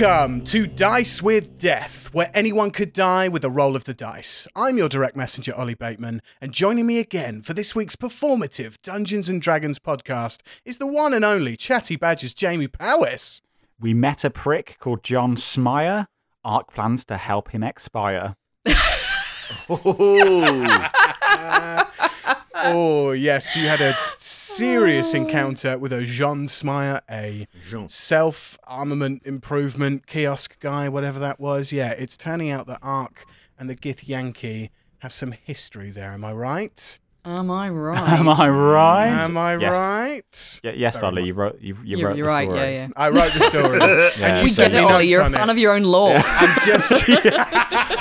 [0.00, 4.46] Welcome to Dice with Death, where anyone could die with a roll of the dice.
[4.54, 9.28] I'm your direct messenger, Ollie Bateman, and joining me again for this week's performative Dungeons
[9.28, 13.42] and Dragons podcast is the one and only Chatty Badger's Jamie Powis.
[13.80, 16.06] We met a prick called John Smyer.
[16.46, 18.36] Aark plans to help him expire.
[22.64, 27.88] Oh, yes, you had a serious encounter with a Jean Smyer, a Jean.
[27.88, 31.72] self armament improvement kiosk guy, whatever that was.
[31.72, 33.18] Yeah, it's turning out that Aark
[33.58, 36.12] and the Githyanki have some history there.
[36.12, 36.98] Am I right?
[37.24, 37.98] Am I right?
[38.18, 39.08] Am I right?
[39.08, 39.72] Am I Yes.
[39.72, 40.60] right?
[40.72, 42.48] Y- yes, Very Ollie, you wrote, you, you You're, wrote you're the right.
[42.48, 42.58] story.
[42.60, 42.88] Yeah, yeah.
[42.96, 43.78] I wrote the story.
[43.78, 44.10] Yeah.
[44.28, 45.08] And you we get it, Ollie.
[45.08, 45.52] You're a fan it.
[45.52, 46.16] of your own lore.
[46.24, 46.90] I'm just,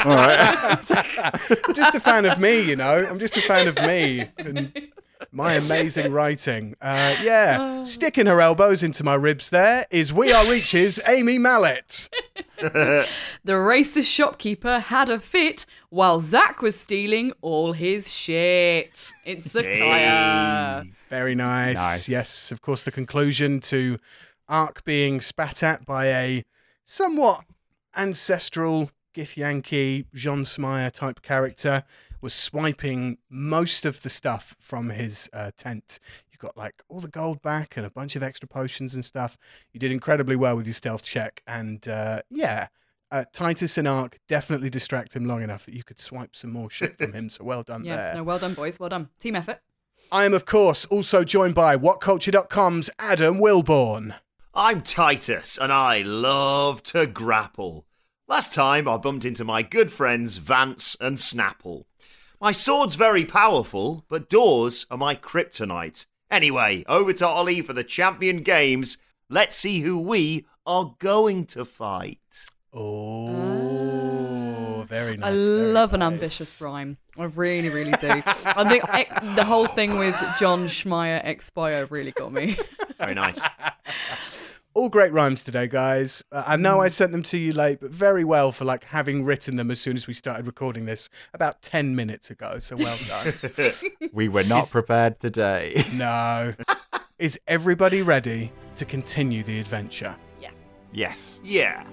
[0.05, 0.37] All right.
[0.39, 3.05] I'm just a fan of me, you know.
[3.09, 4.89] I'm just a fan of me and
[5.31, 6.75] my amazing writing.
[6.81, 9.49] Uh, yeah, sticking her elbows into my ribs.
[9.49, 12.09] There is We Are Reach's Amy Mallett.
[12.57, 13.07] the
[13.45, 19.11] racist shopkeeper had a fit while Zach was stealing all his shit.
[19.25, 20.87] It's Zakaiya.
[21.09, 21.75] Very nice.
[21.75, 22.09] Nice.
[22.09, 23.97] Yes, of course, the conclusion to
[24.47, 26.43] Ark being spat at by a
[26.83, 27.43] somewhat
[27.95, 31.83] ancestral Githyanki, Jean Smyer type character
[32.21, 35.99] was swiping most of the stuff from his uh, tent.
[36.31, 39.35] You got like all the gold back and a bunch of extra potions and stuff.
[39.73, 42.67] You did incredibly well with your stealth check, and uh, yeah.
[43.09, 46.69] Uh, Titus and Aark definitely distract him long enough that you could swipe some more
[46.69, 47.29] shit from him.
[47.29, 48.15] So well done Yes, there.
[48.17, 48.79] no, well done, boys.
[48.81, 49.07] Well done.
[49.17, 49.61] Team effort.
[50.11, 54.15] I am, of course, also joined by WhatCulture.com's Adam Wilbourn.
[54.53, 57.86] I'm Titus, and I love to grapple.
[58.29, 61.85] Last time I bumped into my good friends Vance and Snapple.
[62.41, 66.05] My sword's very powerful, but doors are my kryptonite.
[66.29, 68.97] Anyway, over to Ollie for the champion games.
[69.29, 72.19] Let's see who we are going to fight.
[72.73, 73.63] Oh,
[74.89, 75.27] very nice.
[75.27, 76.97] I very love an ambitious rhyme.
[77.17, 78.09] I really, really do.
[78.09, 82.57] I think ex- the whole thing with John Schmeier Expire really got me.
[82.99, 83.39] Very nice.
[84.77, 86.23] All great rhymes today, guys.
[86.31, 89.25] Uh, I know I sent them to you late, but very well for like having
[89.25, 92.59] written them as soon as we started recording this about 10 minutes ago.
[92.59, 93.33] So well done.
[94.13, 95.83] We were not prepared today.
[95.93, 96.53] no.
[97.17, 100.15] Is everybody ready to continue the adventure?
[100.39, 100.67] yes.
[100.93, 101.41] yes.
[101.43, 101.83] yeah.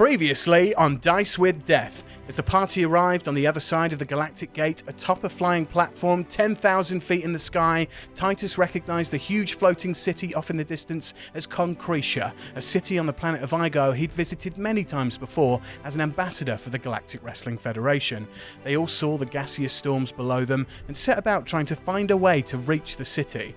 [0.00, 4.06] Previously on Dice with Death, as the party arrived on the other side of the
[4.06, 9.58] Galactic Gate atop a flying platform 10,000 feet in the sky, Titus recognized the huge
[9.58, 13.94] floating city off in the distance as Concretia, a city on the planet of Igo
[13.94, 18.26] he'd visited many times before as an ambassador for the Galactic Wrestling Federation.
[18.64, 22.16] They all saw the gaseous storms below them and set about trying to find a
[22.16, 23.54] way to reach the city.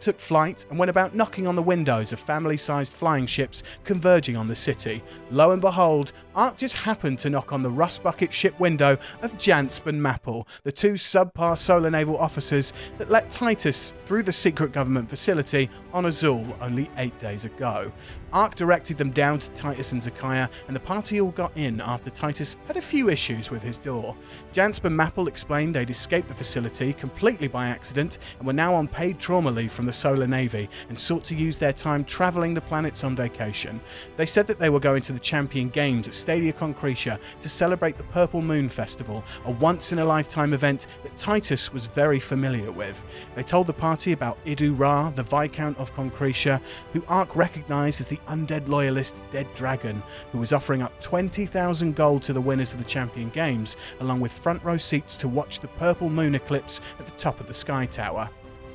[0.00, 4.36] Took flight and went about knocking on the windows of family sized flying ships converging
[4.36, 5.02] on the city.
[5.30, 9.34] Lo and behold, Aark just happened to knock on the rust bucket ship window of
[9.34, 14.72] Jansp and Mapple, the two subpar solar naval officers that let Titus through the secret
[14.72, 17.92] government facility on Azul only eight days ago.
[18.32, 22.10] Aark directed them down to Titus and Zakaiya, and the party all got in after
[22.10, 24.16] Titus had a few issues with his door.
[24.52, 28.88] Jansp and Mapple explained they'd escaped the facility completely by accident and were now on
[28.88, 32.60] paid trauma leave from the Solar Navy and sought to use their time travelling the
[32.60, 33.80] planets on vacation.
[34.16, 37.98] They said that they were going to the Champion Games at Stadia Concretia to celebrate
[37.98, 42.72] the Purple Moon Festival, a once in a lifetime event that Titus was very familiar
[42.72, 43.04] with.
[43.34, 46.62] They told the party about Idu Ra, the Viscount of Concretia,
[46.94, 50.02] who Aark recognised as the undead loyalist Dead Dragon,
[50.32, 54.32] who was offering up 20,000 gold to the winners of the Champion Games, along with
[54.32, 57.84] front row seats to watch the Purple Moon eclipse at the top of the Sky
[57.84, 58.30] Tower.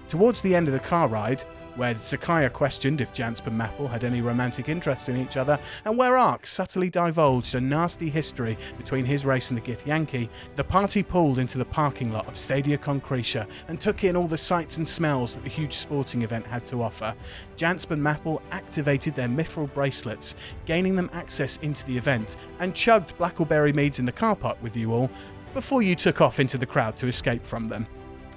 [0.08, 1.44] Towards the end of the car ride,
[1.80, 6.18] where Zakaiya questioned if Jansp and had any romantic interests in each other, and where
[6.18, 10.28] Aark subtly divulged a nasty history between his race and the Githyanki,
[10.58, 14.38] the party pulled into the parking lot of Stadia Concretia and took in all the
[14.38, 17.16] sights and smells that the huge sporting event had to offer.
[17.56, 20.36] Jansp and activated their mithril bracelets,
[20.66, 24.76] gaining them access into the event, and chugged blackberry Meads in the car park with
[24.76, 25.10] you all
[25.54, 27.88] before you took off into the crowd to escape from them.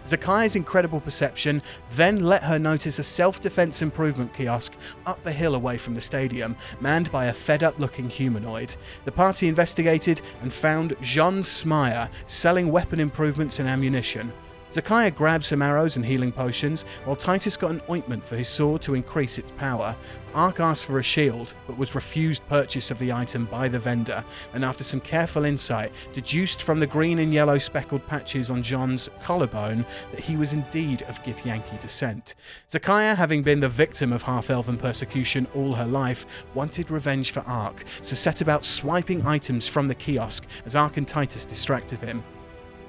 [0.06, 4.74] Zakaiya's incredible perception then let her notice a self defense improvement kiosk
[5.06, 8.74] up the hill away from the stadium, manned by a fed up looking humanoid.
[9.04, 14.32] The party investigated and found Jean Smyer selling weapon improvements and ammunition.
[14.72, 18.80] Zakaiya grabbed some arrows and healing potions, while Titus got an ointment for his sword
[18.82, 19.94] to increase its power.
[20.32, 24.24] Aark asked for a shield, but was refused purchase of the item by the vendor,
[24.54, 29.10] and after some careful insight, deduced from the green and yellow speckled patches on John's
[29.22, 32.34] collarbone that he was indeed of Githyanki descent.
[32.66, 36.24] Zakaiya, having been the victim of half elven persecution all her life,
[36.54, 41.06] wanted revenge for Aark, so set about swiping items from the kiosk as Aark and
[41.06, 42.24] Titus distracted him.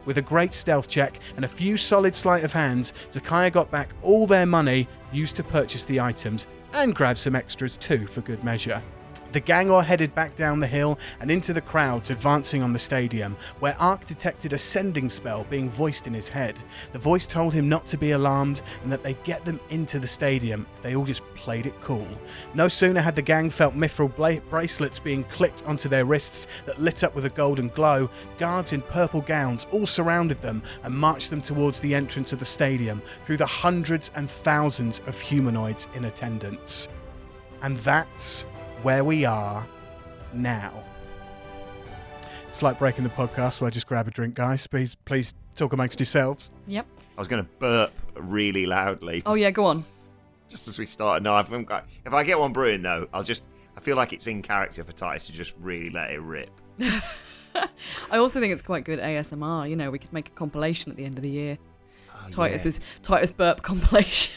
[0.06, 3.90] With a great stealth check and a few solid sleight of hands, Zakaiya got back
[4.02, 8.44] all their money used to purchase the items and grabbed some extras too for good
[8.44, 8.82] measure.
[9.34, 12.78] The gang all headed back down the hill and into the crowds advancing on the
[12.78, 16.62] stadium, where Aark detected a sending spell being voiced in his head.
[16.92, 20.08] The voice told him not to be alarmed and that they'd get them into the
[20.08, 22.08] stadium if they all just played it cool.
[22.54, 26.80] No sooner had the gang felt mithril bla- bracelets being clicked onto their wrists that
[26.80, 31.32] lit up with a golden glow, guards in purple gowns all surrounded them and marched
[31.32, 36.06] them towards the entrance of the stadium through the hundreds and thousands of humanoids in
[36.06, 36.88] attendance.
[37.64, 38.46] And that's
[38.84, 39.66] where we are
[40.34, 40.84] now.
[42.48, 44.68] It's like breaking the podcast where I just grab a drink, guys.
[44.68, 46.52] Please, please talk amongst yourselves.
[46.68, 46.86] Yep.
[47.18, 49.84] I was going to burp really loudly Oh yeah, go on.
[50.50, 51.24] just as we started.
[51.24, 51.88] No, I've got.
[52.06, 53.44] If I get one brewing though, I'll just.
[53.76, 56.50] I feel like it's in character for Titus to just really let it rip.
[56.80, 59.68] I also think it's quite good ASMR.
[59.70, 61.58] You know, we could make a compilation at the end of the year.
[62.14, 64.34] Oh, Titus's Titus burp compilation.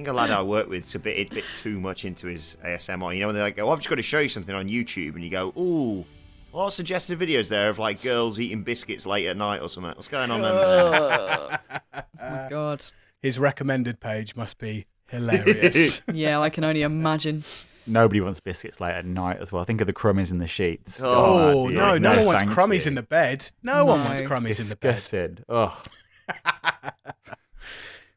[0.00, 2.26] I think a lad I work with is a bit, a bit too much into
[2.26, 3.12] his ASMR.
[3.12, 5.14] You know, when they're like, "Oh, I've just got to show you something on YouTube,"
[5.14, 6.06] and you go, "Ooh,
[6.52, 9.92] what are suggested videos there of like girls eating biscuits late at night or something?
[9.94, 11.60] What's going on?" there?"
[11.94, 12.82] oh my god.
[13.20, 16.00] His recommended page must be hilarious.
[16.14, 17.44] Yeah, I can only imagine.
[17.86, 19.64] Nobody wants biscuits late at night as well.
[19.64, 21.02] Think of the crummies in the sheets.
[21.04, 21.78] oh, dear.
[21.78, 22.90] Oh, no, no, one wants thank crummies you.
[22.90, 23.50] in the bed.
[23.62, 24.94] No, one wants It's crummies in the bed.
[24.94, 25.44] Disgusted.
[25.46, 25.82] Oh,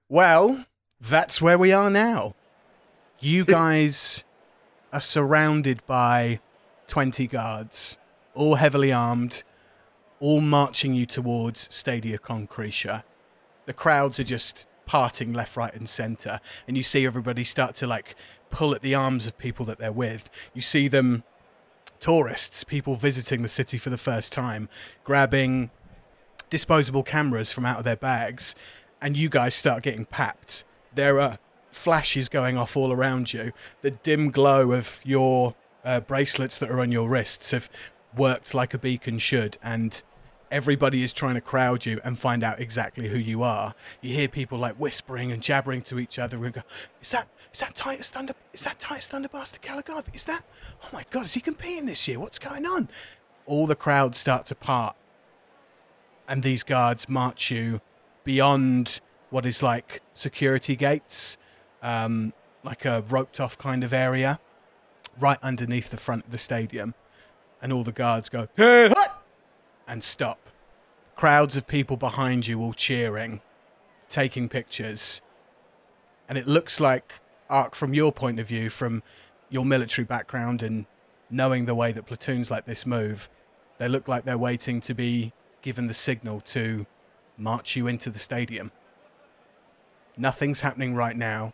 [0.09, 0.65] Well,
[1.03, 2.35] that's where we are now.
[3.19, 4.23] You guys
[4.91, 6.39] are surrounded by
[6.87, 7.97] 20 guards,
[8.33, 9.43] all heavily armed,
[10.19, 13.03] all marching you towards Stadia Concretia.
[13.65, 17.87] The crowds are just parting left, right, and center, and you see everybody start to
[17.87, 18.15] like
[18.49, 20.29] pull at the arms of people that they're with.
[20.53, 21.23] You see them,
[21.99, 24.69] tourists, people visiting the city for the first time,
[25.03, 25.71] grabbing
[26.49, 28.53] disposable cameras from out of their bags,
[29.01, 30.65] and you guys start getting papped.
[30.95, 31.39] There are
[31.71, 33.51] flashes going off all around you.
[33.81, 37.69] The dim glow of your uh, bracelets that are on your wrists have
[38.15, 40.01] worked like a beacon should, and
[40.51, 43.73] everybody is trying to crowd you and find out exactly who you are.
[44.01, 46.61] You hear people like whispering and jabbering to each other and go,
[47.01, 48.33] "Is that is that Titus Thunder?
[48.53, 50.15] Is that Titus Thunderbuster Caligarth?
[50.15, 50.43] Is that?
[50.83, 51.25] Oh my God!
[51.25, 52.19] Is he competing this year?
[52.19, 52.89] What's going on?"
[53.45, 54.95] All the crowds start to part
[56.27, 57.81] and these guards march you
[58.23, 59.01] beyond
[59.33, 61.37] what is like security gates,
[61.81, 62.33] um,
[62.63, 64.39] like a roped off kind of area,
[65.19, 66.93] right underneath the front of the stadium.
[67.59, 69.23] And all the guards go, "Hey, hut!"
[69.87, 70.51] and stop.
[71.15, 73.41] Crowds of people behind you all cheering,
[74.07, 75.21] taking pictures.
[76.29, 77.19] And it looks like,
[77.49, 79.01] Aark, from your point of view, from
[79.49, 80.85] your military background and
[81.31, 83.29] knowing the way that platoons like this move,
[83.79, 85.33] they look like they're waiting to be
[85.63, 86.85] given the signal to
[87.35, 88.71] march you into the stadium.
[90.17, 91.53] Nothing's happening right now.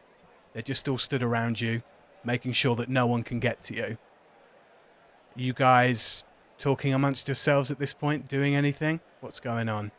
[0.53, 1.81] They're just all stood around you,
[2.23, 3.97] making sure that no one can get to you.
[5.35, 6.23] You guys
[6.57, 8.99] talking amongst yourselves at this point, doing anything?
[9.21, 9.91] What's going on?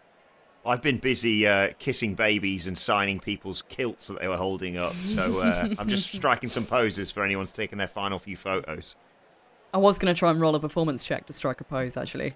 [0.64, 4.92] I've been busy uh, kissing babies and signing people's kilts that they were holding up,
[4.92, 8.94] so uh, I'm just striking some poses for anyone's taking their final few photos.
[9.72, 12.34] I was going to try and roll a performance check to strike a pose, actually.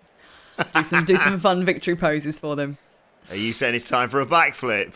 [0.74, 2.78] Do some do some fun victory poses for them.
[3.28, 4.94] Are you saying it's time for a backflip?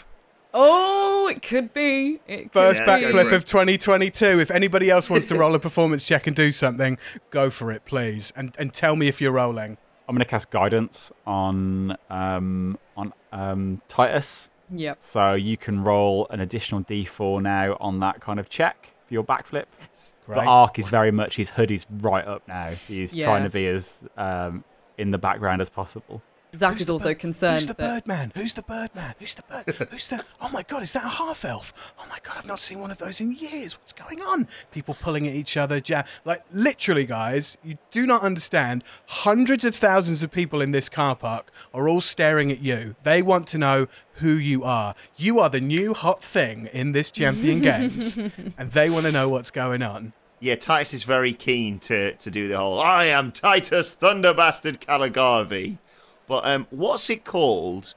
[0.60, 2.20] Oh, it could be.
[2.26, 3.04] It could First Yeah, be.
[3.06, 4.40] backflip of 2022.
[4.40, 6.98] If anybody else wants to roll a performance check and do something,
[7.30, 8.32] go for it, please.
[8.34, 9.78] And, and tell me if you're rolling.
[10.08, 14.50] I'm going to cast guidance on um, on um, Titus.
[14.74, 15.00] Yep.
[15.00, 19.22] So you can roll an additional d4 now on that kind of check for your
[19.24, 19.64] backflip.
[20.26, 20.36] Great.
[20.36, 22.70] But Aark is very much his hoodie's right up now.
[22.88, 23.26] He's Yeah.
[23.26, 24.64] trying to be as um,
[24.98, 26.20] in the background as possible.
[26.56, 28.32] Zach Who's is also bird- concerned Who's the that Birdman?
[28.34, 29.14] Who's the Birdman?
[29.18, 29.88] Who's the bird?
[29.90, 30.24] Who's the?
[30.40, 30.82] Oh my God!
[30.82, 31.72] Is that a half elf?
[31.98, 32.36] Oh my God!
[32.38, 33.78] I've not seen one of those in years.
[33.78, 34.48] What's going on?
[34.70, 35.80] People pulling at each other.
[35.84, 38.82] Ja- like literally, guys, you do not understand.
[39.06, 42.96] Hundreds of thousands of people in this car park are all staring at you.
[43.02, 44.94] They want to know who you are.
[45.16, 48.16] You are the new hot thing in this Champion Games,
[48.56, 50.12] and they want to know what's going on.
[50.40, 55.78] Yeah, Titus is very keen to, to do the whole I am Titus Thunderbastard Caligarvi.
[56.28, 57.94] But um, what's it called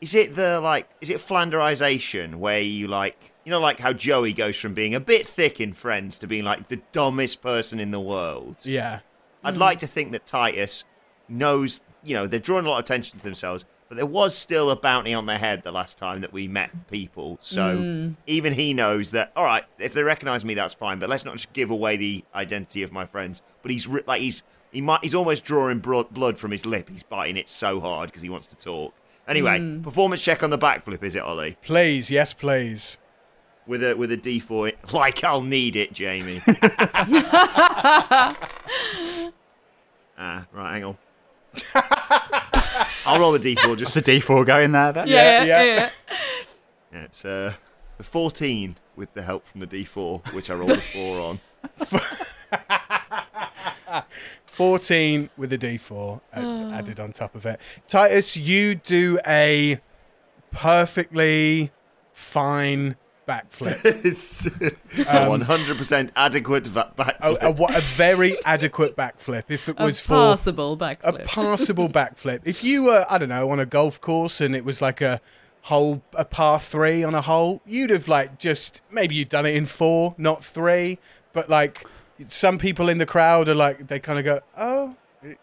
[0.00, 4.32] is it the like is it Flanderization where you like you know like how Joey
[4.32, 7.90] goes from being a bit thick in Friends to being like the dumbest person in
[7.90, 8.56] the world.
[8.62, 9.00] Yeah.
[9.42, 10.84] I'd like to think that Titus
[11.28, 14.68] knows, you know, they're drawing a lot of attention to themselves, but there was still
[14.70, 17.38] a bounty on their head the last time that we met people.
[17.40, 21.24] So even he knows that, all right, if they recognize me, that's fine, but let's
[21.24, 23.40] not just give away the identity of my friends.
[23.62, 26.88] But he's like, he's, he might, he's almost drawing bro- blood from his lip.
[26.88, 28.94] He's biting it so hard because he wants to talk.
[29.28, 31.56] Anyway, performance check on the backflip, is it, Ollie?
[31.62, 32.98] Please, yes, please.
[33.66, 36.42] With a with a D4, like I'll need it, Jamie.
[36.46, 38.36] ah,
[40.52, 40.96] right, hang on.
[43.06, 45.08] I'll roll a D4 just It's a D4 going there then.
[45.08, 45.74] Yeah, Yeah, yeah, yeah.
[45.74, 45.90] yeah.
[46.92, 47.52] Yeah, it's uh,
[47.98, 51.40] a 14 with the help from the D4, which I rolled a 4 on.
[54.60, 56.72] 14 with a d4 add- ah.
[56.74, 57.58] added on top of it.
[57.88, 59.80] Titus, you do a
[60.50, 61.70] perfectly
[62.12, 63.80] fine backflip.
[64.04, 67.16] it's uh, um, a 100% adequate va- a, backflip.
[67.22, 69.44] Oh, a, what- a very adequate backflip.
[69.48, 72.40] If it A was for passable a passable backflip.
[72.44, 75.22] If you were, I don't know, on a golf course and it was like a
[75.62, 79.54] hole, a par three on a hole, you'd have like just maybe you'd done it
[79.54, 80.98] in four, not three.
[81.32, 81.86] But like
[82.28, 85.36] some people in the crowd are like, they kind of go, oh, y-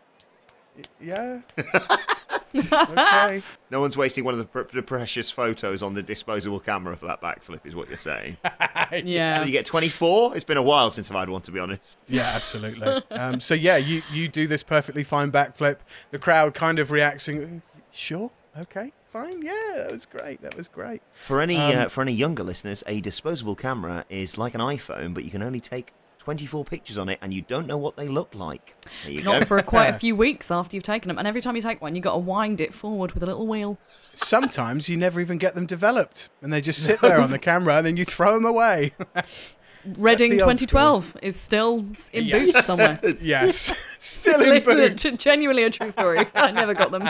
[0.78, 1.42] y- yeah.
[2.56, 3.44] okay.
[3.70, 7.06] no one's wasting one of the, pr- the precious photos on the disposable camera for
[7.08, 8.38] that backflip, is what you're saying.
[9.04, 9.44] yeah.
[9.44, 10.36] you get 24?
[10.36, 12.00] It's been a while since I've had one, to be honest.
[12.08, 12.88] Yeah, absolutely.
[13.12, 15.78] Um, so yeah, you you do this perfectly fine backflip.
[16.12, 17.62] The crowd kind of reacting.
[17.92, 18.32] Sure.
[18.58, 18.92] Okay.
[19.12, 19.42] Fine.
[19.44, 20.42] Yeah, that was great.
[20.42, 21.02] That was great.
[21.14, 25.14] For any Um, uh, for any younger listeners, a disposable camera is like an iPhone,
[25.14, 25.94] but you can only take
[26.28, 28.76] 24 pictures on it, and you don't know what they look like.
[29.06, 29.32] There you go.
[29.32, 31.18] Not for quite a few weeks after you've taken them.
[31.18, 33.48] And every time you take one, you've got to wind it forward with a little
[33.48, 33.78] wheel.
[34.14, 37.78] Sometimes you never even get them developed, and they just sit there on the camera,
[37.78, 38.92] and then you throw them away.
[39.98, 42.52] Reading the old 2012 is still in Yes.
[42.52, 43.00] boots somewhere.
[43.22, 45.04] yes, still in Li- li- boots.
[45.18, 46.26] Genuinely a true story.
[46.36, 47.04] I never got them.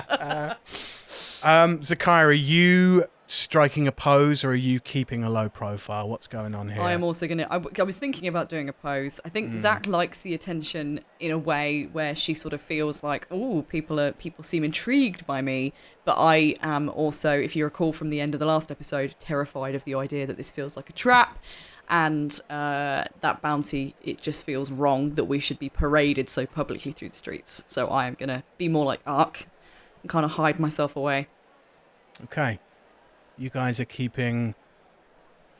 [1.43, 6.07] Um, Zakira, you striking a pose, or are you keeping a low profile?
[6.09, 6.81] What's going on here?
[6.81, 7.53] I am also going to.
[7.53, 9.19] I was thinking about doing a pose.
[9.25, 13.27] I think Zach likes the attention in a way where she sort of feels like,
[13.29, 15.73] oh, people are people seem intrigued by me.
[16.05, 19.75] But I am also, if you recall from the end of the last episode, terrified
[19.75, 21.37] of the idea that this feels like a trap.
[21.89, 26.91] And uh, that bounty, it just feels wrong that we should be paraded so publicly
[26.91, 27.63] through the streets.
[27.67, 29.47] So I am going to be more like Ark
[30.01, 31.27] and kind of hide myself away.
[32.25, 32.59] Okay.
[33.37, 34.55] You guys are keeping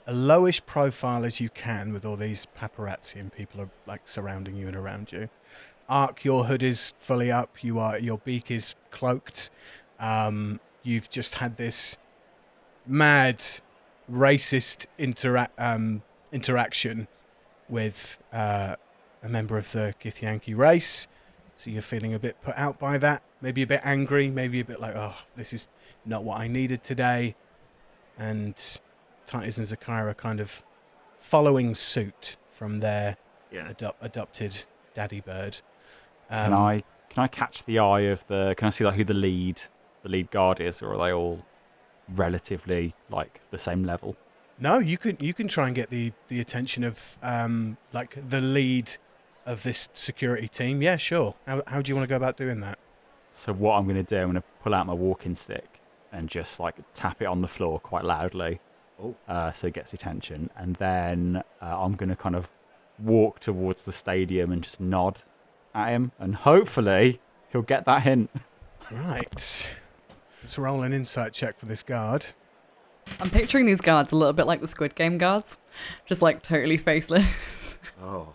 [0.07, 4.55] a lowish profile as you can with all these paparazzi and people are like surrounding
[4.55, 5.29] you and around you.
[5.87, 7.63] Aark, your hood is fully up.
[7.63, 9.51] You are your beak is cloaked.
[9.99, 11.97] Um, you've just had this
[12.87, 13.43] mad
[14.11, 17.07] racist intera- um, interaction
[17.69, 18.75] with uh,
[19.21, 21.07] a member of the Githyanki race.
[21.55, 24.65] So you're feeling a bit put out by that, maybe a bit angry, maybe a
[24.65, 25.67] bit like, oh, this is
[26.05, 27.35] not what I needed today.
[28.17, 28.55] And
[29.25, 30.63] Titus and Zakira are kind of
[31.19, 33.17] following suit from their
[33.51, 33.71] Yeah.
[33.71, 35.57] adop- adopted daddy bird.
[36.29, 38.53] Can Um, I can I catch the eye of the?
[38.57, 39.61] Can I see like who the lead
[40.03, 41.43] the lead guard is, or are they all
[42.09, 44.15] relatively like the same level?
[44.59, 48.41] No, you can you can try and get the the attention of um like the
[48.41, 48.91] lead
[49.45, 50.81] of this security team.
[50.81, 51.35] Yeah, sure.
[51.45, 52.79] How how do you want to go about doing that?
[53.33, 55.79] So what I'm going to do, I'm going to pull out my walking stick
[56.17, 58.59] and just like tap it on the floor quite loudly,
[58.99, 59.15] Oh.
[59.27, 62.49] uh, so it gets attention, and then uh, I'm going to kind of
[62.97, 65.19] walk towards the stadium and just nod
[65.75, 67.19] at him, and hopefully
[67.51, 68.31] he'll get that hint.
[68.91, 69.69] Right.
[70.41, 72.25] Let's roll an insight check for this guard.
[73.19, 75.59] I'm picturing these guards a little bit like the Squid Game guards,
[76.07, 77.77] just like totally faceless.
[78.01, 78.33] Oh.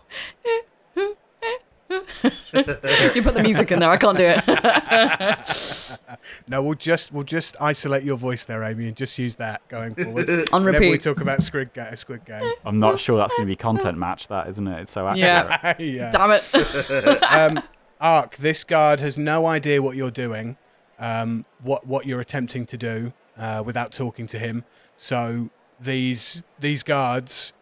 [2.53, 5.99] you put the music in there, I can't do it.
[6.47, 9.95] No, we'll just we'll just isolate your voice there, Amy, and just use that going
[9.95, 10.29] forward.
[10.51, 10.79] On repeat.
[10.79, 12.51] Whenever we talk about Squid Game, Squid Game.
[12.65, 14.81] I'm not sure that's going to be content match, that isn't it?
[14.81, 15.19] It's so accurate.
[15.19, 15.75] Yeah.
[15.79, 16.11] yeah.
[16.11, 17.23] Damn it.
[17.23, 17.63] um,
[18.01, 20.57] Aark, this guard has no idea what you're doing,
[20.99, 24.63] um, what what you're attempting to do uh, without talking to him.
[24.97, 27.53] So these these guards,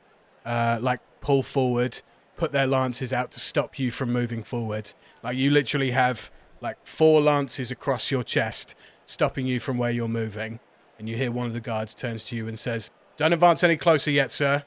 [0.46, 2.02] uh, like pull forward,
[2.38, 4.94] put their lances out to stop you from moving forward.
[5.24, 10.08] Like you literally have like four lances across your chest, stopping you from where you're
[10.08, 10.60] moving.
[10.98, 13.76] And you hear one of the guards turns to you and says, "Don't advance any
[13.76, 14.64] closer yet, sir.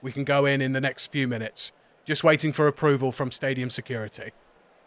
[0.00, 1.72] We can go in in the next few minutes.
[2.04, 4.30] Just waiting for approval from stadium security."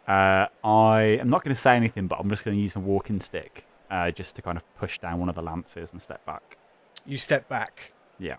[0.07, 2.81] Uh, I am not going to say anything, but I'm just going to use my
[2.81, 6.25] walking stick uh, just to kind of push down one of the lances and step
[6.25, 6.57] back.
[7.05, 7.93] You step back.
[8.19, 8.35] Yeah.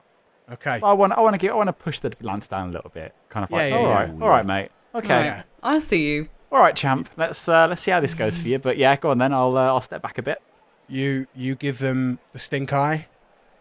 [0.53, 0.81] Okay.
[0.83, 2.91] I want I want to give I want to push the lance down a little
[2.91, 3.15] bit.
[3.29, 3.95] Kind of like, yeah, all yeah.
[3.95, 4.71] right, all right, mate.
[4.95, 5.09] Okay.
[5.09, 5.25] Right.
[5.25, 5.43] Yeah.
[5.63, 6.29] I see you.
[6.53, 7.11] All right, champ.
[7.17, 8.59] Let's uh, let's see how this goes for you.
[8.59, 9.33] But yeah, go on then.
[9.33, 10.41] I'll uh, I'll step back a bit.
[10.89, 13.09] You you give them the stink eye.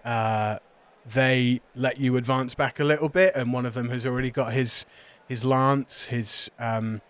[0.04, 0.60] Uh,
[1.06, 4.54] they let you advance back a little bit, and one of them has already got
[4.54, 4.86] his
[5.28, 7.02] his lance, his um,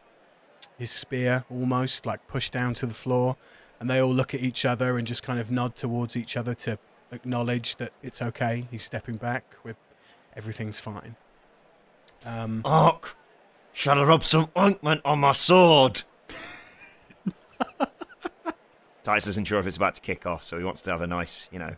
[0.77, 3.35] his spear, almost like pushed down to the floor.
[3.77, 6.53] And they all look at each other and just kind of nod towards each other
[6.55, 6.79] to
[7.15, 8.67] acknowledge that it's okay.
[8.69, 9.55] He's stepping back.
[9.63, 9.77] With
[10.35, 11.15] everything's fine.
[12.25, 13.13] Um, Aark,
[13.73, 16.03] shall I rub some ointment on my sword?
[19.03, 21.07] Titus isn't sure if it's about to kick off, so he wants to have a
[21.07, 21.75] nice, you know,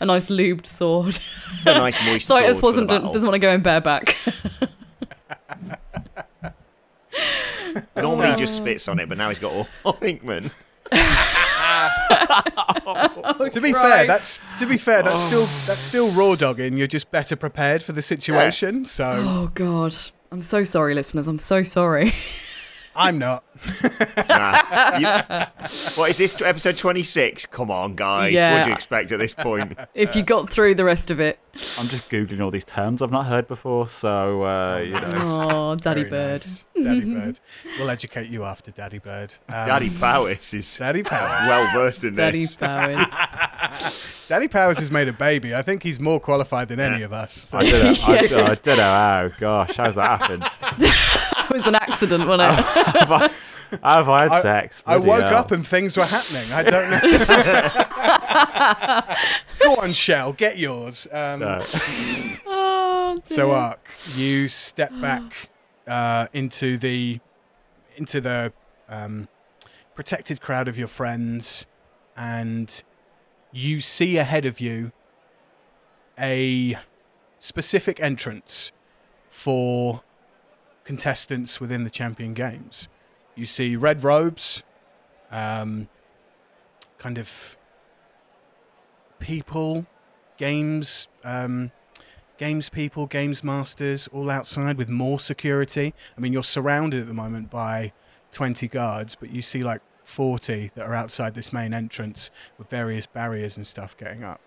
[0.00, 1.18] A nice lubed sword.
[1.66, 2.42] a nice moist sword.
[2.42, 4.16] Titus for wasn't doesn't want to go in bareback.
[7.96, 9.68] Normally he just spits on it, but now he's got all
[10.02, 10.54] ointment.
[13.50, 15.26] to be fair, that's to be fair, that's oh.
[15.26, 16.76] still that's still raw dogging.
[16.76, 18.84] You're just better prepared for the situation.
[18.84, 19.94] So Oh god.
[20.30, 21.28] I'm so sorry, listeners.
[21.28, 22.12] I'm so sorry.
[22.96, 23.44] I'm not.
[24.28, 24.98] Nah.
[24.98, 26.40] You- what is this?
[26.42, 27.46] Episode 26?
[27.46, 28.34] Come on, guys.
[28.34, 29.76] What do you expect at this point?
[29.94, 31.38] if you got through the rest of it.
[31.78, 33.88] I'm just googling all these terms I've not heard before.
[33.88, 36.40] So uh, you know, Oh, Daddy Very Bird.
[36.40, 36.66] nice.
[36.74, 37.40] Daddy Bird.
[37.78, 39.32] We'll educate you after Daddy Bird.
[39.48, 41.48] Um, Daddy Powers is Daddy Powers.
[41.48, 42.56] well versed in Daddy this.
[42.56, 44.24] Powers.
[44.28, 45.54] Daddy Powers has made a baby.
[45.54, 47.32] I think he's more qualified than any of us.
[47.32, 48.04] So- I don't know.
[48.04, 49.28] I, I don't know how.
[49.38, 50.42] Gosh, how's that happened?
[51.54, 52.64] That was an accident, wasn't it?
[52.64, 53.30] have, I,
[53.82, 54.82] have I had I- sex?
[54.84, 55.36] I Bloody woke hell.
[55.38, 56.52] up and things were happening.
[56.52, 57.00] I don't know.
[59.76, 61.06] Go on, Shell, get yours.
[61.12, 61.62] Um, No.
[62.46, 63.54] oh, So, dear.
[63.54, 63.76] Aark,
[64.16, 65.50] you step back
[65.86, 67.20] uh, into the
[67.96, 68.52] into the
[68.88, 69.28] um,
[69.94, 71.66] protected crowd of your friends,
[72.16, 72.82] and
[73.52, 74.90] you see ahead of you
[76.18, 76.76] a
[77.38, 78.72] specific entrance
[79.30, 80.02] for
[80.84, 82.88] contestants within the Champion Games.
[83.34, 84.62] You see red robes,
[85.30, 85.88] um,
[86.98, 87.56] kind of
[89.18, 89.86] people,
[90.36, 91.08] games.
[91.24, 91.72] Um,
[92.36, 95.94] games people, games masters, all outside with more security.
[96.16, 97.92] I mean, you're surrounded at the moment by
[98.32, 103.06] 20 guards, but you see like 40 that are outside this main entrance with various
[103.06, 104.40] barriers and stuff getting up,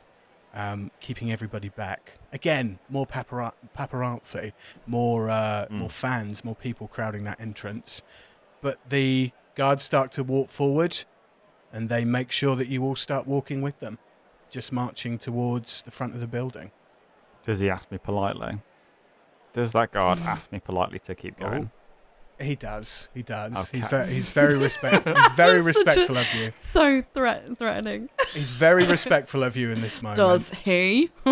[0.58, 2.14] um, keeping everybody back.
[2.34, 4.54] Again, more papara- paparazzi,
[4.88, 8.02] more uh, more fans, more people crowding that entrance.
[8.60, 11.06] But the guards start to walk forward,
[11.72, 14.00] and they make sure that you all start walking with them,
[14.50, 16.72] just marching towards the front of the building.
[17.46, 18.60] Does he ask me politely?
[19.54, 21.70] Does that guard ask me politely to keep going?
[22.40, 23.10] He does.
[23.16, 23.72] He does.
[23.72, 23.98] He's Okay.
[23.98, 26.54] very he's very respect he's very That's such a- respectful of you.
[26.60, 28.10] so threat- threatening.
[28.34, 30.18] He's very respectful of you in this moment.
[30.18, 31.10] Does he?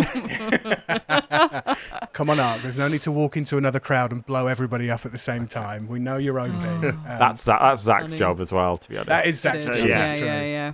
[2.13, 2.61] Come on up.
[2.61, 5.47] There's no need to walk into another crowd and blow everybody up at the same
[5.47, 5.87] time.
[5.87, 6.67] We know you're only.
[6.67, 8.17] Um, That's that's Zach's funny.
[8.19, 9.09] job as well, to be honest.
[9.09, 9.77] that is It Zach's is.
[9.77, 9.87] job.
[9.87, 10.13] Yeah.
[10.15, 10.73] yeah, yeah, yeah.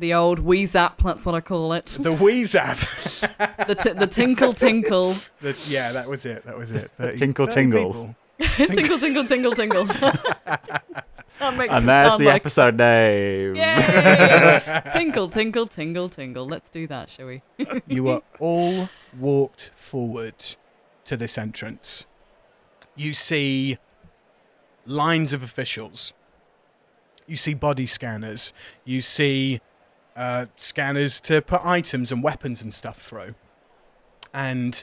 [0.00, 1.86] The old Weezap, that's what I call it.
[1.86, 3.66] The Weezap.
[3.66, 5.16] The, t- the tinkle tinkle.
[5.40, 6.44] The- yeah, that was it.
[6.44, 6.90] That was it.
[6.98, 7.96] 30 Tinkle 30 tingles.
[7.96, 8.16] people.
[8.56, 9.84] tinkle, tinkle, tinkle, tinkle.
[9.84, 12.42] that makes it and there's the like.
[12.42, 13.56] episode name.
[13.56, 14.82] Yay!
[14.92, 16.46] tinkle, tinkle, tingle, tingle.
[16.46, 17.42] Let's do that, shall we?
[17.88, 20.56] You are all walked forward
[21.04, 22.06] to this entrance.
[22.94, 23.78] You see
[24.86, 26.12] lines of officials.
[27.26, 28.52] You see body scanners.
[28.84, 29.60] You see
[30.14, 33.34] uh, scanners to put items and weapons and stuff through.
[34.32, 34.82] And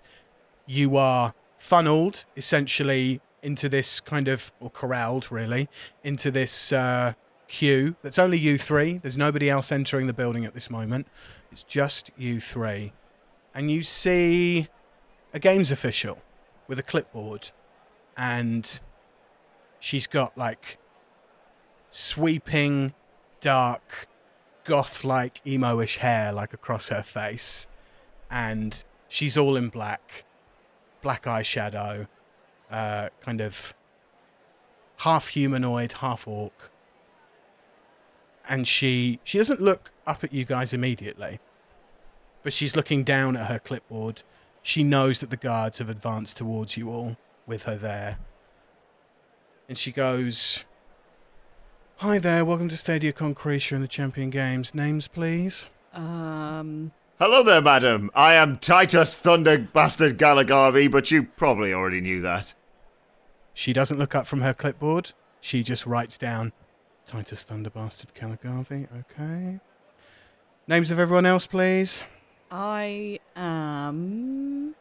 [0.65, 5.69] you are funneled essentially into this kind of, or corralled really,
[6.03, 7.13] into this uh,
[7.47, 8.97] queue that's only you three.
[8.97, 11.07] There's nobody else entering the building at this moment.
[11.51, 12.91] It's just you three.
[13.53, 14.67] And you see
[15.33, 16.17] a games official
[16.67, 17.51] with a clipboard.
[18.17, 18.79] And
[19.79, 20.77] she's got like
[21.89, 22.93] sweeping,
[23.39, 24.07] dark,
[24.63, 27.67] goth like, emo ish hair like across her face.
[28.29, 30.25] And she's all in black,
[31.01, 32.07] black eyeshadow,
[32.71, 33.73] uh, kind of
[34.97, 36.71] half humanoid, half orc.
[38.47, 41.39] And she she doesn't look up at you guys immediately,
[42.43, 44.21] but she's looking down at her clipboard.
[44.61, 48.17] She knows that the guards have advanced towards you all with her there.
[49.67, 50.63] And she goes,
[51.97, 54.75] Hi there, welcome to Stadia Concretia and the Champion Games.
[54.75, 55.67] Names, please?
[55.93, 58.11] Um, Hello there, madam.
[58.13, 62.53] I am Titus Thunder Bastard Gallaghervey, but you probably already knew that.
[63.53, 65.13] She doesn't look up from her clipboard.
[65.39, 66.51] She just writes down
[67.05, 68.89] Titus Thunderbastard Caligari.
[68.99, 69.61] Okay.
[70.67, 72.03] Names of everyone else, please.
[72.51, 74.75] I am.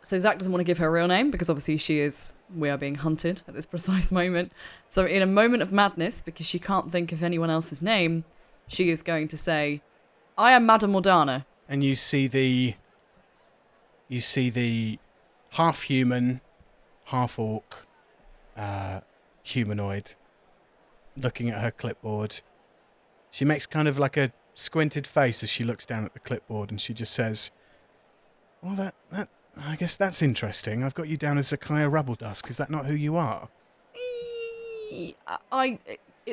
[0.00, 2.32] So Zach doesn't want to give her real name because obviously she is.
[2.56, 4.50] We are being hunted at this precise moment.
[4.88, 8.24] So in a moment of madness, because she can't think of anyone else's name,
[8.68, 9.82] she is going to say,
[10.42, 12.74] "I am Madame Morgana." And you see the.
[14.08, 14.98] You see the
[15.52, 16.42] half human,
[17.06, 17.86] half orc,
[18.56, 19.00] uh,
[19.42, 20.14] humanoid
[21.16, 22.40] looking at her clipboard.
[23.30, 26.70] She makes kind of like a squinted face as she looks down at the clipboard
[26.70, 27.50] and she just says,
[28.62, 30.82] Well, that, that I guess that's interesting.
[30.82, 32.48] I've got you down as Zakaiya Rubbledusk.
[32.50, 33.48] Is that not who you are?
[34.84, 35.14] I,
[35.50, 35.78] I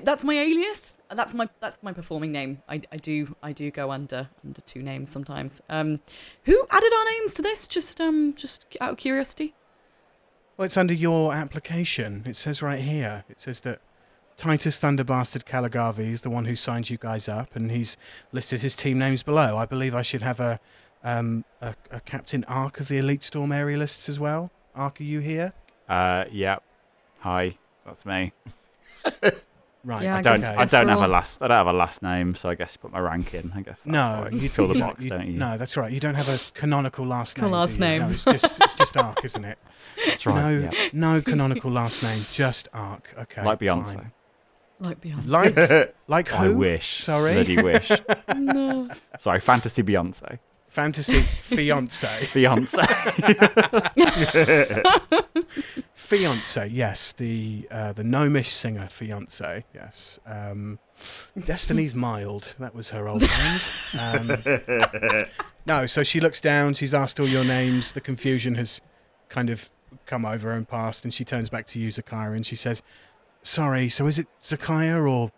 [0.04, 1.00] that's my alias.
[1.10, 2.62] That's my that's my performing name.
[2.68, 5.62] I, I do I do go under under two names sometimes.
[5.70, 6.00] Um,
[6.44, 7.68] who added our names to this?
[7.68, 9.56] Just um just out of curiosity.
[10.58, 12.24] Well, it's under your application.
[12.26, 13.24] It says right here.
[13.30, 13.80] It says that
[14.36, 17.98] Titus Thunderbastard Caligari is the one who signed you guys up, and he's
[18.32, 19.58] listed his team names below.
[19.58, 20.60] I believe I should have a
[21.04, 24.52] um, a, a Captain Aark of the Elite Storm area lists as well.
[24.78, 25.54] Aark, are you here?
[25.88, 26.60] Uh, yeah.
[27.20, 28.34] Hi, that's me.
[29.86, 30.04] Right.
[30.04, 30.42] Yeah, I I don't.
[30.42, 31.42] guess- I don't we're have a last.
[31.42, 33.52] I don't have a last name, so I guess put my rank in.
[33.56, 33.84] I guess.
[33.84, 34.38] That's No, fine.
[34.40, 35.40] you fill the you box, don't you?
[35.40, 35.90] No, that's right.
[35.92, 37.52] You don't have a canonical last name.
[37.52, 37.80] Last you?
[37.80, 38.02] No, name.
[38.12, 39.58] it's just it's just Aark, isn't it?
[40.06, 40.36] that's right.
[40.36, 40.90] no, yeah.
[40.94, 43.04] no canonical last name, just Aark.
[43.18, 43.44] Okay.
[43.44, 43.94] Like Beyonce.
[43.96, 44.12] fine.
[44.82, 45.28] Like Beyonce.
[45.28, 46.44] Like like who?
[46.44, 46.98] I wish.
[47.02, 47.34] Sorry.
[47.34, 47.90] Bloody wish.
[48.36, 48.90] no.
[49.18, 50.40] Sorry, fantasy Beyonce.
[50.68, 52.08] Fantasy fiance.
[52.32, 52.86] Beyonce.
[56.10, 56.68] Fiance.
[56.70, 59.64] Yes, the uh, the gnomish singer fiance.
[59.76, 60.20] Yes.
[60.26, 60.80] Um,
[61.46, 62.56] Destiny's mild.
[62.58, 63.64] That was her old band.
[63.98, 64.32] Um,
[65.68, 66.74] no, so she looks down.
[66.74, 67.92] She's asked all your names.
[67.92, 68.82] The confusion has
[69.30, 69.70] kind of
[70.08, 72.82] come over and passed, and she turns back to you, Zakaiya, and she says,
[73.44, 73.88] "Sorry.
[73.88, 75.32] So is it Zakaiya or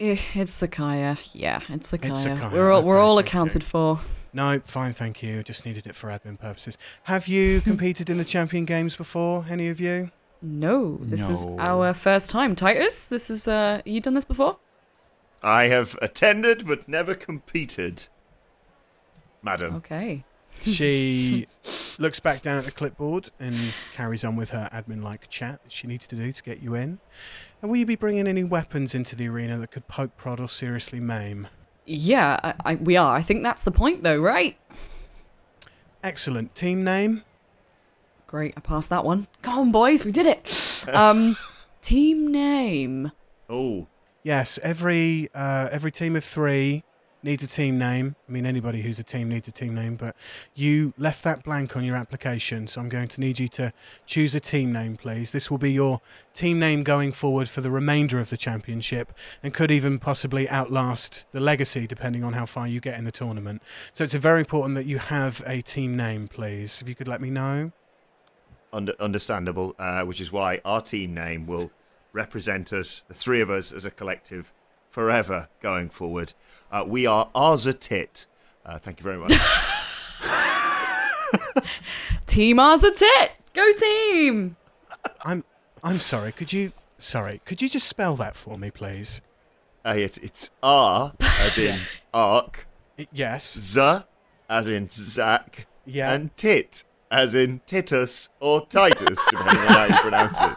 [0.00, 1.18] It, it, it's Sakaya.
[1.32, 2.10] Yeah, it's Sakaya.
[2.10, 3.28] Sakaya, We're all we're okay, all okay.
[3.28, 4.00] accounted for.
[4.34, 5.42] No, fine, thank you.
[5.44, 6.76] Just needed it for admin purposes.
[7.04, 9.46] Have you competed in the Champion Games before?
[9.48, 10.10] Any of you?
[10.42, 11.56] No, this is No.
[11.58, 12.54] our first time.
[12.54, 14.58] Titus, this is uh you done this before?
[15.42, 18.08] I have attended but never competed,
[19.42, 19.76] madam.
[19.76, 20.24] Okay.
[20.62, 21.46] She
[21.98, 23.54] looks back down at the clipboard and
[23.94, 26.74] carries on with her admin like chat that she needs to do to get you
[26.74, 26.98] in.
[27.62, 30.48] And will you be bringing any weapons into the arena that could poke, prod, or
[30.48, 31.48] seriously maim?
[31.86, 33.14] Yeah, I, I, we are.
[33.14, 34.56] I think that's the point though, right?
[36.02, 36.54] Excellent.
[36.54, 37.22] Team name?
[38.26, 39.26] Great, I passed that one.
[39.42, 40.70] Come on, boys, we did it.
[40.92, 41.34] Um
[41.80, 43.12] team name.
[43.48, 43.86] Oh,
[44.22, 46.82] Yes, every uh, every team of three
[47.24, 48.14] needs a team name.
[48.28, 50.14] I mean, anybody who's a team needs a team name, but
[50.54, 53.72] you left that blank on your application, so I'm going to need you to
[54.06, 55.32] choose a team name, please.
[55.32, 56.00] This will be your
[56.34, 61.26] team name going forward for the remainder of the championship and could even possibly outlast
[61.32, 63.62] the legacy, depending on how far you get in the tournament.
[63.92, 66.80] So it's very important that you have a team name, please.
[66.82, 67.72] If you could let me know.
[68.72, 71.70] under, understandable, uh, which is why our team name will
[72.12, 74.52] represent us, the three of us as a collective,
[74.94, 76.32] forever going forward.
[76.70, 78.26] Uh, we are Arza Tit.
[78.64, 79.32] Uh, thank you very much.
[82.26, 83.32] Team ours at it.
[83.54, 84.56] Go team.
[85.24, 85.42] I'm
[85.82, 86.30] I'm sorry.
[86.32, 87.40] Could you sorry?
[87.44, 89.20] Could you just spell that for me, please?
[89.84, 91.78] uh, it, it's R as in
[92.14, 92.54] Aark,
[92.98, 93.58] I- yes.
[93.58, 93.98] Z
[94.48, 96.12] as in Zach, Yeah.
[96.12, 100.56] and Tit as in Titus or Titus, depending on how you pronounce it.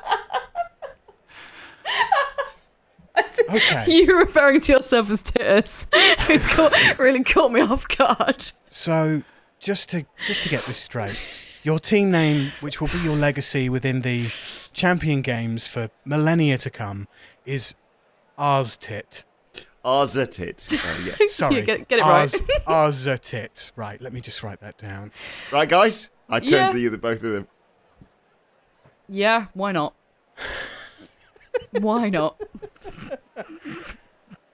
[3.50, 3.86] Okay.
[3.88, 5.88] You referring to yourself as Titus.
[5.94, 8.52] It's caught, really caught me off guard.
[8.70, 9.24] So,
[9.60, 11.18] just to just to get this straight,
[11.64, 14.30] your team name, which will be your legacy within the
[14.74, 17.08] Champion Games for millennia to come,
[17.46, 17.76] is
[18.38, 19.24] Arztit.
[19.86, 20.68] Arza Tit.
[20.74, 21.28] Uh, yeah.
[21.28, 22.28] Sorry, get- get it right.
[22.28, 23.72] Arz- Arztit.
[23.78, 24.02] Right.
[24.02, 25.12] Let me just write that down.
[25.50, 26.10] Right, guys?
[26.30, 26.72] I turn Yeah.
[26.74, 27.48] to you, the both of them.
[29.08, 29.94] Yeah, why not?
[31.80, 32.42] why not?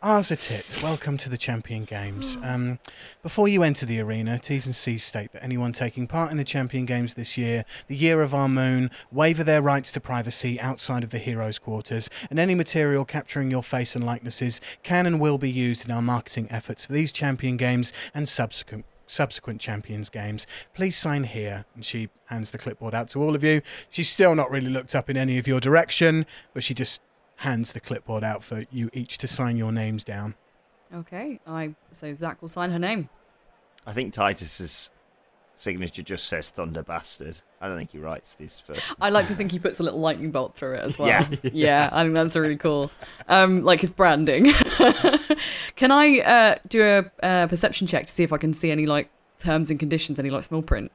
[0.04, 2.38] Arzatit, welcome to the Champion Games.
[2.44, 2.80] Um,
[3.22, 6.44] before you enter the arena, T's and C's state that anyone taking part in the
[6.44, 11.04] Champion Games this year, the year of our moon, waiver their rights to privacy outside
[11.04, 15.38] of the heroes' quarters, and any material capturing your face and likenesses can and will
[15.38, 20.48] be used in our marketing efforts for these Champion Games and subsequent subsequent champions games.
[20.74, 21.66] Please sign here.
[21.76, 23.62] And she hands the clipboard out to all of you.
[23.90, 27.02] She's still not really looked up in any of your direction but she just
[27.38, 30.36] hands the clipboard out for you each to sign your names down.
[30.94, 33.10] Okay, I so Zach will sign her name.
[33.86, 34.92] I think Titus's
[35.56, 37.42] signature just says Thunder Bastard.
[37.62, 38.94] I don't think he writes this first.
[39.02, 41.08] I like to think he puts a little lightning bolt through it as well.
[41.10, 41.28] Yeah.
[41.44, 42.92] yeah, I think that's really cool.
[43.28, 44.54] Um, like his branding.
[45.76, 48.86] can I uh, do a uh, perception check to see if I can see any
[48.86, 50.92] like terms and conditions, any like small print?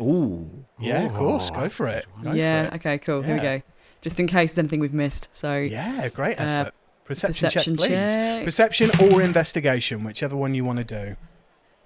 [0.00, 0.48] Ooh.
[0.78, 1.50] Yeah, of course.
[1.50, 2.06] Go for it.
[2.22, 2.68] Go yeah.
[2.68, 2.78] For it.
[2.78, 2.98] Okay.
[2.98, 3.22] Cool.
[3.22, 3.62] Here we go.
[4.02, 5.28] Just in case there's anything we've missed.
[5.32, 6.74] So Yeah, great Uh, effort.
[7.04, 7.90] Perception, perception check, please.
[8.14, 8.44] check.
[8.44, 11.16] Perception or investigation, whichever one you want to do.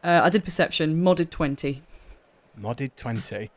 [0.05, 1.83] uh, I did perception, modded twenty.
[2.61, 3.51] Modded 20.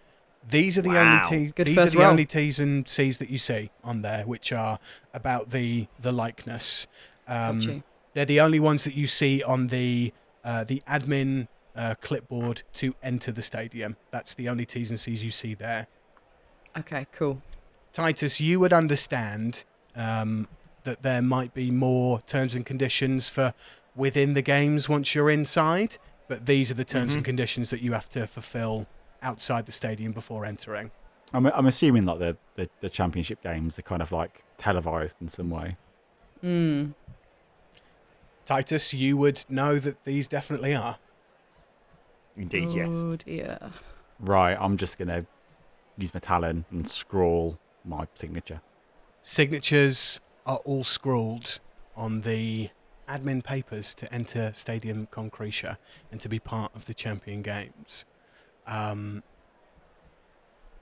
[0.49, 1.23] These are the Wow.
[1.29, 2.07] only T- Good these are the roll.
[2.07, 4.79] only T's and C's that you see on there, which are
[5.13, 6.87] about the the likeness.
[7.27, 10.13] Um, they're the only ones that you see on the
[10.45, 13.97] uh, the admin uh, clipboard to enter the stadium.
[14.09, 15.87] That's the only T's and C's you see there.
[16.77, 17.05] Okay.
[17.11, 17.41] Cool.
[17.93, 19.63] Titus, you would understand
[19.95, 20.47] um,
[20.83, 23.53] that there might be more terms and conditions for
[23.95, 25.97] within the games once you're inside,
[26.27, 28.85] but these are the terms and conditions that you have to fulfill
[29.21, 30.91] outside the stadium before entering.
[31.33, 35.27] I'm, I'm assuming like the, the, the championship games are kind of like televised in
[35.27, 35.75] some way.
[36.43, 36.93] Mm.
[38.45, 40.99] Titus, you would know that these definitely are.
[42.37, 42.87] Indeed, yes.
[42.89, 43.57] Oh dear.
[44.19, 45.25] Right, I'm just gonna
[45.97, 48.61] use my talon and scrawl my signature.
[49.21, 51.59] Signatures are all scrawled
[51.95, 52.69] on the
[53.09, 55.77] admin papers to enter Stadium Concretia
[56.11, 58.05] and to be part of the Champion Games.
[58.65, 59.23] Um,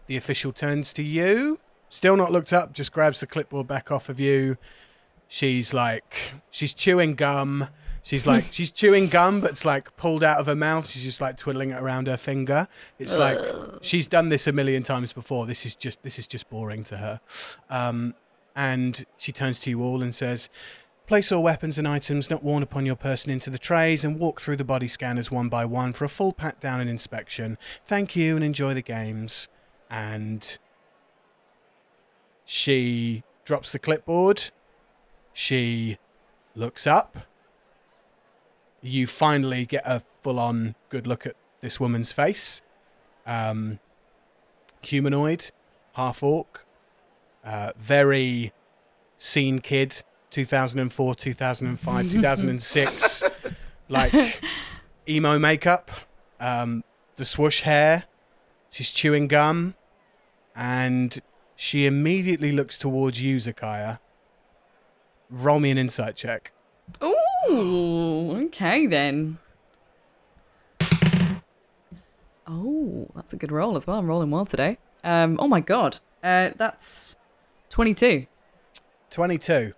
[0.07, 1.59] the official turns to you.
[1.89, 4.57] Still not looked up, just grabs the clipboard back off of you.
[5.27, 7.67] She's like, she's chewing gum.
[8.05, 10.87] She's like, she's chewing gum, but it's like pulled out of her mouth.
[10.87, 12.67] She's just like twiddling it around her finger.
[12.99, 13.39] It's like
[13.81, 15.47] she's done this a million times before.
[15.47, 17.19] This is just, this is just boring to her.
[17.67, 18.13] Um,
[18.55, 20.51] and she turns to you all and says,
[21.07, 24.39] Place all weapons and items not worn upon your person into the trays and walk
[24.39, 27.57] through the body scanners one by one for a full pat down and inspection.
[27.87, 29.47] Thank you and enjoy the games.
[29.89, 30.59] And
[32.45, 34.51] she drops the clipboard.
[35.33, 35.97] She
[36.53, 37.17] looks up.
[38.85, 42.61] You finally get a full on good look at this woman's face.
[43.25, 43.79] Um,
[44.81, 45.51] humanoid,
[45.93, 46.65] half orc,
[47.43, 48.53] uh, very
[49.17, 53.23] scene kid 2004 2005 2006
[53.89, 54.41] like
[55.07, 55.89] emo makeup
[56.41, 56.83] um,
[57.15, 58.03] the swoosh hair
[58.69, 59.73] she's chewing gum
[60.55, 61.21] and
[61.55, 63.99] she immediately looks towards you Zakaiya.
[65.29, 66.51] Roll me an insight check.
[67.03, 67.15] Ooh,
[67.49, 69.37] okay then.
[72.47, 73.97] Oh, that's a good roll as well.
[73.97, 74.77] I'm rolling well today.
[75.03, 77.17] Um, oh my god, uh, that's
[77.69, 78.27] twenty-two.
[79.11, 79.71] 22.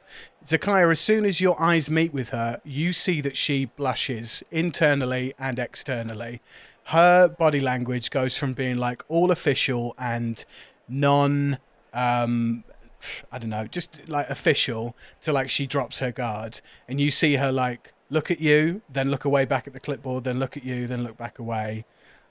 [0.43, 5.33] Zakaiya, as soon as your eyes meet with her, you see that she blushes internally
[5.37, 6.41] and externally.
[6.85, 10.43] Her body language goes from being like all official and
[10.87, 11.59] non,
[11.93, 12.63] um,
[13.31, 16.61] I don't know, just like official to like she drops her guard.
[16.87, 20.23] And you see her like look at you, then look away back at the clipboard,
[20.23, 21.85] then look at you, then look back away.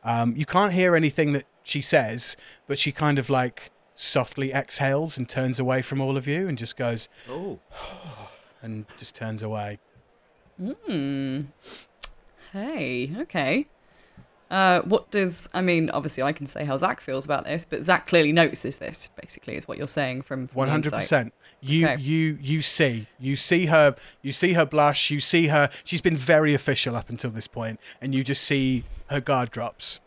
[0.04, 2.36] Um, you can't hear anything that she says,
[2.66, 6.56] but she kind of like softly exhales and turns away from all of you and
[6.56, 7.58] just goes Oh.
[8.62, 9.78] and just turns away.
[10.60, 11.40] Hmm.
[12.52, 13.66] Hey, okay.
[14.50, 15.90] Uh, what does I mean?
[15.90, 19.08] Obviously, I can say how Zach feels about this, but Zach clearly notices this.
[19.20, 21.34] Basically, is what you're saying from, One hundred percent.
[21.60, 22.02] You Okay.
[22.02, 25.10] you you see you see her you see her blush.
[25.10, 25.68] You see her.
[25.82, 29.98] She's been very official up until this point, and you just see her guard drops.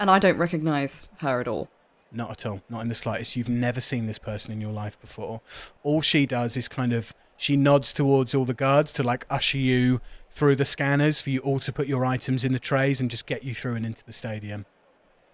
[0.00, 1.68] And I don't recognise her at all.
[2.10, 2.62] Not at all.
[2.68, 3.36] Not in the slightest.
[3.36, 5.40] You've never seen this person in your life before.
[5.82, 9.58] All she does is kind of she nods towards all the guards to like usher
[9.58, 13.10] you through the scanners for you all to put your items in the trays and
[13.10, 14.66] just get you through and into the stadium.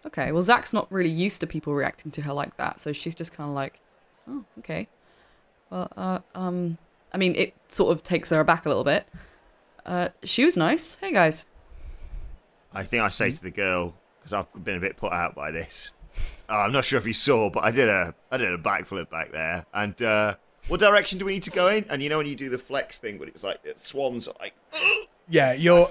[0.07, 3.15] Okay, well, Zach's not really used to people reacting to her like that, so she's
[3.15, 3.81] just kind of like,
[4.29, 4.89] oh, okay.
[5.71, 6.79] Well, uh, um,
[7.13, 9.07] I mean, it sort of takes her aback a little bit.
[9.87, 10.97] Uh, she was nice.
[10.97, 11.47] Hey, guys.
[12.73, 15.51] I think I say to the girl because I've been a bit put out by
[15.51, 15.93] this.
[16.49, 19.11] Uh, I'm not sure if you saw, but I did a I did a backflip
[19.11, 19.67] back there.
[19.73, 20.37] And uh,
[20.69, 21.85] what direction do we need to go in?
[21.89, 24.35] And you know when you do the flex thing, but it's like it swans are
[24.41, 24.55] like.
[25.29, 25.89] Yeah, you're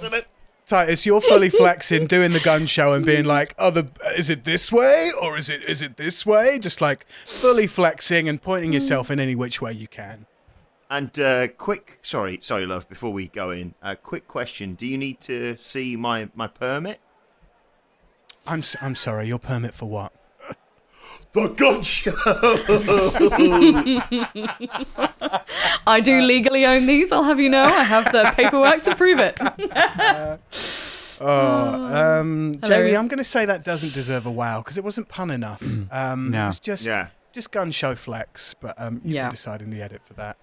[0.66, 4.46] Titus, you're fully flexing, doing the gun show, and being like, "Oh, the is it
[4.46, 8.72] this way or is it is it this way?" Just like fully flexing and pointing
[8.72, 10.26] yourself in any which way you can.
[10.90, 12.88] And uh, quick, sorry, sorry, love.
[12.88, 17.02] Before we go in, uh, quick question: Do you need to see my my permit?
[18.48, 19.28] I'm s- I'm sorry.
[19.28, 20.14] Your permit for what?
[21.34, 22.12] The gun show.
[25.88, 27.64] I do legally own these, I'll have you know.
[27.64, 29.38] I have the paperwork to prove it.
[31.22, 35.10] Oh, um, Jamie, I'm going to say that doesn't deserve a wow because it wasn't
[35.10, 35.64] pun enough.
[35.92, 36.44] Um, No.
[36.44, 37.08] It was just Yeah.
[37.32, 39.24] just gun show flex, but um, you Yeah.
[39.24, 40.38] can decide in the edit for that.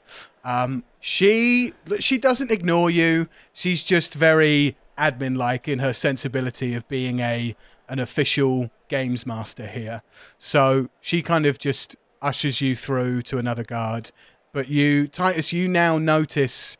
[0.44, 3.28] Um, she she doesn't ignore you.
[3.52, 7.54] She's just very admin like in her sensibility of being a
[7.90, 10.02] an official games master here.
[10.38, 14.12] So she kind of just ushers you through to another guard.
[14.52, 16.76] But you, Titus, you now notice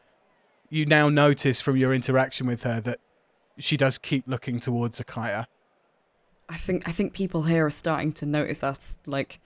[0.71, 3.01] you now notice from your interaction with her that
[3.59, 5.47] she does keep looking towards Akaya.
[6.49, 8.97] I think I think people here are starting to notice us.
[9.05, 9.41] Like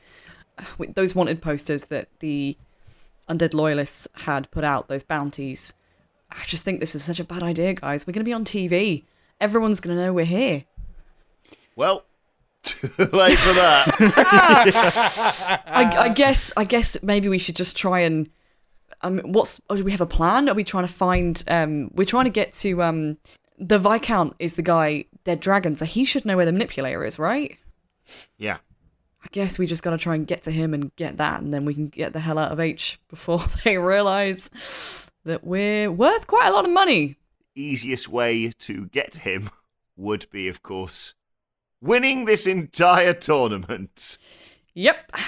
[0.94, 2.56] those wanted posters that the
[3.28, 5.74] undead loyalists had put out, those bounties.
[6.30, 8.06] I just think this is such a bad idea, guys.
[8.06, 9.04] We're going to be on TV.
[9.40, 10.64] Everyone's going to know we're here.
[11.76, 12.04] Well,
[12.62, 13.94] too late for that.
[15.66, 18.28] I, I guess I guess maybe we should just try and
[19.02, 20.48] um what's oh, do we have a plan?
[20.48, 23.18] Are we trying to find um we're trying to get to um
[23.58, 27.18] the Viscount is the guy Dead Dragon, so he should know where the manipulator is,
[27.18, 27.58] right?
[28.36, 28.58] yeah.
[29.22, 31.64] I guess we just gotta try and get to him and get that, and then
[31.64, 34.50] we can get the hell out of H before they realise
[35.24, 37.16] that we're worth quite a lot of money.
[37.54, 39.48] Easiest way to get him
[39.96, 41.14] would be, of course,
[41.84, 44.18] winning this entire tournament.
[44.74, 45.12] Yep.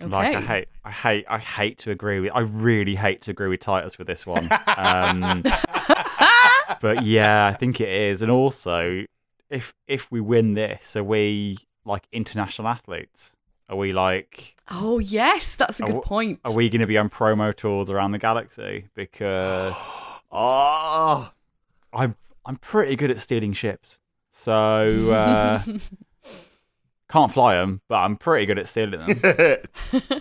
[0.00, 0.10] Okay.
[0.10, 2.32] Like I hate, I hate, I hate to agree with.
[2.34, 4.48] I really hate to agree with Titus with this one.
[4.76, 5.42] Um,
[6.80, 8.20] but yeah, I think it is.
[8.20, 9.04] And also,
[9.48, 13.36] if if we win this, are we like international athletes?
[13.68, 14.56] Are we like?
[14.70, 16.40] oh yes, that's a good w- point.
[16.44, 18.86] Are we going to be on promo tours around the galaxy?
[18.96, 20.00] Because
[20.32, 21.30] Oh,
[21.92, 24.00] I'm I'm pretty good at stealing ships.
[24.32, 25.60] So uh,
[27.08, 30.00] can't fly them, but I'm pretty good at stealing them.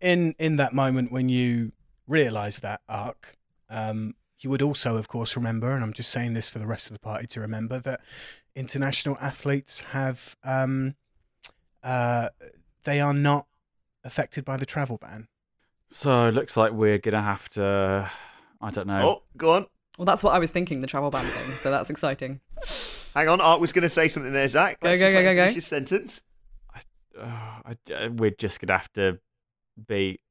[0.00, 1.72] in in that moment when you
[2.06, 3.36] realize that Aark
[3.68, 6.86] um you would also of course remember and i'm just saying this for the rest
[6.86, 8.00] of the party to remember that
[8.56, 10.94] international athletes have um
[11.84, 12.30] uh
[12.84, 13.46] they are not
[14.02, 15.28] affected by the travel ban
[15.90, 18.10] So it looks like we're gonna have to.
[18.62, 19.02] I don't know.
[19.08, 19.66] oh, go on.
[20.00, 21.54] Well, that's what I was thinking, the travel ban thing.
[21.56, 22.40] So that's exciting.
[23.14, 23.38] Hang on.
[23.40, 24.80] Aark was going to say something there, Zach.
[24.80, 25.42] Go, Let's go, just go, let go, go.
[25.42, 26.22] finish his sentence.
[27.20, 29.18] Uh, I, uh, we're just gonna have to
[29.86, 30.22] beat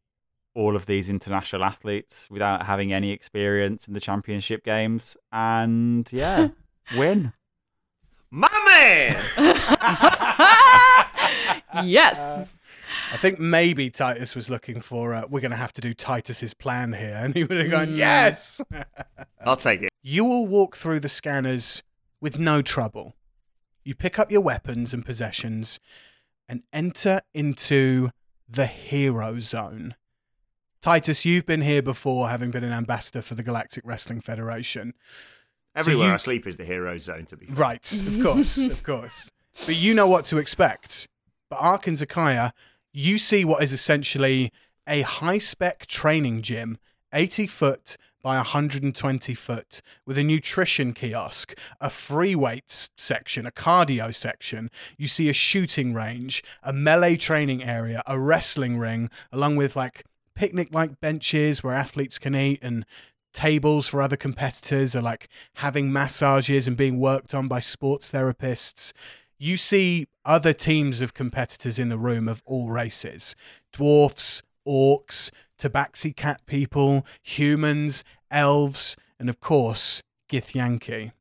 [0.55, 6.47] all of these international athletes without having any experience in the championship games, and yeah,
[6.97, 7.34] win.
[8.32, 9.21] My man!
[11.86, 12.58] yes.
[13.11, 16.53] I think maybe titus was looking for uh, we're going to have to do titus's
[16.53, 18.61] plan here and he would have gone yes
[19.45, 19.89] I'll take it.
[20.03, 21.81] You will walk through the scanners
[22.21, 23.15] with no trouble.
[23.83, 25.79] You pick up your weapons and possessions
[26.47, 28.09] and enter into
[28.47, 29.95] the hero zone.
[30.81, 34.93] Titus, you've been here before, having been an ambassador for the Galactic Wrestling Federation.
[35.75, 37.55] Everywhere you- I sleep is the hero zone, to be fair.
[37.55, 39.31] Right, of course, of course.
[39.65, 41.07] But you know what to expect.
[41.49, 42.51] But Aark and Zakaiya,
[42.91, 44.52] you see what is essentially
[44.88, 46.78] a high spec training gym,
[47.13, 54.13] 80 foot by 120 foot, with a nutrition kiosk, a free weights section, a cardio
[54.13, 54.69] section.
[54.97, 60.04] You see a shooting range, a melee training area, a wrestling ring, along with like
[60.36, 62.86] picnic like benches where athletes can eat and
[63.34, 68.91] tables for other competitors are like having massages and being worked on by sports therapists.
[69.38, 73.35] You see other teams of competitors in the room of all races
[73.73, 81.11] dwarfs, orcs, tabaxi cat people, humans, elves, and of course, Githyanki.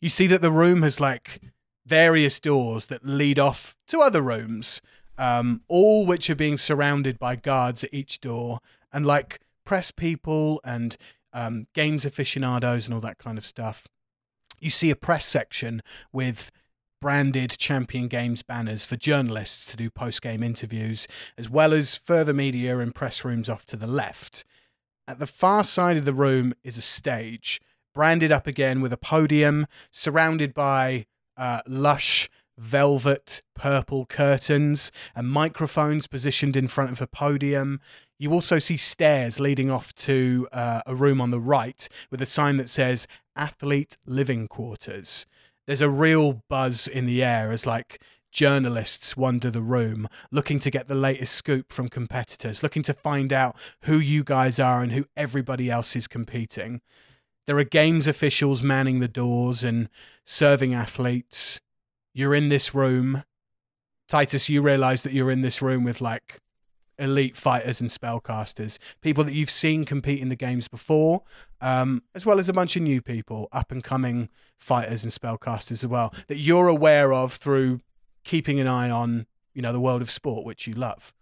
[0.00, 1.40] You see that the room has like
[1.84, 4.80] various doors that lead off to other rooms,
[5.18, 8.60] um, all which are being surrounded by guards at each door,
[8.92, 10.96] and like press people and
[11.32, 13.88] um, games aficionados and all that kind of stuff.
[14.60, 16.52] You see a press section with
[17.04, 22.32] branded Champion Games banners for journalists to do post game interviews, as well as further
[22.32, 24.46] media and press rooms off to the left.
[25.06, 27.60] At the far side of the room is a stage,
[27.94, 31.04] branded up again with a podium, surrounded by
[31.36, 37.82] uh, lush velvet purple curtains and microphones positioned in front of the podium.
[38.18, 42.26] You also see stairs leading off to uh, a room on the right with a
[42.26, 43.06] sign that says
[43.36, 45.26] Athlete Living Quarters.
[45.66, 48.00] There's a real buzz in the air as like
[48.32, 53.32] journalists wander the room looking to get the latest scoop from competitors, looking to find
[53.32, 56.80] out who you guys are and who everybody else is competing.
[57.46, 59.88] There are games officials manning the doors and
[60.24, 61.60] serving athletes.
[62.12, 63.22] You're in this room.
[64.08, 66.40] Titus, you realize that you're in this room with like
[66.98, 71.22] elite fighters and spellcasters, people that you've seen compete in the games before,
[71.60, 75.72] um, as well as a bunch of new people, up and coming fighters and spellcasters
[75.82, 77.80] as well, that you're aware of through
[78.22, 81.12] keeping an eye on, you know, the world of sport, which you love.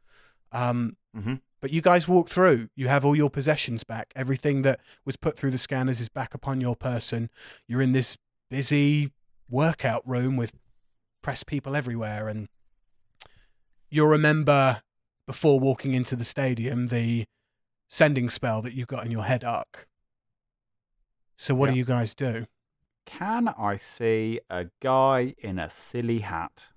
[0.53, 1.41] Um, Mhm.
[1.61, 2.71] But you guys walk through.
[2.75, 4.13] You have all your possessions back.
[4.17, 7.31] Everything that was put through the scanners is back upon your person.
[7.69, 8.19] You're in this
[8.51, 9.13] busy
[9.49, 10.55] workout room with
[11.23, 12.49] press people everywhere, and
[13.91, 14.83] you'll remember
[15.27, 17.25] before walking into the stadium the
[17.89, 19.87] sending spell that you've got in your head Aark.
[21.37, 22.47] So what do you guys do?
[23.05, 26.69] Can I see a guy in a silly hat?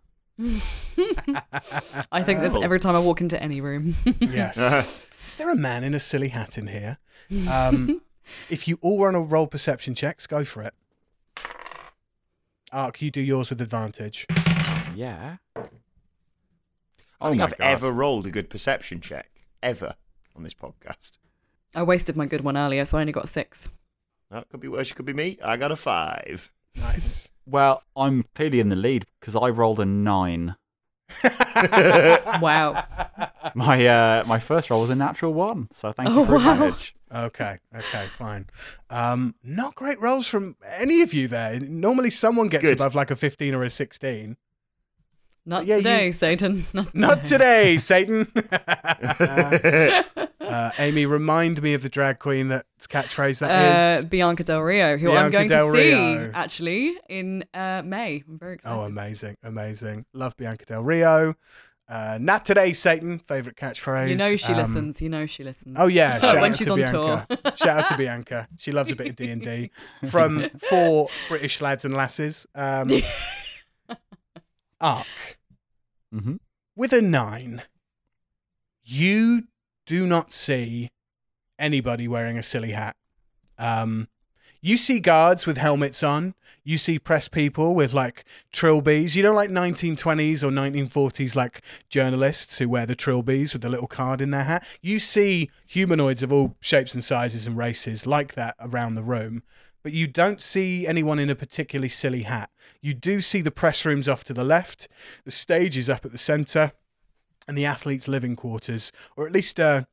[2.11, 3.95] I think this every time I walk into any room.
[4.19, 5.07] yes.
[5.27, 6.97] Is there a man in a silly hat in here?
[7.49, 8.01] Um,
[8.49, 10.73] if you all run a roll perception checks, go for it.
[12.73, 14.27] Aark, you do yours with advantage.
[14.93, 15.37] Yeah.
[17.21, 17.65] I Oh think my I've God.
[17.65, 19.29] ever rolled a good perception check
[19.63, 19.95] ever
[20.35, 21.13] on this podcast.
[21.73, 23.69] I wasted my good one earlier, so I only got a six.
[24.31, 24.91] That could be worse.
[24.91, 25.37] It could be me.
[25.43, 26.51] I got a five.
[26.75, 27.29] Nice.
[27.45, 30.55] Well, I'm clearly in the lead because I rolled a nine.
[32.41, 32.83] Wow.
[33.53, 36.51] My uh, my first roll was a natural one, so thank you Oh, for wow.
[36.53, 36.95] advantage.
[37.13, 38.47] Okay, okay, fine.
[38.89, 41.59] Um, not great rolls from any of you there.
[41.59, 42.73] Normally, someone gets good.
[42.79, 44.35] above like a 15 or a 16.
[45.45, 46.65] Not Yeah, you- today, Satan.
[46.73, 48.31] Not, Not today, Satan.
[50.41, 54.05] uh, Amy, remind me of the drag queen that's catchphrase that Uh, is.
[54.05, 56.31] Bianca Del Rio, who I'm going Del to see Rio.
[56.33, 58.23] actually in uh, May.
[58.27, 58.75] I'm very excited.
[58.75, 60.05] Oh, amazing, amazing.
[60.13, 61.35] Love Bianca Del Rio.
[61.87, 63.19] Uh, not today, Satan.
[63.19, 64.09] Favorite catchphrase.
[64.09, 65.01] you know she Um, listens.
[65.03, 65.77] You know she listens.
[65.79, 67.27] Oh yeah, shout When out she's to on Bianca.
[67.55, 68.47] Shout out to Bianca.
[68.57, 69.69] She loves a bit of D and D
[70.09, 72.47] from four British lads and lasses.
[72.55, 72.89] Um,
[74.81, 75.37] Aark
[76.11, 76.35] hmm
[76.75, 77.63] with a nine.
[78.83, 79.47] You
[79.85, 80.89] do not see
[81.57, 82.95] anybody wearing a silly hat.
[83.57, 84.09] Um,
[84.61, 86.33] you see guards with helmets on.
[86.63, 89.15] You see press people with like trilbies.
[89.15, 93.87] You know, like 1920s or 1940s, like journalists who wear the trilbies with the little
[93.87, 94.65] card in their hat.
[94.81, 99.43] You see humanoids of all shapes and sizes and races like that around the room,
[99.85, 102.49] but you don't see anyone in a particularly silly hat.
[102.81, 104.87] You do see the press rooms off to the left,
[105.25, 106.71] the stage is up at the centre,
[107.47, 109.83] and the athletes' living quarters, or at least uh,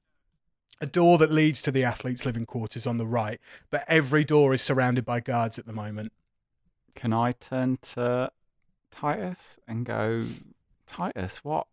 [0.81, 3.39] a door that leads to the athletes' living quarters on the right.
[3.71, 6.15] But every door is surrounded by guards at the moment.
[6.95, 8.33] Can I turn to
[8.91, 10.25] Titus and go,
[10.87, 11.67] Titus, what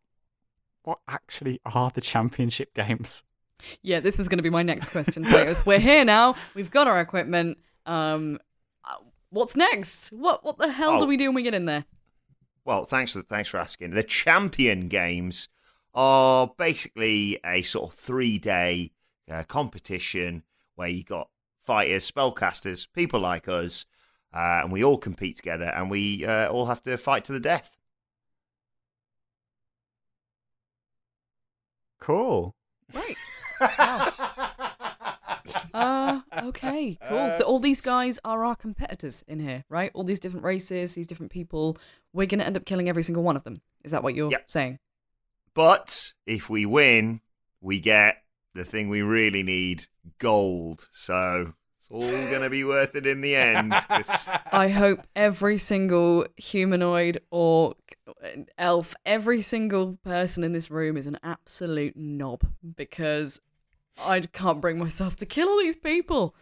[0.84, 3.24] what actually are the championship games?
[3.82, 5.66] Yeah, this was going to be my next question, Titus.
[5.66, 6.36] We're here now.
[6.54, 7.58] We've got our equipment.
[7.90, 8.40] Um,
[8.86, 8.96] uh,
[9.32, 10.12] what's next?
[10.12, 11.08] What what the hell do Oh.
[11.08, 11.86] we do when we get in there?
[12.66, 13.92] Well, thanks for thanks for asking.
[13.92, 15.50] The champion games
[15.96, 18.92] are basically a sort of three day
[19.30, 20.44] uh, competition
[20.76, 21.30] where you got
[21.66, 23.86] fighters, spellcasters, people like us,
[24.34, 27.40] uh, and we all compete together, and we uh, all have to fight to the
[27.40, 27.76] death.
[32.00, 32.56] Cool.
[32.94, 33.16] Right.
[33.78, 34.29] Wow.
[35.80, 37.32] Uh, okay, cool.
[37.32, 39.92] So all these guys are our competitors in here, right?
[39.94, 41.78] All these different races, these different people.
[42.14, 43.62] We're going to end up killing every single one of them.
[43.84, 44.50] Is that what you're Yep.
[44.50, 44.80] saying?
[45.54, 47.22] But if we win,
[47.62, 48.24] we get
[48.54, 49.86] the thing we really need:
[50.18, 50.88] gold.
[50.92, 52.00] So it's all
[52.30, 53.74] going to be worth it in the end.
[54.52, 57.76] I hope every single humanoid or
[58.58, 62.42] elf, every single person in this room is an absolute knob
[62.76, 63.40] because
[64.06, 66.36] I can't bring myself to kill all these people.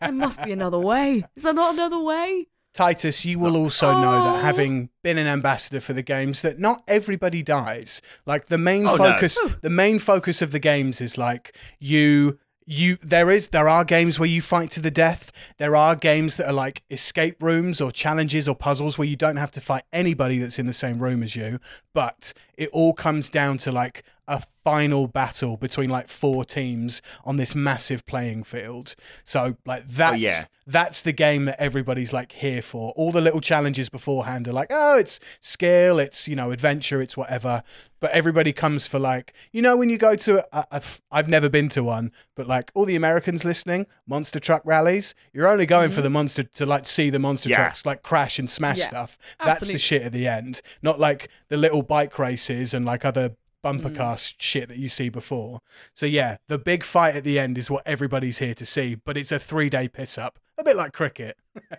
[0.00, 1.24] There must be another way.
[1.36, 2.46] Is there not another way?
[2.74, 4.40] Titus, you will also know that Oh.
[4.40, 8.00] having been an ambassador for the games, that not everybody dies.
[8.26, 9.12] Like the main Oh, no.
[9.12, 12.38] focus, the main focus of the games is like you.
[12.70, 15.32] You there is there are games where you fight to the death.
[15.56, 19.38] There are games that are like escape rooms or challenges or puzzles where you don't
[19.38, 21.60] have to fight anybody that's in the same room as you.
[21.94, 27.36] But it all comes down to like a final battle between like four teams on
[27.36, 28.94] this massive playing field.
[29.24, 30.42] So like that's yeah.
[30.66, 32.92] that's the game that everybody's like here for.
[32.92, 37.16] All the little challenges beforehand are like, oh, it's skill, it's you know adventure, it's
[37.16, 37.62] whatever.
[38.00, 41.48] But everybody comes for like, you know, when you go to, a, a, I've never
[41.48, 45.88] been to one, but like all the Americans listening, monster truck rallies, you're only going
[45.88, 46.02] for mm-hmm.
[46.04, 47.56] the monster to like see the monster Yeah.
[47.56, 49.18] trucks like crash and smash Yeah, stuff.
[49.42, 53.32] That's the shit at the end, not like the little bike races and like other
[53.62, 53.96] bumper mm.
[53.96, 55.60] car shit that you see before.
[55.94, 59.16] So yeah, the big fight at the end is what everybody's here to see, but
[59.16, 61.36] it's a three day piss up, a bit like cricket.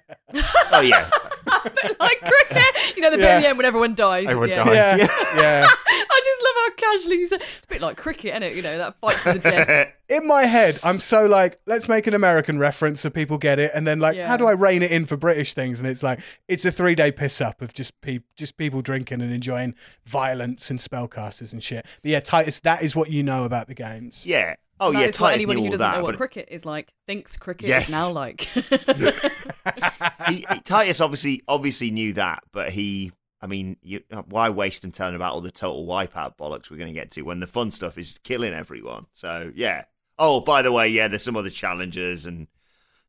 [0.72, 1.10] oh yeah,
[2.00, 2.96] like cricket.
[2.96, 3.36] You know, the bit Yeah.
[3.38, 4.26] at the end when everyone dies.
[4.28, 4.64] Everyone yeah.
[4.64, 4.76] dies.
[4.76, 5.68] Yeah, yeah.
[5.88, 7.42] I just love how how casually you said.
[7.42, 8.56] It's a bit like cricket, isn't it?
[8.56, 9.94] You know that fight to the death.
[10.10, 13.72] In my head, I'm so like, let's make an American reference so people get it,
[13.76, 14.28] and then like, Yeah.
[14.28, 15.80] how do I rein it in for British things?
[15.80, 19.22] And it's like, it's a three day piss up of just pe- just people drinking
[19.22, 19.76] and enjoying
[20.06, 21.86] violence and spellcasters and shit.
[22.02, 24.26] But yeah, Titus, that is what you know about the games.
[24.26, 24.56] yeah.
[24.80, 27.68] Oh that yeah, Titus anyone who doesn't that, know what cricket is like thinks cricket
[27.68, 27.90] Yes.
[27.90, 28.42] is now like.
[30.28, 33.12] he, he- Titus obviously obviously knew that, but he,
[33.42, 36.94] I mean, you, why waste him telling about all the total wipeout bollocks we're going
[36.94, 39.08] to get to when the fun stuff is killing everyone?
[39.14, 39.86] So yeah.
[40.18, 42.48] Oh, by the way, yeah, there's some other challenges and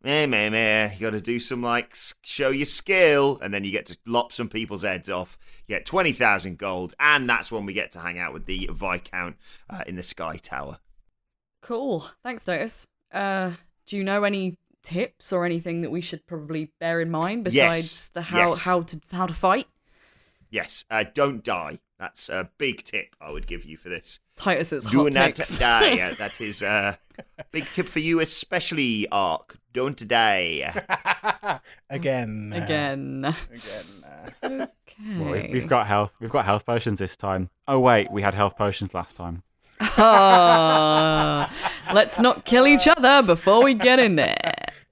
[0.03, 0.93] meh meh meh.
[0.95, 4.33] You got to do some like show your skill, and then you get to lop
[4.33, 5.37] some people's heads off.
[5.66, 8.71] You get twenty thousand gold, and that's when we get to hang out with the
[8.73, 9.37] viscount
[9.68, 10.79] uh, in the sky tower.
[11.62, 12.06] Cool.
[12.22, 12.86] Thanks, Dotus.
[13.12, 13.52] Uh,
[13.86, 17.82] do you know any tips or anything that we should probably bear in mind besides
[17.82, 18.08] Yes.
[18.08, 18.61] the how Yes.
[18.62, 19.66] how to how to fight?
[20.48, 21.78] Yes, uh, don't die.
[21.98, 24.20] That's a big tip I would give you for this.
[24.36, 25.58] Titus's Do hot not takes.
[25.58, 25.98] die.
[26.00, 26.98] Uh, that is a
[27.52, 29.56] big tip for you, especially Aark.
[29.74, 31.61] Don't die.
[31.90, 32.52] again.
[32.56, 33.36] Again.
[33.52, 34.04] Again.
[34.42, 34.66] Okay.
[35.18, 36.12] Well, we've, we've got health.
[36.20, 37.50] We've got health potions this time.
[37.68, 39.42] Oh wait, we had health potions last time.
[39.81, 41.51] Ah,
[41.95, 44.37] let's not kill each other before we get in there.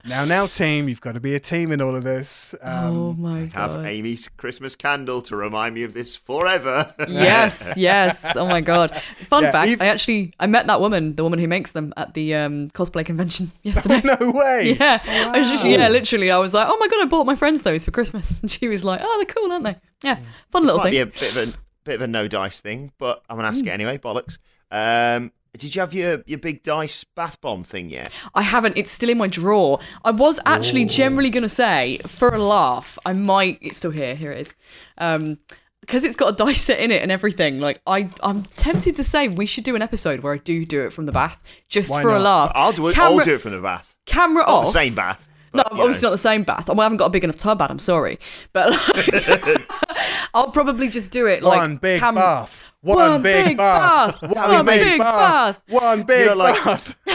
[0.05, 2.55] Now, now, team, you've got to be a team in all of this.
[2.61, 3.51] Um, oh my god!
[3.51, 3.85] Have.
[3.85, 6.95] Amy's Christmas candle to remind me of this forever.
[7.09, 8.35] yes, yes.
[8.37, 8.91] Oh my god.
[9.27, 11.93] Fun Yeah, fact: you've- I actually I met that woman, the woman who makes them,
[11.97, 14.01] at the um, cosplay convention yesterday.
[14.19, 14.77] no way.
[14.79, 15.01] Yeah,
[15.33, 16.31] I was just, yeah, literally.
[16.31, 18.69] I was like, "Oh my god, I bought my friends those for Christmas," and she
[18.69, 20.17] was like, "Oh, they're cool, aren't they?" Yeah,
[20.49, 21.01] fun little Might be thing.
[21.03, 23.69] a bit of a bit of a no dice thing, but I'm gonna ask it
[23.69, 23.97] anyway.
[23.97, 24.37] Bollocks.
[24.71, 28.11] Um, did you have your your big dice bath bomb thing yet?
[28.35, 28.77] I haven't.
[28.77, 29.79] It's still in my drawer.
[30.05, 33.57] I was actually generally gonna say, for a laugh, I might.
[33.61, 34.15] It's still here.
[34.15, 34.55] Here it is.
[34.97, 35.39] Um,
[35.81, 37.59] because it's got a dice set in it and everything.
[37.59, 40.85] Like I, I'm tempted to say we should do an episode where I do do
[40.85, 42.51] it from the bath, just Why for a laugh.
[42.53, 42.93] I'll do it.
[42.93, 43.95] Camera, I'll do it from the bath.
[44.05, 44.65] Camera Not off.
[44.65, 45.27] the same bath.
[45.51, 46.09] No, but, you obviously know.
[46.09, 46.67] not the same bath.
[46.67, 48.19] Well, I haven't got a big enough tub, bath, I'm sorry,
[48.53, 49.61] but like,
[50.35, 52.63] I'll probably just do it like One big cam- bath.
[52.81, 54.21] One, One big, big bath.
[54.21, 54.31] bath.
[54.35, 55.61] One One big, big bath.
[55.67, 56.95] One big know, like- bath.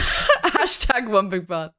[0.44, 1.70] Hashtag one big bath.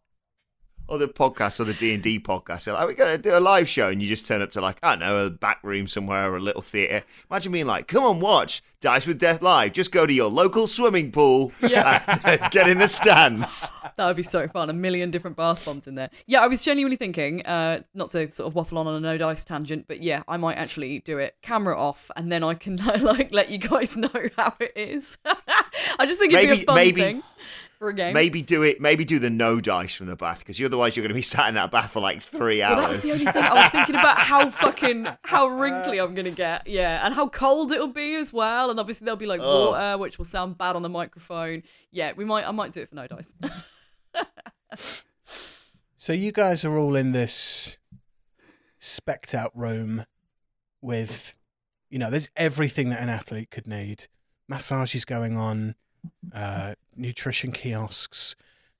[0.89, 3.89] Other podcasts, other D and D podcasts, they're like, we're gonna do a live show,
[3.89, 6.37] and you just turn up to like, I don't know, a back room somewhere or
[6.37, 7.03] a little theatre.
[7.29, 9.73] Imagine being like, come on, watch Dice with Death live.
[9.73, 13.69] Just go to your local swimming pool, and get in the stands.
[13.97, 14.69] That would be so fun.
[14.69, 16.09] A million different bath bombs in there.
[16.25, 19.17] Yeah, I was genuinely thinking, uh, not to sort of waffle on on a no
[19.17, 21.37] dice tangent, but yeah, I might actually do it.
[21.41, 25.17] Camera off, and then I can like let you guys know how it is.
[25.97, 27.23] I just think it'd be a fun maybe- thing
[27.79, 28.13] for a game.
[28.13, 28.79] Maybe do it.
[28.81, 31.49] Maybe do the no dice from the bath because otherwise you're going to be sat
[31.49, 32.99] in that bath for like three Well, hours.
[33.01, 36.31] that was the only thing I was thinking about how fucking how wrinkly I'm gonna
[36.31, 38.69] get, yeah, and how cold it'll be as well.
[38.69, 39.69] And obviously there'll be like Ugh.
[39.71, 41.63] water, which will sound bad on the microphone.
[41.91, 43.33] Yeah, we might, I might do it for no dice.
[45.97, 47.77] So you guys are all in this
[48.79, 50.05] specked out room
[50.79, 51.35] with,
[51.89, 54.05] you know, there's everything that an athlete could need.
[54.47, 55.73] Massages going on,
[56.33, 58.35] uh, nutrition kiosks,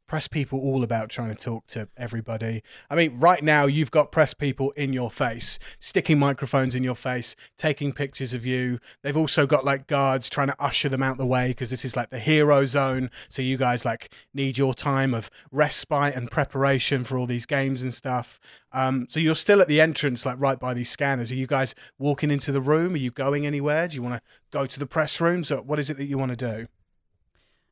[0.08, 2.62] press people all about trying to talk to everybody.
[2.90, 6.96] I mean, right now you've got press people in your face, sticking microphones in your
[6.96, 8.80] face, taking pictures of you.
[9.02, 11.96] They've also got like guards trying to usher them out the way because this is
[11.96, 13.10] like the hero zone.
[13.30, 17.82] So you guys like need your time of respite and preparation for all these games
[17.82, 18.40] and stuff.
[18.72, 21.32] Um, so you're still at the entrance, like right by these scanners.
[21.32, 22.94] Are you guys walking into the room?
[22.94, 23.88] Are you going anywhere?
[23.88, 24.22] Do you want to
[24.52, 25.44] go to the press room?
[25.44, 26.68] So what is it that you want to do?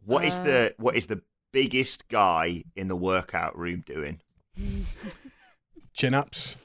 [0.06, 4.20] What is Uh, the what is the biggest guy in the workout room doing?
[5.94, 6.56] Chin ups.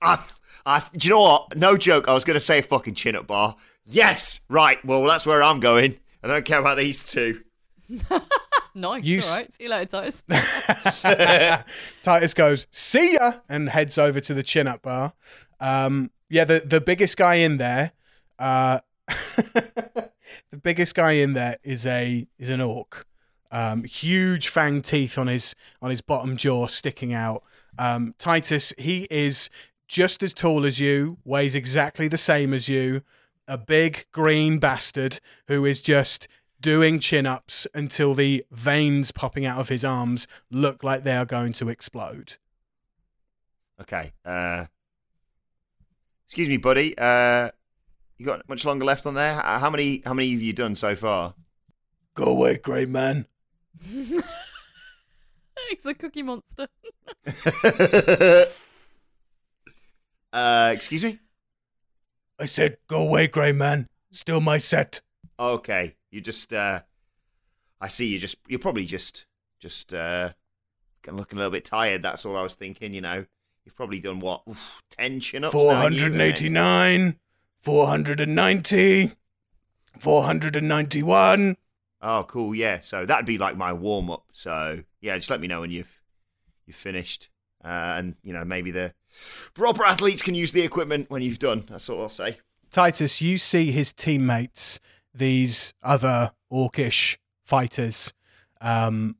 [0.00, 0.22] I,
[0.64, 1.56] I, do you know what?
[1.56, 2.08] No joke.
[2.08, 3.56] I was going to say a fucking chin up bar.
[3.84, 4.82] Yes, right.
[4.84, 5.98] Well, that's where I'm going.
[6.22, 7.42] I don't care about these two.
[8.74, 9.52] nice, You all right.
[9.52, 10.22] See you later, Titus.
[12.02, 15.14] Titus goes, "See ya," and heads over to the chin up bar.
[15.58, 17.92] Um, yeah, the the biggest guy in there,
[18.38, 18.80] uh,
[20.50, 23.06] the biggest guy in there is a is an orc.
[23.50, 27.42] Um, huge fang teeth on his on his bottom jaw sticking out.
[27.78, 29.50] Um, Titus, he is
[29.86, 33.02] just as tall as you, weighs exactly the same as you.
[33.46, 36.28] A big green bastard who is just
[36.60, 41.24] doing chin ups until the veins popping out of his arms look like they are
[41.24, 42.36] going to explode.
[43.80, 44.12] Okay.
[44.24, 44.66] Uh,
[46.26, 46.98] excuse me, buddy.
[46.98, 47.50] Uh,
[48.18, 49.34] you got much longer left on there?
[49.34, 50.02] How many?
[50.04, 51.34] How many have you done so far?
[52.14, 53.26] Go away, grey man.
[53.88, 54.24] He's
[55.84, 56.66] a cookie monster.
[60.32, 61.18] uh, excuse me.
[62.38, 63.86] I said, go away, grey man.
[64.10, 65.00] Still my set.
[65.38, 66.52] Okay, you just.
[66.52, 66.80] uh
[67.80, 68.06] I see.
[68.06, 68.36] You just.
[68.48, 69.26] You're probably just.
[69.60, 69.94] Just.
[69.94, 70.32] uh
[71.06, 72.02] looking a little bit tired.
[72.02, 72.92] That's all I was thinking.
[72.92, 73.24] You know,
[73.64, 74.42] you've probably done what?
[74.48, 75.52] Oof, ten chin ups.
[75.52, 77.16] 489,
[77.62, 79.12] 490,
[79.98, 81.56] 491.
[82.00, 82.54] Oh, cool.
[82.54, 82.78] Yeah.
[82.80, 84.24] So that'd be like my warm up.
[84.32, 86.00] So yeah, just let me know when you've
[86.66, 87.28] you've finished,
[87.64, 88.94] uh, and you know maybe the
[89.54, 91.64] proper athletes can use the equipment when you've done.
[91.68, 92.38] That's all I'll say.
[92.70, 94.78] Titus, you see his teammates,
[95.14, 98.12] these other orcish fighters.
[98.60, 99.16] Um,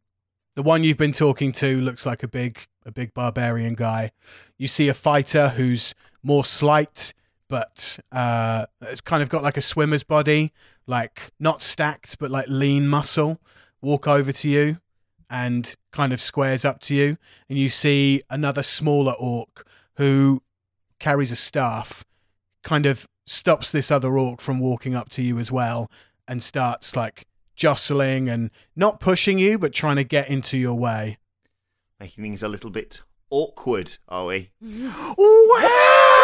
[0.55, 4.11] the one you've been talking to looks like a big, a big barbarian guy.
[4.59, 7.14] You see a fighter who's more slight,
[7.49, 10.53] but uh, it's kind of got like a swimmer's body,
[10.86, 13.40] like not stacked, but like lean muscle.
[13.80, 14.78] Walk over to you
[15.30, 17.16] and kind of squares up to you,
[17.49, 20.42] and you see another smaller orc who
[20.99, 22.05] carries a staff,
[22.62, 25.90] kind of stops this other orc from walking up to you as well
[26.26, 27.26] and starts like
[27.57, 31.18] jostling and not pushing you but trying to get into your way.
[32.01, 34.51] Making things a little bit awkward, are we?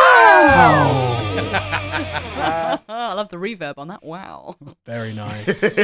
[2.87, 4.03] I love the reverb on that.
[4.03, 4.57] Wow.
[4.87, 5.79] Very nice.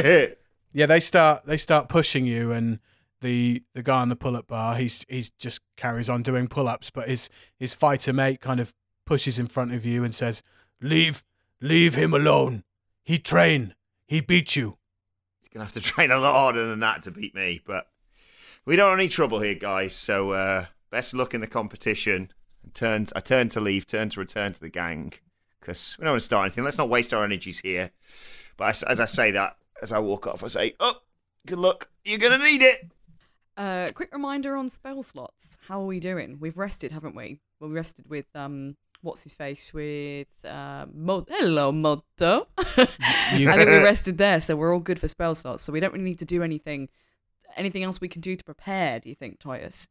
[0.73, 2.79] yeah, they start they start pushing you and
[3.21, 6.67] the the guy on the pull up bar, he's he's just carries on doing pull
[6.67, 8.73] ups, but his his fighter mate kind of
[9.05, 10.43] pushes in front of you and says,
[10.81, 11.23] Leave
[11.61, 12.63] leave him alone.
[13.03, 13.75] He train.
[14.07, 14.77] He beat you.
[15.39, 17.87] He's gonna have to train a lot harder than that to beat me, but
[18.65, 19.95] we don't want any trouble here, guys.
[19.95, 22.31] So uh, best luck in the competition.
[22.63, 25.13] And turns, I turn to leave, turn to return to the gang
[25.59, 26.63] because we don't want to start anything.
[26.63, 27.91] Let's not waste our energies here.
[28.57, 31.01] But as, as I say that, as I walk off, I say, "Oh,
[31.47, 31.89] good luck.
[32.03, 32.91] You're gonna need it."
[33.57, 35.57] Uh, quick reminder on spell slots.
[35.67, 36.37] How are we doing?
[36.39, 37.39] We've rested, haven't we?
[37.59, 42.47] Well, we rested with um, what's his face with uh, Mo- hello Moto.
[42.57, 45.63] I think we rested there, so we're all good for spell slots.
[45.63, 46.89] So we don't really need to do anything.
[47.57, 48.99] Anything else we can do to prepare?
[48.99, 49.87] Do you think, Titus?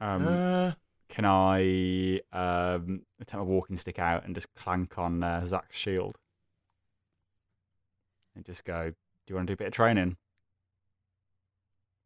[0.00, 0.72] Um, Uh,
[1.08, 6.18] can I um, attempt a walking stick out and just clank on uh, Zach's shield?
[8.34, 8.94] And just go, do
[9.28, 10.16] you want to do a bit of training?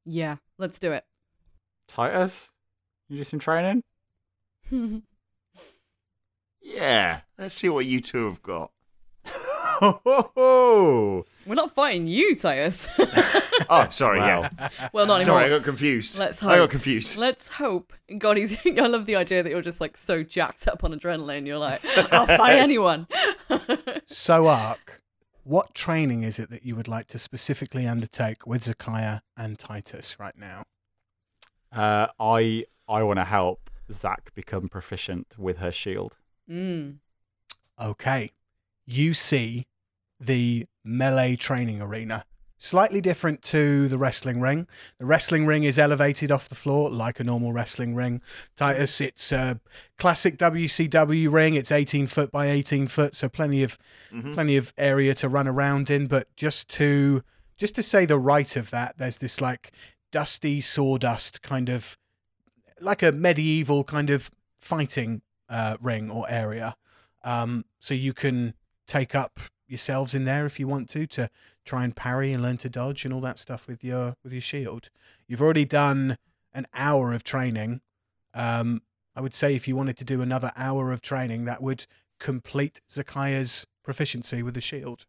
[0.05, 1.05] Yeah, let's do it.
[1.87, 2.53] Titus?
[3.09, 3.83] You do some training?
[6.63, 7.21] yeah.
[7.39, 8.71] Let's see what you two have got.
[9.81, 12.87] Oh, We're not fighting you, Titus.
[13.71, 14.21] Oh, sorry.
[14.21, 14.43] Wow.
[14.59, 14.69] Yeah.
[14.93, 15.41] well, not anymore.
[15.41, 16.17] Sorry, I got confused.
[16.17, 16.51] Let's hope.
[16.51, 16.71] I got hope.
[16.71, 17.17] confused.
[17.17, 17.93] Let's hope.
[18.17, 18.57] God, he's.
[18.67, 21.45] I love the idea that you're just like so jacked up on adrenaline.
[21.47, 23.09] You're like, I'll fight anyone.
[24.07, 25.01] So Aark,
[25.43, 30.19] what training is it that you would like to specifically undertake with Zakaiya and Titus
[30.21, 30.63] right now?
[31.73, 36.17] Uh, I I want to help Zach become proficient with her shield.
[36.49, 36.99] mm.
[37.79, 38.31] Okay.
[38.87, 39.67] You see
[40.21, 42.25] the melee training arena.
[42.61, 44.67] Slightly different to the wrestling ring.
[44.99, 48.21] The wrestling ring is elevated off the floor like a normal wrestling ring.
[48.57, 49.61] Titus, it's a
[49.97, 51.55] classic WCW ring.
[51.55, 53.79] It's 18 foot by 18 foot, so plenty of
[54.13, 54.35] Mhm.
[54.35, 56.09] plenty of area to run around in.
[56.09, 57.23] But just to
[57.57, 59.71] just to say the right of that, there's this like
[60.11, 61.97] dusty sawdust kind of
[62.81, 66.77] like a medieval kind of fighting uh, ring or area.
[67.23, 68.55] Um, so you can
[68.87, 69.39] take up
[69.69, 71.31] yourselves in there if you want to to
[71.65, 74.43] try and parry and learn to dodge and all that stuff with your with your
[74.43, 74.91] shield.
[75.27, 76.17] You've already done
[76.53, 77.81] an hour of training.
[78.35, 78.83] Um,
[79.15, 81.87] I would say if you wanted to do another hour of training, that would
[82.19, 85.07] complete Zakaiya's proficiency with the shield.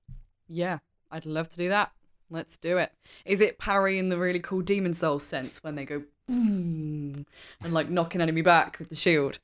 [0.48, 0.80] Yeah,
[1.12, 1.92] I'd love to do that.
[2.30, 2.92] Let's do it.
[3.26, 7.26] Is it parry in the really cool Demon Soul sense when they go boom
[7.62, 9.40] and like knock an enemy back with the shield?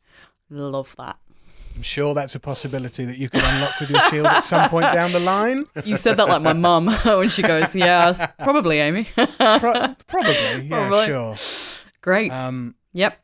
[0.49, 1.17] Love that.
[1.75, 4.91] I'm sure that's a possibility that you could unlock with your shield at some point
[4.93, 5.65] down the line.
[5.83, 9.27] You said that like my mum when she goes, "Yeah, probably Amy." Pro-
[10.07, 11.05] probably, yeah, Probably.
[11.05, 11.35] sure.
[12.01, 12.31] Great.
[12.31, 13.19] Um, yep.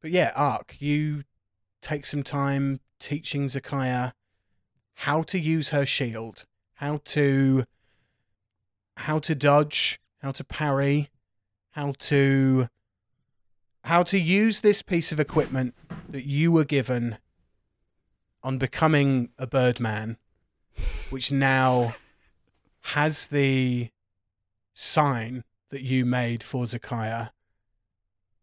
[0.00, 1.24] But yeah, Aark, you
[1.80, 4.12] take some time teaching Zakaiya
[4.94, 7.64] how to use her shield, how to
[8.96, 11.10] how to dodge, how to parry,
[11.72, 12.68] how to
[13.84, 15.74] how to use this piece of equipment
[16.08, 17.18] that you were given
[18.42, 20.16] on becoming a birdman,
[21.10, 21.94] which now
[22.96, 23.88] has the
[24.74, 27.30] sign that you made for Zakaiya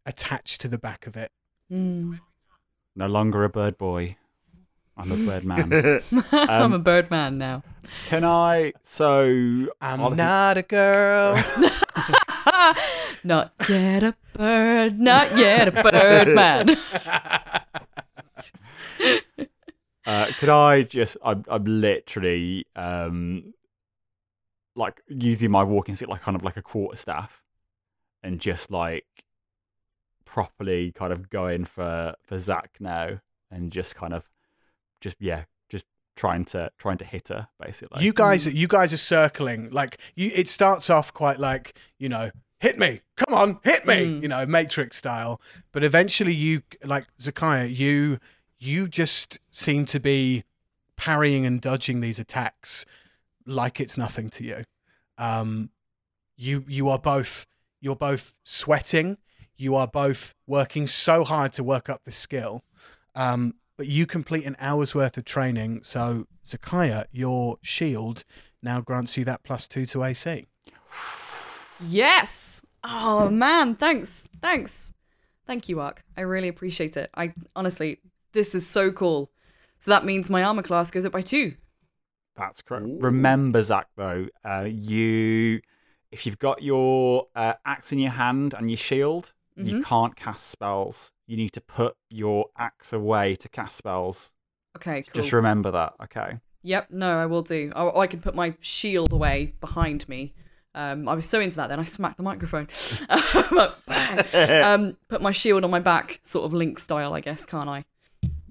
[0.06, 1.32] attached to the back of it.
[1.72, 2.20] Mm.
[2.96, 4.16] No longer a bird boy.
[4.98, 5.72] I'm a bird man.
[6.32, 7.64] I'm Um, a birdman now.
[8.08, 8.74] Can I?
[8.82, 11.36] So I'm I'll- not a girl.
[13.24, 16.78] not yet a bird, not yet a birdman.
[20.10, 21.18] Uh, could I just?
[21.24, 23.54] I'm, I'm literally um,
[24.76, 27.44] like using my walking stick like kind of like a quarter staff,
[28.24, 29.06] and just like
[30.26, 33.20] properly kind of going for for Zach now,
[33.52, 34.24] and just kind of
[35.00, 35.86] just yeah, just
[36.16, 38.04] trying to trying to hit her basically.
[38.04, 40.32] You guys, you guys are circling like you.
[40.34, 44.22] It starts off quite like you know, hit me, come on, hit me, Mm.
[44.24, 45.40] you know, Matrix style.
[45.72, 48.18] But eventually, you like Zakaiya, you
[48.60, 50.44] you just seem to be
[50.96, 52.86] parrying and dodging these attacks
[53.46, 54.64] like it's nothing to you.
[55.18, 55.70] Um,
[56.36, 57.48] you you are both
[57.82, 59.18] you're both sweating.
[59.56, 62.64] You are both working so hard to work up the skill.
[63.16, 65.82] Um, but you complete an hour's worth of training.
[65.84, 68.24] So, Zakaiya, your shield
[68.62, 70.48] now grants you that plus two to AC.
[71.88, 72.62] Yes.
[72.84, 74.94] Oh man, thanks, thanks,
[75.46, 76.00] thank you, Aark.
[76.18, 77.10] I really appreciate it.
[77.16, 78.00] I honestly,
[78.34, 79.32] this is so cool.
[79.80, 81.56] So that means my armor class goes up by two.
[82.36, 82.86] That's correct.
[83.00, 85.62] Remember, Zach, though, uh, you
[86.12, 90.48] if you've got your uh, axe in your hand and your shield, you can't cast
[90.48, 91.12] spells.
[91.28, 94.32] You need to put your axe away to cast spells.
[94.78, 95.22] Okay, cool.
[95.22, 96.40] Just remember that, okay?
[96.64, 97.72] Yep, no, I will do.
[97.76, 100.34] Or I can put my shield away behind me.
[100.76, 102.68] Um, I was so into that then I smacked the microphone.
[104.64, 107.86] Um, put my shield on my back, sort of Link style, I guess, can't I?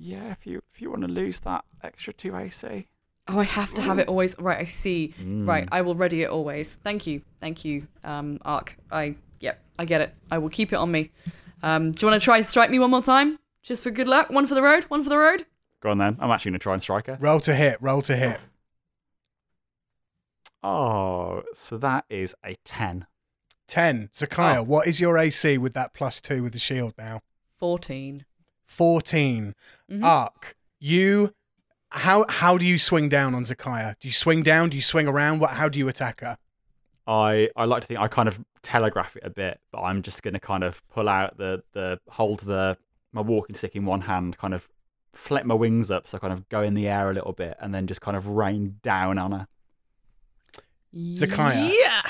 [0.01, 2.87] Yeah, if you if you want to lose that extra two AC.
[3.31, 4.39] Oh, I have to have it always.
[4.39, 5.13] Right, I see.
[5.23, 6.75] Right, I will ready it always.
[6.77, 8.71] Thank you, thank you, um, Aark.
[8.91, 10.15] I yep, I get it.
[10.31, 11.11] I will keep it on me.
[11.63, 14.09] Um, do you want to try and strike me one more time, just for good
[14.09, 14.31] luck?
[14.31, 15.45] One for the road, one for the road.
[15.83, 16.17] Go on then.
[16.21, 17.19] I'm actually going to try and strike her.
[17.21, 18.39] Roll to hit, roll to hit.
[20.63, 23.07] Oh, so that is a 10.
[23.69, 24.11] 10.
[24.15, 24.63] Zakaiya, Oh.
[24.63, 27.21] what is your AC with that plus two with the shield now?
[27.57, 28.25] Fourteen.
[28.69, 29.55] 14.
[29.91, 30.01] Mhm.
[30.01, 31.35] Aark, you.
[31.91, 33.99] How how do you swing down on Zakaiya?
[33.99, 34.69] Do you swing down?
[34.69, 35.41] Do you swing around?
[35.41, 35.51] What?
[35.53, 36.37] How do you attack her?
[37.07, 40.23] I, I like to think I kind of telegraph it a bit, but I'm just
[40.23, 42.77] going to kind of pull out the, the hold the
[43.15, 44.69] my walking stick in one hand, kind of
[45.15, 47.57] flip my wings up, so I kind of go in the air a little bit,
[47.61, 49.47] and then just kind of rain down on her.
[50.95, 51.73] Zakaiya.
[51.75, 52.03] Yeah.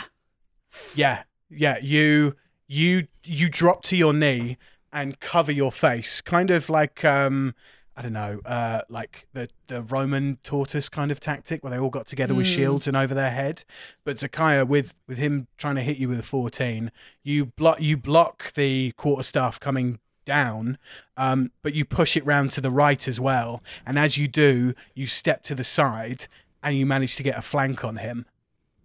[0.97, 1.79] Yeah, yeah.
[1.81, 2.35] You
[2.67, 4.59] you you drop to your knee
[5.01, 7.55] and cover your face, kind of like um
[7.97, 11.91] I don't know, uh like the the Roman tortoise kind of tactic where they all
[11.91, 12.55] got together with Mm.
[12.55, 13.65] shields and over their head.
[14.05, 16.91] But Zakaiya, with with him trying to hit you with a fourteen,
[17.23, 20.79] you block you block the quarterstaff coming down,
[21.17, 23.63] um, but you push it round to the right as well.
[23.87, 26.29] And as you do, you step to the side
[26.63, 28.27] and you manage to get a flank on him.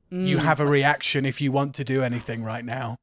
[0.09, 2.97] You Mm, have a that's- reaction if you want to do anything right now.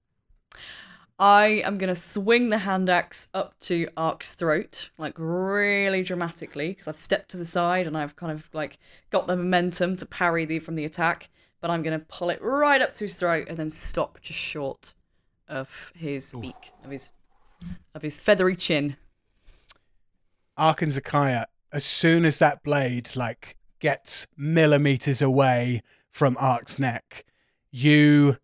[1.21, 6.89] I am gonna swing the hand axe up to Aark's throat, like really dramatically, because
[6.89, 8.79] I've stepped to the side and I've kind of like
[9.11, 11.29] got the momentum to parry the from the attack.
[11.61, 14.95] But I'm gonna pull it right up to his throat and then stop just short
[15.47, 17.11] of his beak, of his
[17.95, 18.97] of his feathery chin.
[20.59, 27.27] Aark and Zakaiya, as soon as that blade like gets millimeters away from Aark's neck,
[27.71, 28.39] you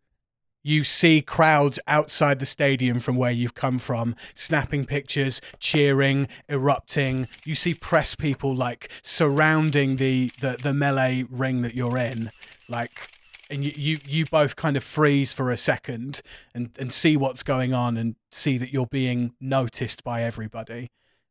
[0.66, 7.28] you see crowds outside the stadium from where you've come from, snapping pictures, cheering, erupting.
[7.44, 12.32] You see press people like surrounding the the, the melee ring that you're in,
[12.68, 13.10] like
[13.48, 16.20] and you, you you both kind of freeze for a second
[16.52, 20.88] and and see what's going on and see that you're being noticed by everybody.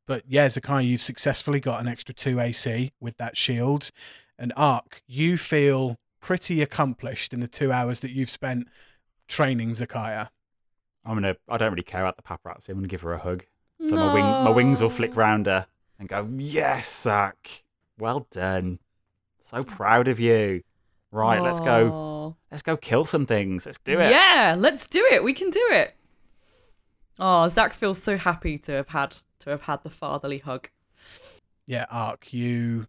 [0.07, 3.91] But yeah, Zakai, you've successfully got an extra two AC with that shield.
[4.39, 8.67] And Aark, you feel pretty accomplished in the two hours that you've spent
[9.27, 10.29] training Zakaiya.
[11.05, 11.35] I'm gonna.
[11.47, 12.69] I don't really care about the paparazzi.
[12.69, 13.45] I'm gonna give her a hug.
[13.87, 15.67] So my wing, my wings will flick round her
[15.99, 17.63] and go, "Yes, Zach,
[17.99, 18.79] well done.
[19.41, 20.63] So proud of you.
[21.11, 22.35] Right, let's go.
[22.49, 23.65] Let's go kill some things.
[23.65, 25.23] Let's do it." Yeah, let's do it.
[25.23, 25.95] We can do it.
[27.19, 30.69] Oh, Zach feels so happy to have had to have had the fatherly hug.
[31.67, 32.87] Yeah, Aark, you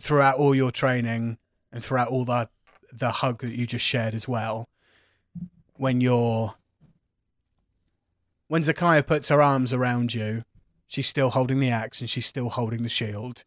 [0.00, 1.38] throughout all your training
[1.72, 2.48] and throughout all the
[2.92, 4.68] the hug that you just shared as well,
[5.80, 6.56] when you're
[8.48, 10.42] when Zakaiya puts her arms around you,
[10.86, 13.44] she's still holding the axe and she's still holding the shield.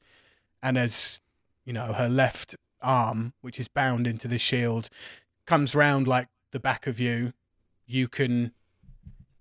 [0.61, 1.21] And as
[1.63, 4.89] you know, her left arm, which is bound into the shield,
[5.45, 7.33] comes round like the back of you,
[7.85, 8.51] you can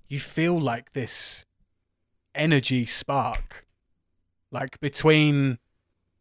[0.07, 1.47] you feel like this
[2.35, 3.67] energy spark
[4.51, 5.59] like between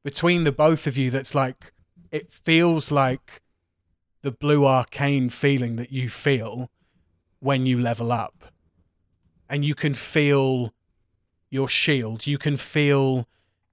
[0.03, 1.73] between the both of you that's like
[2.11, 3.40] it feels like
[4.21, 6.69] the blue arcane feeling that you feel
[7.39, 8.45] when you level up
[9.49, 10.73] and you can feel
[11.49, 13.27] your shield you can feel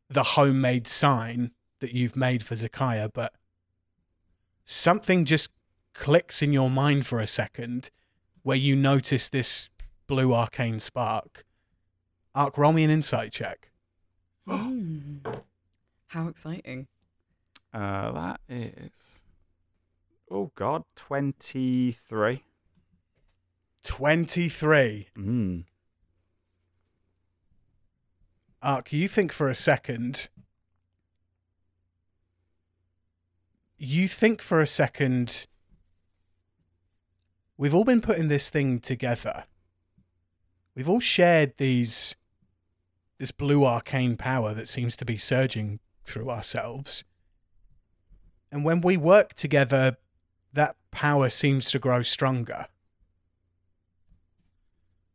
[0.08, 3.34] the homemade sign that you've made for Zakaiya but
[4.64, 5.50] something just
[5.94, 7.90] clicks in your mind for a second
[8.42, 9.68] where you notice this
[10.06, 11.44] blue arcane spark.
[12.34, 13.70] Aark, roll me an insight check.
[14.48, 15.18] Hmm.
[16.06, 16.86] How exciting.
[17.74, 19.24] Uh, that is.
[20.30, 22.44] Oh God, twenty-three.
[23.84, 25.08] 23.
[25.16, 25.64] Mm.
[28.62, 30.28] Aark, you think for a second.
[33.78, 35.46] You think for a second.
[37.56, 39.44] We've all been putting this thing together.
[40.74, 42.14] We've all shared these.
[43.18, 47.02] This blue arcane power that seems to be surging through ourselves.
[48.52, 49.96] And when we work together,
[50.90, 52.66] power seems to grow stronger.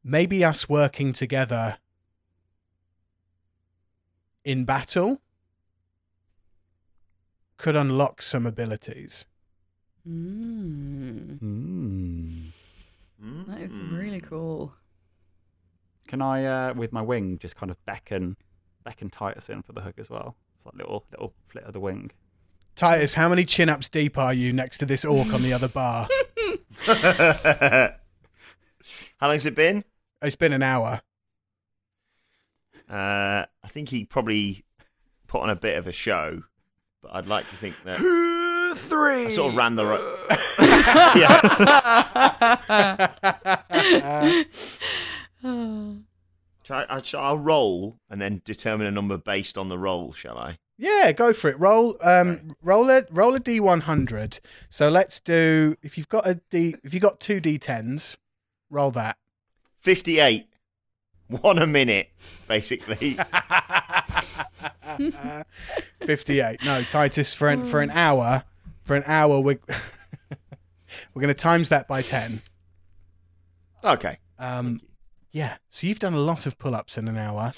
[0.03, 1.77] Maybe us working together
[4.43, 5.21] in battle
[7.57, 9.25] could unlock some abilities.
[10.07, 11.39] Mm.
[11.39, 12.51] Mm.
[13.47, 14.73] That is really cool.
[16.07, 18.35] Can I, uh, with my wing, just kind of beckon,
[18.83, 20.35] beckon Titus in for the hook as well?
[20.57, 22.11] It's like little little flit of the wing.
[22.75, 25.67] Titus, how many chin ups deep are you next to this orc on the other
[25.67, 26.07] bar?
[29.17, 29.83] How long's it been?
[30.21, 31.01] It's been an hour.
[32.89, 34.65] Uh, I think he probably
[35.27, 36.43] put on a bit of a show,
[37.01, 37.99] but I'd like to think that
[38.75, 39.27] Three.
[39.27, 40.01] I sort of ran the right.
[41.15, 41.39] yeah.
[46.63, 50.37] Shall I, I, I'll roll and then determine a number based on the roll, shall
[50.37, 50.57] I?
[50.77, 51.59] Yeah, go for it.
[51.59, 54.39] Roll um roll a roll a D one hundred.
[54.69, 58.17] So let's do if you've got a D if you've got two D tens,
[58.69, 59.17] roll that.
[59.81, 60.47] 58.
[61.27, 62.09] One a minute,
[62.47, 63.17] basically.
[66.05, 66.63] Fifty eight.
[66.63, 68.43] No, Titus for an for an hour
[68.83, 69.59] for an hour we're
[71.13, 72.41] we're gonna times that by ten.
[73.83, 74.17] okay.
[74.37, 74.81] Um
[75.31, 75.57] yeah.
[75.69, 77.53] So you've done a lot of pull ups in an hour.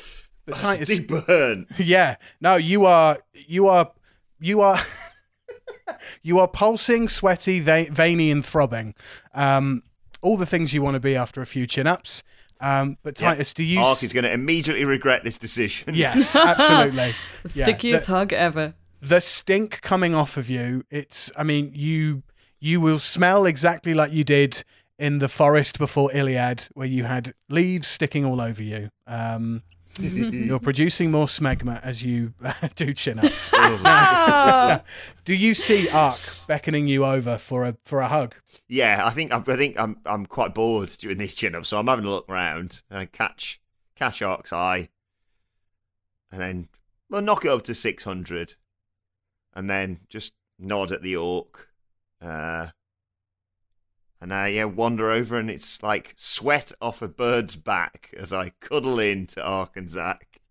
[0.46, 1.68] But That's Titus burn.
[1.78, 2.16] Yeah.
[2.42, 3.92] No, you are you are
[4.40, 4.80] you are
[6.22, 8.94] you are pulsing, sweaty, veiny, and throbbing.
[9.34, 9.84] Um,
[10.22, 12.24] all the things you want to be after a few chin ups.
[12.62, 13.32] Um, but Yep.
[13.32, 13.80] Titus, do you?
[13.80, 15.94] Aark is going to immediately regret this decision.
[15.94, 17.14] yes, absolutely.
[17.44, 18.74] The Yeah, the- hug ever.
[19.02, 20.84] the stink coming off of you.
[20.90, 21.32] It's.
[21.38, 22.24] I mean, you
[22.60, 24.64] you will smell exactly like you did
[24.98, 28.90] in the forest before Iliad, where you had leaves sticking all over you.
[29.06, 29.62] Um,
[30.00, 32.34] you're producing more smegma as you
[32.76, 33.50] do chin ups.
[33.54, 34.84] Ah!
[35.26, 38.36] Do you see Aark beckoning you over for a for a hug?
[38.68, 41.88] Yeah, I think I think I'm I'm quite bored doing this chin up, so I'm
[41.88, 43.62] having a look round and I catch
[43.96, 44.90] catch Aark's eye,
[46.32, 46.68] and then
[47.10, 48.56] well knock it up to six hundred,
[49.54, 51.70] and then just nod at the orc,
[52.22, 52.70] uh,
[54.26, 58.50] and uh, yeah wander over, and it's like sweat off a bird's back as I
[58.60, 60.42] cuddle into Aark and Zach.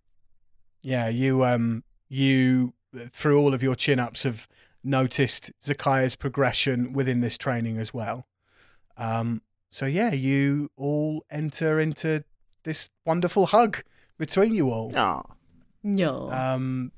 [0.81, 2.75] Yeah, you um you
[3.11, 4.47] through all of your chin ups have
[4.85, 8.29] noticed Zakaiya's progression within this training as well.
[8.97, 12.22] Um so yeah, you all enter into
[12.62, 13.83] this wonderful hug
[14.16, 14.93] between you all.
[14.95, 15.25] Ah,
[15.83, 16.31] no.
[16.31, 16.93] Um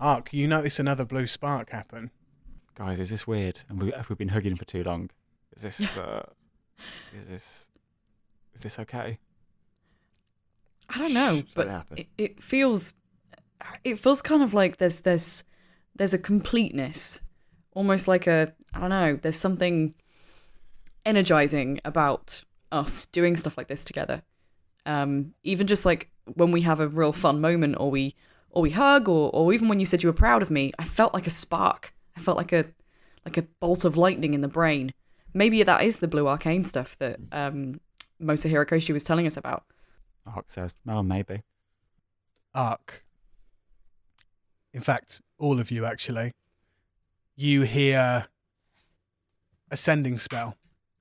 [0.00, 2.10] Aark, you notice another blue spark happen.
[2.74, 3.60] Guys, is this weird?
[3.68, 5.10] And we, have we been hugging for too long?
[5.56, 5.96] Is this?
[5.96, 6.22] Uh,
[7.14, 7.70] is this?
[8.54, 9.18] Is this okay?
[10.88, 12.94] I don't know, Shh, but it it, it feels
[13.84, 15.44] it feels kind of like there's there's
[15.94, 17.20] there's a completeness,
[17.72, 19.18] almost like a I don't know.
[19.20, 19.94] There's something
[21.04, 24.22] energizing about us doing stuff like this together.
[24.86, 28.14] Um, even just like when we have a real fun moment, or we
[28.50, 30.84] or we hug, or or even when you said you were proud of me, I
[30.84, 31.94] felt like a spark.
[32.16, 32.66] I felt like a
[33.24, 34.92] like a bolt of lightning in the brain.
[35.32, 37.80] Maybe that is the blue arcane stuff that um,
[38.18, 39.64] Moto Hirokoshi was telling us about.
[40.26, 41.42] Aark says, "Oh, maybe."
[42.54, 43.02] Aark.
[44.72, 46.32] In fact, all of you actually.
[47.36, 48.26] You hear
[49.70, 50.56] ascending spell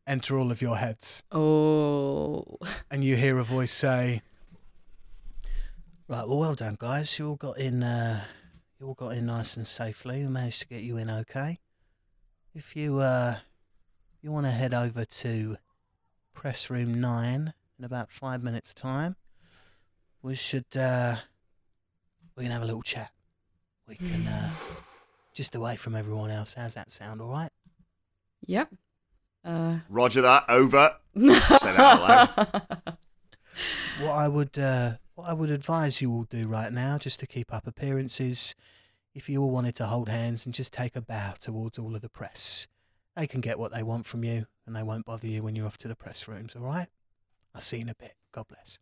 [0.09, 1.23] enter all of your heads.
[1.31, 2.57] Oh,
[2.89, 4.21] and you hear a voice say,
[6.07, 7.17] "Right, well, well done, guys.
[7.19, 7.83] You all got in.
[7.83, 8.23] Uh,
[8.79, 10.23] you all got in nice and safely.
[10.23, 11.59] We managed to get you in okay.
[12.55, 13.37] If you uh,
[14.21, 15.57] you want to head over to
[16.33, 19.15] press room nine in about five minutes' time,
[20.21, 21.17] we should uh,
[22.35, 23.11] we can have a little chat.
[23.87, 24.51] We can uh,
[25.33, 26.53] just away from everyone else.
[26.53, 27.21] How's that sound?
[27.21, 27.51] All right."
[28.45, 28.69] yep.
[29.43, 30.45] Uh, Roger that.
[30.49, 30.95] Over.
[31.15, 32.97] Say that out loud.
[34.01, 37.27] what I would uh, what I would advise you all do right now, just to
[37.27, 38.55] keep up appearances,
[39.13, 42.01] if you all wanted to hold hands and just take a bow towards all of
[42.01, 42.67] the press,
[43.15, 45.65] they can get what they want from you, and they won't bother you when you're
[45.67, 46.55] off to the press rooms.
[46.55, 46.87] All right?
[47.53, 48.15] I'll see you in a bit.
[48.31, 48.79] God bless.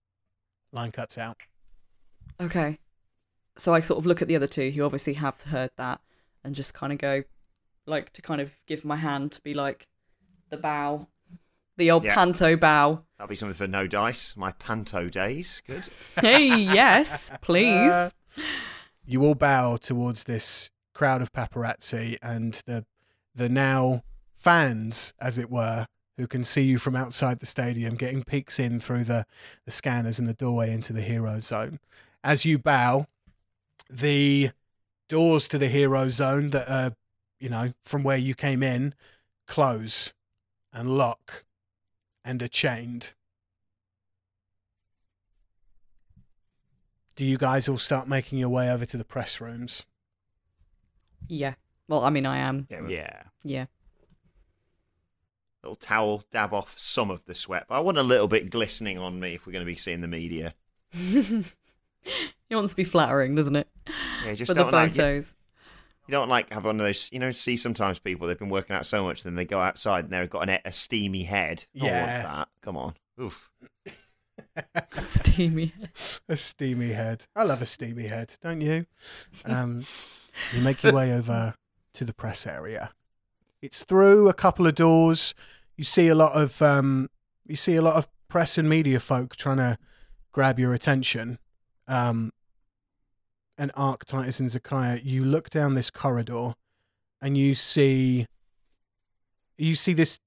[0.72, 1.38] Line cuts out.
[2.40, 2.80] Okay.
[3.58, 6.02] So I sort of look at the other two who obviously have heard that
[6.44, 7.24] and just kind of go,
[7.86, 9.88] like, to kind of give my hand to be like
[10.50, 11.08] the bow,
[11.78, 12.14] the old Yeah.
[12.14, 13.04] panto bow.
[13.18, 14.36] That'll be something for no dice.
[14.38, 15.62] My panto days.
[15.66, 15.84] Good.
[16.22, 17.92] Hey, yes, please.
[17.92, 18.10] Uh,
[19.06, 22.86] you all bow towards this crowd of paparazzi and the
[23.34, 24.02] the now
[24.38, 28.80] fans, as it were, who can see you from outside the stadium, getting peeks in
[28.80, 29.26] through the,
[29.66, 31.80] the scanners and the doorway into the hero zone.
[32.24, 33.08] As you bow,
[33.90, 34.52] the
[35.10, 36.96] doors to the hero zone that are,
[37.40, 38.94] you know, from where you came in,
[39.48, 40.14] close
[40.72, 41.46] and lock
[42.24, 43.14] and are chained.
[47.16, 49.86] Do you guys all start making your way over to the press rooms?
[51.28, 51.56] yeah.
[51.88, 52.68] Well, I mean, I am.
[52.70, 53.66] Yeah, Yeah.
[55.68, 55.72] Yeah.
[55.72, 57.66] little towel, dab off some of the sweat.
[57.68, 60.02] But I want a little bit glistening on me if we're going to be seeing
[60.02, 60.54] the media.
[60.94, 61.46] it
[62.52, 63.68] wants to be flattering, doesn't it?
[64.26, 65.36] Yeah, just For the don't like photos.
[66.08, 67.10] you don't like have one of those.
[67.12, 70.06] You know, see sometimes people they've been working out so much, then they go outside
[70.06, 71.66] and they've got an, a steamy head.
[71.80, 72.02] Oh, Yeah.
[72.06, 72.48] what's that?
[72.62, 72.96] Come on.
[73.22, 73.50] Oof.
[75.00, 75.72] Steamy.
[76.30, 77.26] A steamy head.
[77.36, 78.86] I love a steamy head, don't you?
[79.46, 79.86] Um,
[80.54, 81.56] you make your way over
[81.94, 82.92] to the press area.
[83.62, 85.34] It's through a couple of doors.
[85.78, 87.10] You see a lot of um,
[87.46, 89.78] you see a lot of press and media folk trying to
[90.32, 91.40] grab your attention.
[91.88, 92.34] Um,
[93.58, 96.56] and Aark Titus and Zakaiya, you look down this corridor,
[97.22, 98.28] and you see
[99.58, 100.20] you see this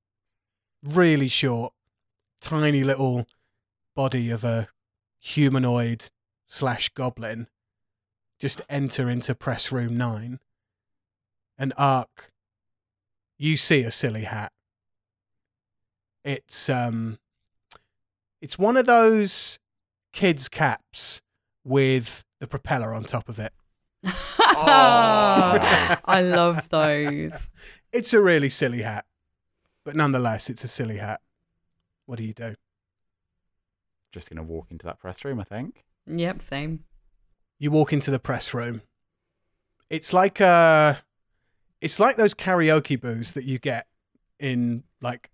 [0.83, 1.73] really short,
[2.41, 3.27] tiny little
[3.95, 4.69] body of a
[5.21, 6.09] humanoid
[6.47, 7.47] slash goblin
[8.39, 10.41] just enter into press room nine.
[11.59, 12.31] And Aark,
[13.37, 14.53] you see a silly hat.
[16.25, 17.19] It's um
[18.41, 19.59] it's one of those
[20.13, 21.23] kids' caps
[21.65, 23.53] with the propeller on top of it.
[24.05, 27.51] I love those.
[27.93, 29.05] It's a really silly hat.
[29.85, 31.21] But nonetheless, it's a silly hat.
[32.07, 32.55] What do you do?
[34.13, 35.83] Just gonna walk into that press room, I think.
[36.07, 36.85] Yep, same.
[37.59, 38.83] you walk into the press room.
[39.89, 40.95] It's like uh
[41.81, 43.89] it's like those karaoke booths that you get
[44.39, 45.31] in like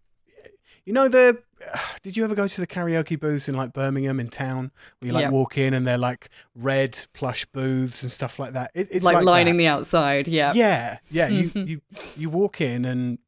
[0.87, 1.43] you know the
[2.03, 5.12] did you ever go to the karaoke booths in like Birmingham in town where you
[5.12, 5.32] like Yep.
[5.32, 8.70] walk in and they're like red plush booths and stuff like that.
[8.74, 9.62] It, it's like, like, lining that.
[9.64, 10.28] the outside.
[10.28, 10.53] Yeah.
[10.55, 11.28] Yeah, yeah.
[11.28, 11.80] You you
[12.16, 13.18] you walk in and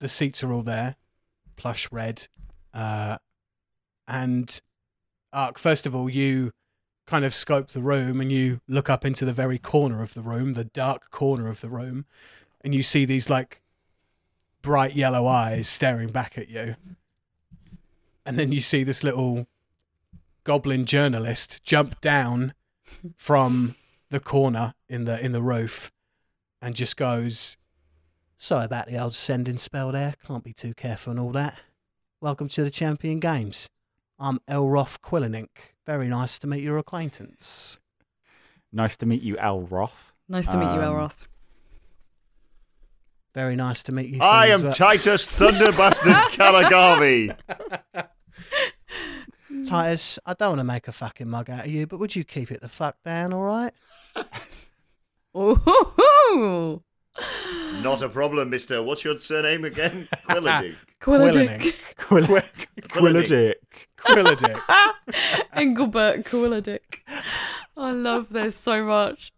[0.00, 0.96] the seats are all there,
[1.56, 2.28] plush red,
[2.72, 3.18] uh,
[4.06, 4.60] and
[5.34, 5.58] Aark.
[5.58, 6.52] First of all, you
[7.06, 10.22] kind of scope the room and you look up into the very corner of the
[10.22, 12.04] room, the dark corner of the room,
[12.62, 13.60] and you see these like
[14.62, 16.76] bright yellow eyes staring back at you,
[18.26, 19.46] and then you see this little
[20.44, 22.54] goblin journalist jump down
[23.16, 23.74] from
[24.10, 25.90] the corner in the in the roof
[26.62, 27.56] and just goes
[28.38, 30.14] sorry about the old sending spell there.
[30.26, 31.60] Can't be too careful and all that.
[32.20, 33.68] Welcome to the champion games.
[34.18, 35.48] I'm elroth quillenink.
[35.86, 37.78] Very nice to meet your acquaintance.
[38.72, 40.12] Nice to meet you, Al Roth.
[40.28, 41.26] Nice to meet you, Um, Elroth.
[43.38, 44.72] Very nice to meet you I am well.
[44.72, 47.36] Titus Thunder Bastard Kalagavi.
[49.64, 52.24] titus i don't want to make a fucking mug out of you but would you
[52.24, 53.72] keep it the fuck down all right
[55.36, 56.82] Ooh,
[57.82, 58.82] Not a problem, Mister.
[58.82, 60.08] What's your surname again?
[60.28, 60.74] Quillidick.
[61.00, 61.74] Quillidick.
[61.96, 62.66] Quillenink.
[62.88, 63.54] Quillidick.
[64.00, 64.60] quilladick
[65.52, 67.00] Engelbert Quillidick.
[67.76, 69.30] I love this so much.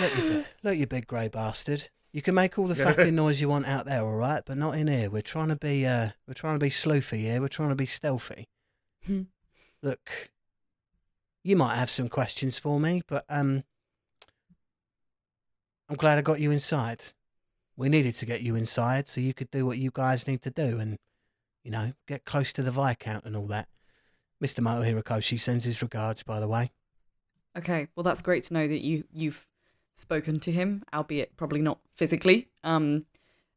[0.00, 3.40] look you, bi- look you big grey bastard you can make all the fucking noise
[3.40, 5.10] you want out there all right but not in here.
[5.10, 7.86] We're trying to be uh we're trying to be sleuthy here we're trying to be
[7.86, 8.48] stealthy.
[9.06, 9.22] Hmm.
[9.82, 10.30] look
[11.44, 13.62] you might have some questions for me but um
[15.88, 17.02] i'm glad i got you inside.
[17.76, 20.50] We needed to get you inside so you could do what you guys need to
[20.50, 20.98] do and
[21.62, 23.68] you know get close to the viscount and all that.
[24.42, 26.70] Mr moto hirokoshi sends his regards by the way.
[27.56, 29.47] Okay, well that's great to know that you you've
[29.98, 32.48] spoken to him, albeit probably not physically.
[32.64, 33.06] Um,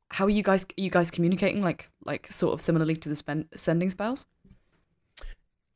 [0.10, 0.64] how are you guys?
[0.66, 4.26] Are you guys communicating like like sort of similarly to the spen- sending spells?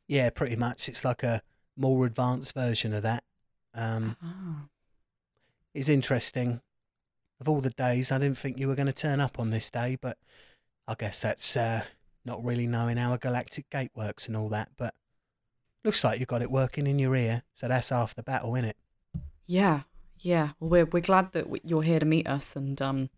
[0.07, 1.41] yeah pretty much it's like a
[1.75, 3.23] more advanced version of that
[3.73, 4.67] um Oh.
[5.73, 6.61] is interesting.
[7.41, 9.69] Of all the days, I didn't think you were going to turn up on this
[9.69, 10.17] day, but
[10.87, 11.83] I guess that's uh,
[12.23, 14.69] not really knowing how a galactic gate works and all that.
[14.77, 14.93] But
[15.83, 18.69] looks like you got it working in your ear, so that's half the battle, isn't
[18.69, 18.77] it?
[19.47, 19.81] Yeah,
[20.25, 20.49] yeah.
[20.59, 23.09] Well, we're we're glad that w- you're here to meet us, and um,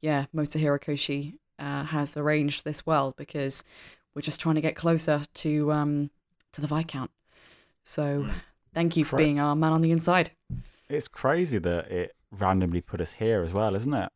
[0.00, 3.64] yeah, Moto Hirokoshi uh, has arranged this well because
[4.14, 6.10] we're just trying to get closer to um
[6.52, 7.10] to the Viscount.
[7.84, 8.28] So
[8.74, 9.26] thank you for Correct.
[9.26, 10.30] being our man on the inside.
[10.88, 14.10] It's crazy that it randomly put us here as well, isn't it?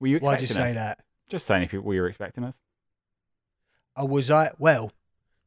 [0.00, 0.74] Were you Why'd you say us?
[0.74, 1.00] that?
[1.28, 2.60] Just saying if you, were you expecting us?
[3.96, 4.50] Oh, was I?
[4.58, 4.92] Well,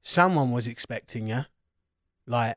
[0.01, 1.45] someone was expecting you.
[2.25, 2.55] Like,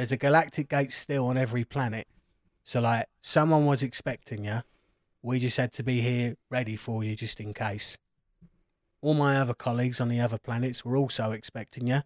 [0.00, 2.08] there's a galactic gate still on every planet.
[2.62, 4.62] So, like, someone was expecting you.
[5.20, 7.98] We just had to be here ready for you just in case.
[9.02, 12.00] All my other colleagues on the other planets were also expecting you,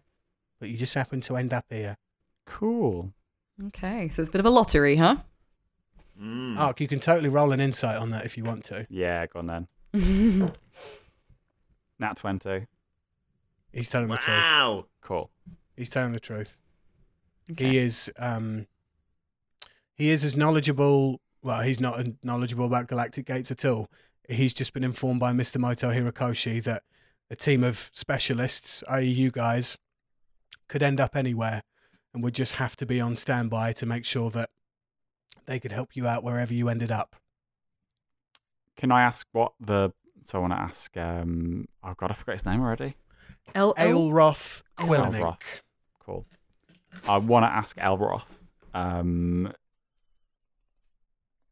[0.59, 1.95] but you just happened to end up here.
[2.45, 3.13] Cool.
[3.67, 5.15] Okay, so it's a bit of a lottery, huh?
[6.21, 6.57] Mm.
[6.57, 8.85] Aark, you can totally roll an insight on that if you want to.
[8.89, 9.67] Yeah, go on then.
[11.99, 12.65] Nat 20.
[13.71, 14.35] He's telling the truth.
[14.35, 14.87] Wow.
[14.99, 15.29] Cool.
[15.77, 16.57] He's telling the truth.
[17.51, 17.69] Okay.
[17.69, 18.67] He is um
[19.93, 23.87] he is as knowledgeable well, he's not knowledgeable about galactic gates at all.
[24.27, 25.59] He's just been informed by Mr.
[25.59, 26.81] Moto Hirokoshi that
[27.29, 29.05] a team of specialists, i.e.
[29.05, 29.77] you guys,
[30.67, 31.61] could end up anywhere
[32.13, 34.49] and would just have to be on standby to make sure that
[35.45, 37.15] they could help you out wherever you ended up.
[38.75, 39.91] Can I ask what the.
[40.25, 40.97] So I want to ask.
[40.97, 42.95] um Oh, God, I forgot his name already.
[43.53, 44.63] L- L- Aelroth
[45.99, 46.25] Cool.
[47.07, 48.39] I want to ask Elroth.
[48.73, 49.53] Um,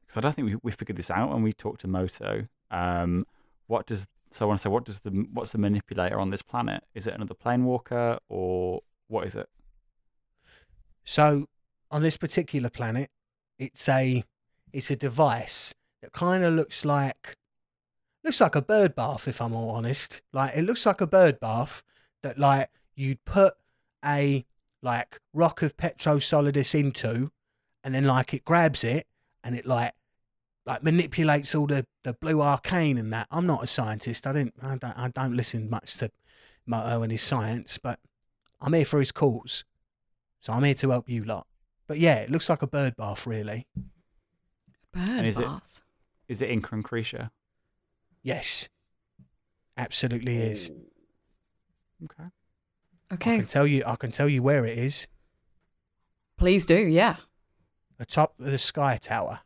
[0.01, 2.47] because I don't think we, we figured this out when we talked to Moto.
[2.69, 3.25] Um,
[3.67, 4.69] what does so I want to say?
[4.69, 6.83] What does the what's the manipulator on this planet?
[6.93, 9.47] Is it another plane walker or what is it?
[11.03, 11.45] So
[11.91, 13.09] on this particular planet,
[13.59, 14.23] it's a
[14.71, 17.35] it's a device that kind of looks like
[18.23, 20.21] looks like a bird bath if I'm all honest.
[20.31, 21.83] Like it looks like a bird bath
[22.23, 23.53] that like you'd put
[24.03, 24.45] a
[24.83, 27.31] like rock of petrosolidus into
[27.83, 29.07] and then like it grabs it
[29.43, 29.93] and it like
[30.65, 33.27] like manipulates all the the blue arcane and that.
[33.31, 34.27] I'm not a scientist.
[34.27, 36.11] I didn't I don't I don't listen much to
[36.65, 37.99] Moto uh, and his science, but
[38.61, 39.65] I'm here for his cause.
[40.39, 41.47] So I'm here to help you lot.
[41.87, 43.67] But yeah, it looks like a bird bath, really.
[44.93, 45.81] Bird is it- bath.
[46.29, 47.31] Is it in Concretia?
[48.21, 48.69] Yes,
[49.75, 50.71] absolutely is.
[52.05, 52.29] Okay.
[53.13, 53.83] I Okay, can tell you.
[53.85, 55.07] I can tell you where it is.
[56.37, 56.75] please do.
[56.75, 57.17] Yeah.
[57.99, 59.41] Atop of the sky tower.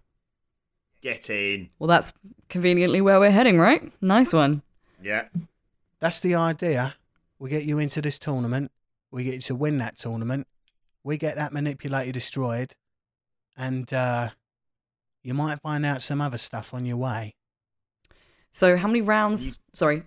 [1.02, 1.70] Get in.
[1.78, 2.14] Well, that's
[2.50, 3.92] conveniently where we're heading, right?
[4.02, 4.62] Nice one.
[5.04, 5.26] Yeah.
[6.00, 6.96] That's the idea.
[7.40, 8.72] We get you into this tournament.
[9.12, 10.48] We get you to win that tournament.
[11.04, 12.74] We get that manipulator destroyed,
[13.56, 14.30] and uh,
[15.24, 17.36] you might find out some other stuff on your way.
[18.52, 19.60] So, how many rounds?
[19.74, 20.04] Sorry.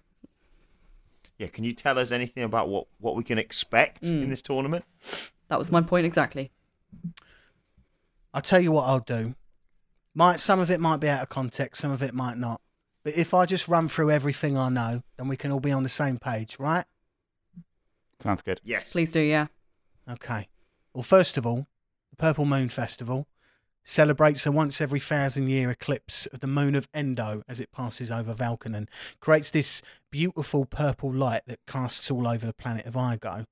[1.40, 1.46] Yeah.
[1.48, 4.24] Can you tell us anything about what, what we can expect Mm.
[4.24, 4.84] in this tournament?
[5.48, 6.50] That was my point exactly.
[8.34, 9.34] I'll tell you what I'll do.
[10.14, 12.60] Might some of it might be out of context, some of it might not.
[13.02, 15.82] But if I just run through everything I know, then we can all be on
[15.82, 16.84] the same page, right?
[18.18, 18.60] Sounds good.
[18.62, 18.92] Yes.
[18.92, 19.20] Please do.
[19.20, 19.46] Yeah.
[20.08, 20.48] Okay.
[20.92, 21.66] Well, first of all,
[22.10, 23.26] the Purple Moon Festival
[23.84, 28.10] celebrates a once every thousand year eclipse of the moon of Endo as it passes
[28.12, 28.88] over Valkanen.
[29.20, 33.46] Creates this beautiful purple light that casts all over the planet of Igo.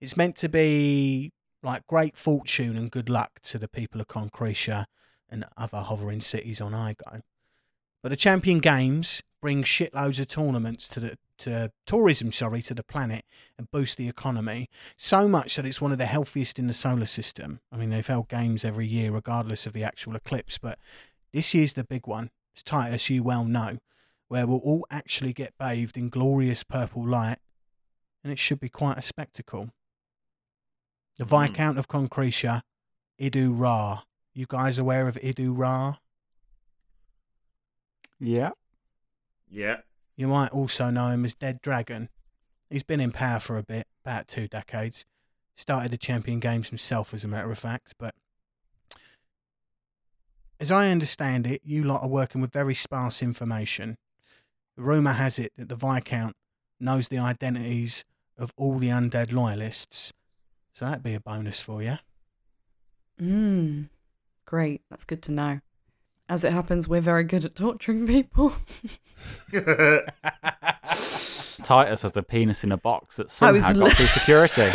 [0.00, 4.86] It's meant to be like great fortune and good luck to the people of Concretia
[5.28, 7.20] and other hovering cities on Igo.
[8.02, 12.82] But the Champion Games bring shitloads of tournaments to the to tourism, sorry, to the
[12.82, 13.24] planet
[13.58, 17.06] and boost the economy so much that it's one of the healthiest in the solar
[17.06, 17.60] system.
[17.72, 20.78] I mean, they've held games every year, regardless of the actual eclipse, but
[21.32, 22.30] this year's the big one.
[22.52, 23.78] It's Titus, you well know,
[24.28, 27.38] where we'll all actually get bathed in glorious purple light,
[28.22, 29.70] and it should be quite a spectacle.
[31.18, 31.36] The Hmm.
[31.42, 32.62] Viscount of Concretia,
[33.20, 34.02] Idu Ra.
[34.32, 35.96] You guys aware of Idu Ra?
[38.18, 38.50] Yeah.
[39.48, 39.80] Yeah.
[40.20, 42.10] You might also know him as Dead Dragon.
[42.68, 45.06] He's been in power for a bit, about two decades.
[45.56, 47.94] Started the Champion Games himself, as a matter of fact.
[47.98, 48.14] But
[50.60, 53.96] as I understand it, you lot are working with very sparse information.
[54.76, 56.36] Rumour has it that the Viscount
[56.78, 58.04] knows the identities
[58.36, 60.12] of all the undead loyalists.
[60.74, 61.96] So that'd be a bonus for you.
[63.18, 63.88] Mm.
[64.44, 64.82] Great.
[64.90, 65.60] That's good to know.
[66.30, 68.50] As it happens, we're very good at torturing people.
[71.64, 74.70] Titus has a penis in a box that I was somehow li- got through security.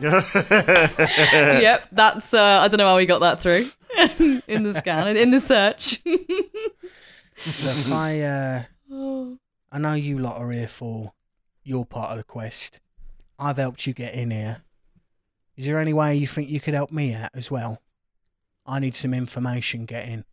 [1.62, 1.86] yep.
[1.92, 2.34] That's.
[2.34, 3.68] Uh, I don't know how we got that through
[4.48, 6.00] in the scan in the search.
[6.04, 8.62] Look, I, uh.
[9.70, 11.12] I know you lot are here for
[11.62, 12.80] your part of the quest.
[13.38, 14.62] I've helped you get in here.
[15.56, 17.80] Is there any way you think you could help me out as well?
[18.66, 20.24] I need some information getting.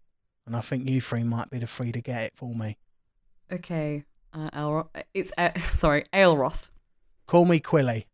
[0.45, 2.77] And I think you three might be the three to get it for me.
[3.51, 6.69] Okay, uh, Elro- it's uh, sorry, Aelroth.
[7.27, 8.05] Call me Quilly.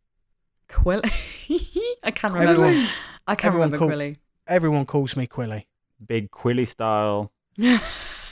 [0.68, 1.10] Quilly,
[2.02, 2.64] I can't remember.
[2.66, 2.88] Everyone,
[3.26, 4.16] I can't everyone remember call- Quilly.
[4.46, 5.66] everyone calls me Quilly.
[6.04, 7.32] Big Quilly style.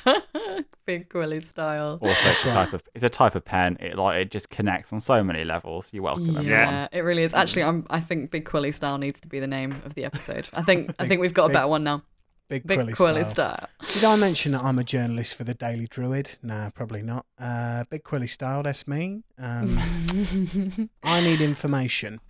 [0.87, 1.99] Big Quilly style.
[2.01, 3.77] Also, it's a type of it's a type of pen.
[3.81, 5.91] It like it just connects on so many levels.
[5.93, 6.27] You're welcome.
[6.27, 6.89] Yeah, everyone.
[6.93, 7.35] it really is.
[7.35, 7.87] Actually, I'm.
[7.91, 10.49] I think Big Quilly style needs to be the name of the episode.
[10.55, 10.95] I think.
[10.99, 12.03] I think we've got a big- better one now.
[12.49, 13.57] Big, Big Quilly, Quilly style.
[13.57, 13.69] style.
[13.95, 16.37] Did I mention that I'm a journalist for the Daily Druid?
[16.45, 17.27] Nah, probably not.
[17.37, 19.25] Uh, Big Quilly style, that's me.
[19.37, 19.77] Um,
[21.03, 22.21] I need information.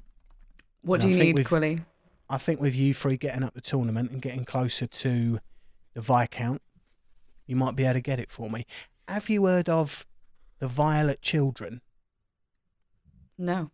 [0.80, 1.80] what And do you need, Quilly?
[2.30, 5.38] I think with you three getting up the tournament and getting closer to
[5.92, 6.62] the Viscount,
[7.46, 8.66] you might be able to get it for me.
[9.08, 10.06] Have you heard of
[10.58, 11.80] the Violet Children?
[13.38, 13.70] No.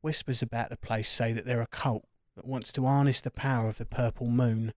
[0.00, 2.04] Whispers about the place say that they're a cult
[2.36, 4.72] that wants to harness the power of the purple moon,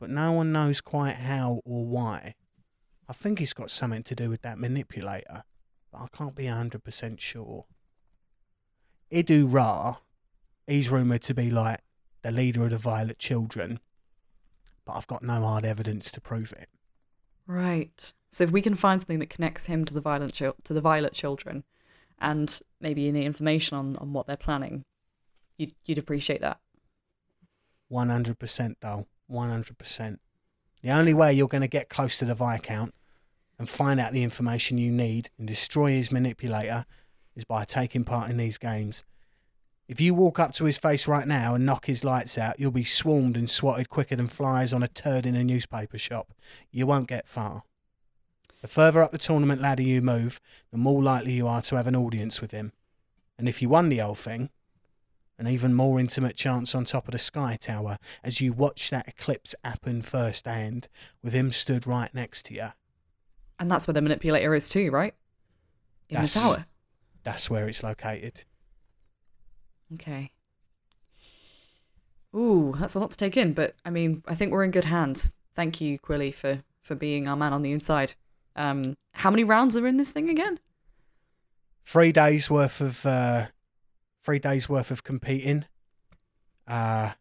[0.00, 2.34] but no one knows quite how or why.
[3.08, 5.44] I think it's got something to do with that manipulator,
[5.90, 7.66] but I can't be 100% sure.
[9.10, 9.96] Idu Ra,
[10.66, 11.80] he's rumoured to be like
[12.22, 13.80] the leader of the Violet Children,
[14.84, 16.68] but I've got no hard evidence to prove it.
[17.46, 18.12] Right.
[18.30, 20.80] So if we can find something that connects him to the violent chil- to the
[20.80, 21.64] Violet Children,
[22.18, 24.84] and maybe any information on, on what they're planning,
[25.58, 26.58] you'd you'd appreciate that.
[27.90, 29.06] 100% though.
[29.30, 30.18] 100%.
[30.82, 32.94] The only way you're going to get close to the Viscount
[33.58, 36.84] and find out the information you need and destroy his manipulator
[37.36, 39.04] is by taking part in these games.
[39.88, 42.70] If you walk up to his face right now and knock his lights out, you'll
[42.70, 46.32] be swarmed and swatted quicker than flies on a turd in a newspaper shop.
[46.70, 47.64] You won't get far.
[48.62, 50.40] The further up the tournament ladder you move,
[50.70, 52.72] the more likely you are to have an audience with him.
[53.36, 54.50] And if you won the whole thing,
[55.36, 59.08] an even more intimate chance on top of the Sky Tower as you watch that
[59.08, 60.88] eclipse happen firsthand,
[61.22, 62.68] with him stood right next to you.
[63.58, 65.14] And that's where the manipulator is too, right?
[66.08, 66.66] In That's- the tower.
[67.24, 68.44] That's where it's located.
[69.94, 70.32] Okay.
[72.34, 74.86] Ooh, that's a lot to take in, but I mean, I think we're in good
[74.86, 75.34] hands.
[75.54, 78.14] Thank you, Quilly, for for being our man on the inside.
[78.56, 80.58] Um, how many rounds are in this thing again?
[81.84, 83.46] Three days worth of uh,
[84.22, 85.66] three days worth of competing.
[86.66, 87.12] Uh,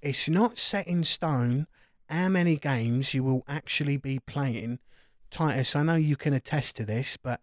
[0.00, 1.66] it's not set in stone
[2.08, 4.80] how many games you will actually be playing.
[5.30, 7.40] Titus, I know you can attest to this, but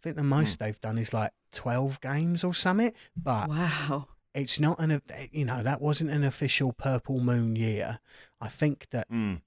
[0.00, 2.92] I think the most they've done is like twelve games or something.
[3.16, 4.08] But Wow.
[4.32, 7.98] it's not an you know that wasn't an official purple moon year
[8.40, 9.40] i think that Mm.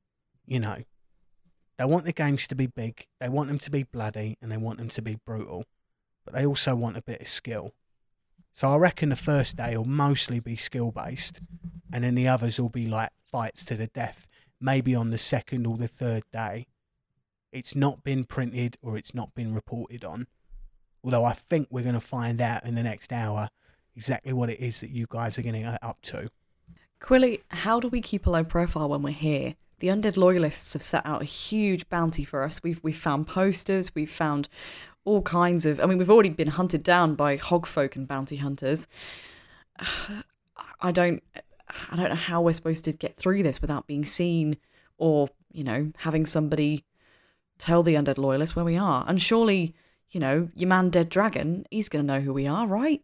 [0.45, 0.83] you know
[1.77, 4.57] they want the games to be big they want them to be bloody and they
[4.57, 5.63] want them to be brutal
[6.25, 7.71] but they also want a bit of skill
[8.51, 11.39] so i reckon the first day will mostly be skill based
[11.93, 14.27] and then the others will be like fights to the death
[14.59, 16.67] maybe on the second or the third day
[17.53, 20.27] it's not been printed or it's not been reported on
[21.03, 23.49] although i think we're going to find out in the next hour
[23.95, 26.29] exactly what it is that you guys are getting uh, up to.
[26.99, 29.55] Quilly, how do we keep a low profile when we're here?
[29.79, 32.63] The undead loyalists have set out a huge bounty for us.
[32.63, 34.47] We've we've found posters, we've found
[35.03, 35.81] all kinds of.
[35.81, 38.87] I mean, we've already been hunted down by hogfolk and bounty hunters.
[40.81, 41.21] I don't,
[41.89, 44.57] I don't know how we're supposed to get through this without being seen,
[44.97, 46.85] or you know, having somebody
[47.57, 49.03] tell the undead loyalists where we are.
[49.07, 49.75] And surely,
[50.13, 53.01] you know, your man, Dead Dragon, he's gonna know who we are, right?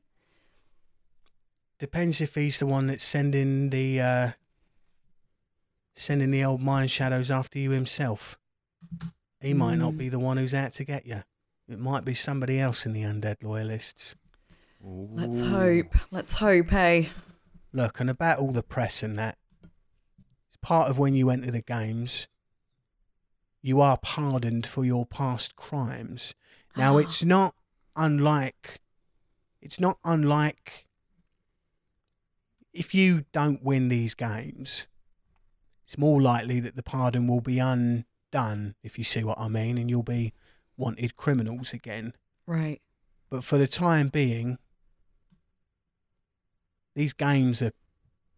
[1.79, 4.31] Depends if he's the one that's sending the uh,
[5.95, 8.37] sending the old mind shadows after you himself.
[9.41, 9.97] He might not Mm.
[9.97, 11.23] be the one who's out to get you.
[11.67, 14.15] It might be somebody else in the undead loyalists.
[14.81, 15.95] Let's hope.
[16.11, 17.09] Let's hope, hey.
[17.71, 19.37] Look, and about all the press and that,
[20.47, 22.27] it's part of when you enter the games.
[23.61, 26.33] You are pardoned for your past crimes.
[26.75, 26.99] Now, ah.
[26.99, 27.55] it's not
[27.95, 28.79] unlike.
[29.61, 30.85] It's not unlike.
[32.73, 34.87] If you don't win these games,
[35.83, 39.77] it's more likely that the pardon will be undone, if you see what I mean,
[39.77, 40.33] and you'll be
[40.77, 42.13] wanted criminals again.
[42.45, 42.81] Right.
[43.29, 44.57] But for the time being,
[46.95, 47.73] these games are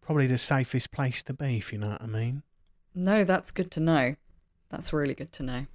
[0.00, 2.42] probably the safest place to be, if you know what I mean.
[2.94, 4.16] No, that's good to know.
[4.70, 5.66] That's really good to know.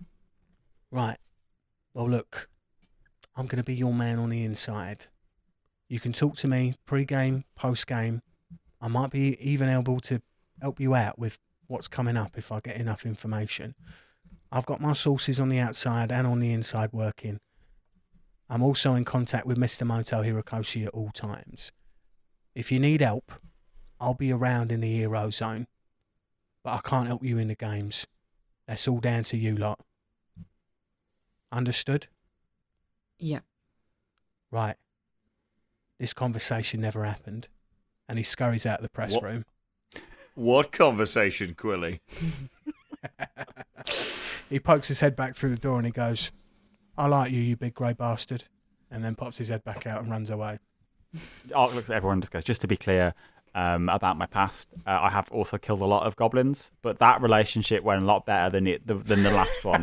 [0.92, 1.18] Right.
[1.98, 2.48] Well, look,
[3.36, 5.08] I'm going to be your man on the inside.
[5.90, 8.22] You can talk to me pre-game, post-game.
[8.80, 10.22] I might be even able to
[10.62, 13.74] help you out with what's coming up if I get enough information.
[14.52, 17.40] I've got my sources on the outside and on the inside working.
[18.48, 19.84] I'm also in contact with Mr.
[19.84, 21.72] Moto Hirokoshi at all times.
[22.54, 23.32] If you need help,
[24.00, 25.66] I'll be around in the hero zone,
[26.64, 28.06] but I can't help you in the games.
[28.68, 29.80] That's all down to you lot.
[31.52, 32.08] Understood?
[33.20, 33.40] Yeah.
[34.52, 34.76] Right.
[36.00, 37.48] This conversation never happened.
[38.10, 39.24] And he scurries out of the press What?
[39.24, 39.46] room.
[40.36, 42.00] What conversation, Quilly?
[44.50, 46.32] He pokes his head back through the door and he goes,
[46.98, 48.46] I like you, you big grey bastard.
[48.90, 50.60] And then pops his head back out and runs away.
[51.50, 53.14] Aark looks at everyone and just goes, just to be clear
[53.58, 57.24] um, about my past, uh, I have also killed a lot of goblins, but that
[57.24, 59.82] relationship went a lot better than it than the last one.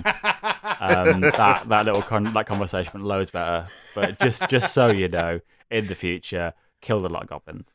[0.78, 3.66] Um, that that little con- that conversation went loads better.
[3.96, 5.40] But just just so you know,
[5.72, 7.66] in the future, killed a lot of goblins.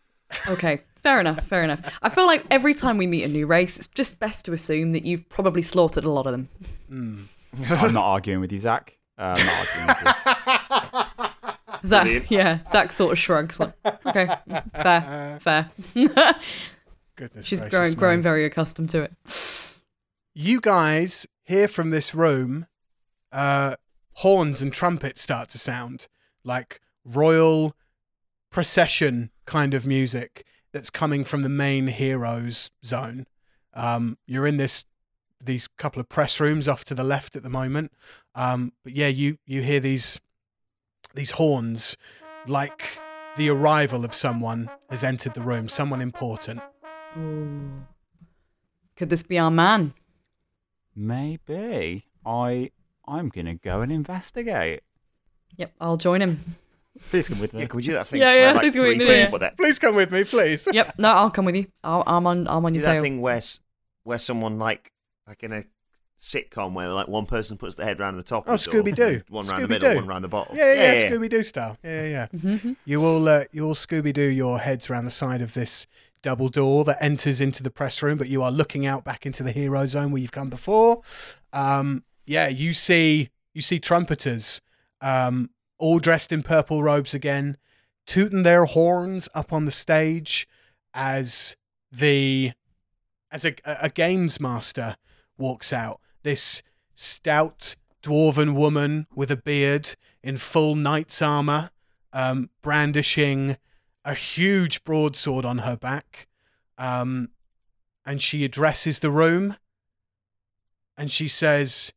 [0.48, 1.82] Okay, fair enough, fair enough.
[2.02, 4.94] I feel like every time we meet a new race, it's just best to assume
[4.94, 6.48] that you've probably slaughtered a lot of them.
[7.70, 8.98] I'm not arguing with you, Zach.
[9.18, 11.30] Uh, I'm not arguing with you.
[11.86, 12.32] Zach, Brilliant.
[12.32, 13.74] yeah, Zach sort of shrugs like,
[14.06, 14.28] okay,
[14.82, 15.72] fair, fair.
[17.16, 19.14] Goodness She's gracious growing, growing very accustomed to it.
[20.34, 22.68] You guys hear from this room
[23.32, 23.76] uh,
[24.14, 26.08] horns and trumpets start to sound
[26.44, 27.76] like royal
[28.50, 33.26] procession kind of music that's coming from the main heroes zone.
[33.74, 34.86] Um, you're in this
[35.42, 37.92] these couple of press rooms off to the left at the moment,
[38.36, 40.20] um, but yeah, you you hear these
[41.16, 41.98] these horns
[42.48, 43.00] like
[43.38, 46.62] the arrival of someone has entered the room, someone important.
[47.18, 47.86] Ooh.
[48.96, 49.94] Could this be our man?
[50.96, 52.72] Maybe I
[53.08, 54.82] I'm gonna go and investigate.
[55.58, 56.58] Yep, I'll join him.
[57.10, 57.62] Please come with me.
[57.62, 58.20] Yeah, can we do that thing?
[58.20, 59.06] Yeah, yeah, like, please come with me.
[59.06, 59.50] yeah, yeah.
[59.58, 60.68] Please come with me, please.
[60.72, 61.68] Yep, no, I'll come with you.
[61.84, 63.02] I'll, I'm on, I'm on Do your that tail.
[63.04, 63.42] thing where
[64.04, 64.92] where someone like
[65.28, 65.64] like in a
[66.20, 68.44] sitcom where like one person puts the head round the top.
[68.48, 69.22] Oh, of the door, Scooby-Doo.
[69.30, 70.58] One round the middle, one round the bottom.
[70.58, 71.78] Yeah, yeah, yeah, Scooby Doo style.
[71.84, 72.28] Yeah, yeah.
[72.34, 72.40] yeah.
[72.40, 72.76] Mhm.
[72.86, 75.88] You all, uh, you all Scooby Doo your heads around the side of this
[76.22, 79.44] double door that enters into the press room, but you are looking out back into
[79.44, 81.02] the hero zone where you've come before.
[81.54, 84.60] Um, yeah, you see, you see trumpeters,
[85.00, 87.56] um, all dressed in purple robes again,
[88.06, 90.48] tooting their horns up on the stage
[90.94, 91.56] as
[91.92, 92.52] the
[93.32, 94.98] as a, a games master
[95.38, 96.02] walks out.
[96.24, 96.62] This
[96.94, 101.72] stout dwarven woman with a beard in full knight's armor,
[102.14, 103.58] um, brandishing
[104.04, 106.28] a huge broadsword on her back.
[106.78, 107.30] Um,
[108.06, 109.56] and she addresses the room
[110.98, 111.94] and she says,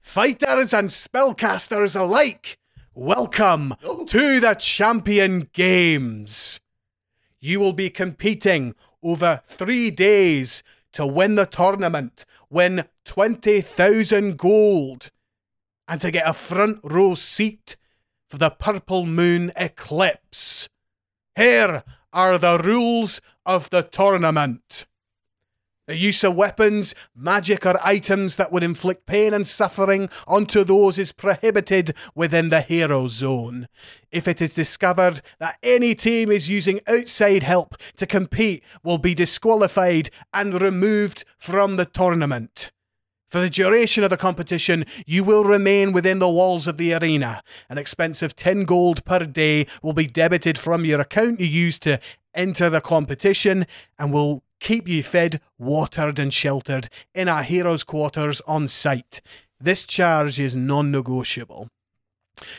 [0.00, 2.58] Fighters and spellcasters alike,
[2.94, 3.74] welcome
[4.06, 6.60] to the Champion Games.
[7.38, 10.62] You will be competing over three days
[10.92, 15.10] to win the tournament, win 20,000 gold,
[15.88, 17.76] and to get a front row seat
[18.28, 20.68] for the Purple Moon Eclipse.
[21.36, 24.86] Here are the rules of the tournament.
[25.90, 31.00] The use of weapons, magic, or items that would inflict pain and suffering onto those
[31.00, 33.66] is prohibited within the hero zone.
[34.12, 39.16] If it is discovered that any team is using outside help to compete, will be
[39.16, 42.70] disqualified and removed from the tournament.
[43.28, 47.42] For the duration of the competition, you will remain within the walls of the arena.
[47.68, 51.82] An expense of 10 gold per day will be debited from your account you used
[51.82, 51.98] to
[52.32, 53.66] enter the competition
[53.98, 59.20] and will keep you fed, watered, and sheltered in our heroes' quarters on site.
[59.58, 61.68] This charge is non negotiable.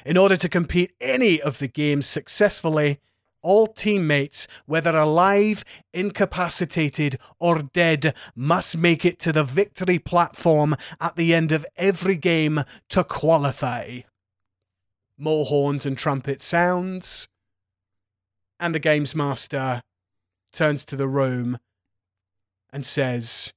[0.06, 3.00] In order to compete any of the games successfully,
[3.42, 5.64] all teammates, whether alive,
[5.94, 12.16] incapacitated, or dead, must make it to the victory platform at the end of every
[12.16, 14.02] game to qualify.
[15.18, 17.28] More horns and trumpet sounds,
[18.60, 19.82] and the games master
[20.52, 21.58] turns to the room
[22.72, 23.54] and says,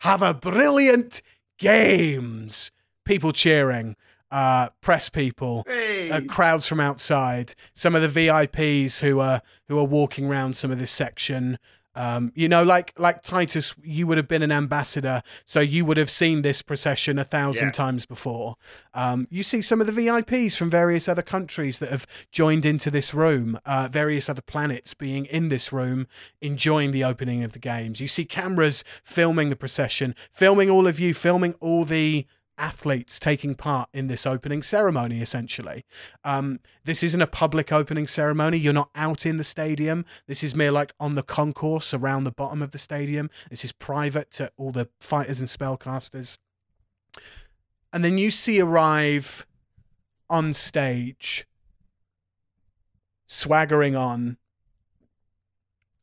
[0.00, 1.22] Have a brilliant
[1.58, 2.70] games!
[3.04, 3.96] People cheering,
[4.30, 6.10] uh, press people, Hey.
[6.10, 10.70] uh, crowds from outside, some of the VIPs who are who are walking around some
[10.70, 11.58] of this section.
[12.00, 15.98] Um, you know, like like Titus, you would have been an ambassador, so you would
[15.98, 17.72] have seen this procession a thousand Yeah.
[17.72, 18.56] times before.
[18.94, 22.90] Um, you see some of the VIPs from various other countries that have joined into
[22.90, 26.06] this room, uh, various other planets being in this room,
[26.40, 28.00] enjoying the opening of the games.
[28.00, 32.26] You see cameras filming the procession, filming all of you, filming all the
[32.60, 35.84] athletes taking part in this opening ceremony essentially.
[36.22, 38.58] Um, this isn't a public opening ceremony.
[38.58, 40.04] You're not out in the stadium.
[40.26, 43.30] This is mere like on the concourse around the bottom of the stadium.
[43.48, 46.38] This is private to all the fighters and spellcasters.
[47.92, 49.46] And then you see arrive
[50.28, 51.46] on stage
[53.26, 54.36] swaggering on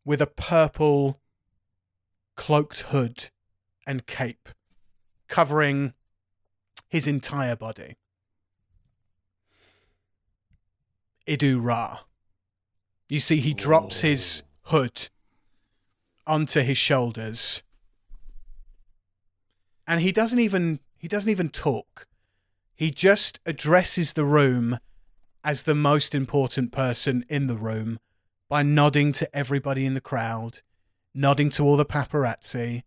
[0.03, 1.19] with a purple
[2.35, 3.29] cloaked hood
[3.85, 4.49] and cape,
[5.27, 5.93] covering
[6.89, 7.95] his entire body.
[11.27, 11.99] Idu Ra.
[13.09, 14.69] You see, he drops his oh.
[14.72, 15.09] hood
[16.26, 17.64] onto his shoulders,
[19.85, 22.07] and he doesn't even he doesn't even talk.
[22.76, 24.80] He just addresses the room
[25.43, 27.99] as the most important person in the room
[28.49, 30.61] by nodding to everybody in the crowd,
[31.14, 32.84] nodding to all the paparazzi,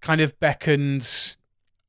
[0.00, 1.36] kind of beckons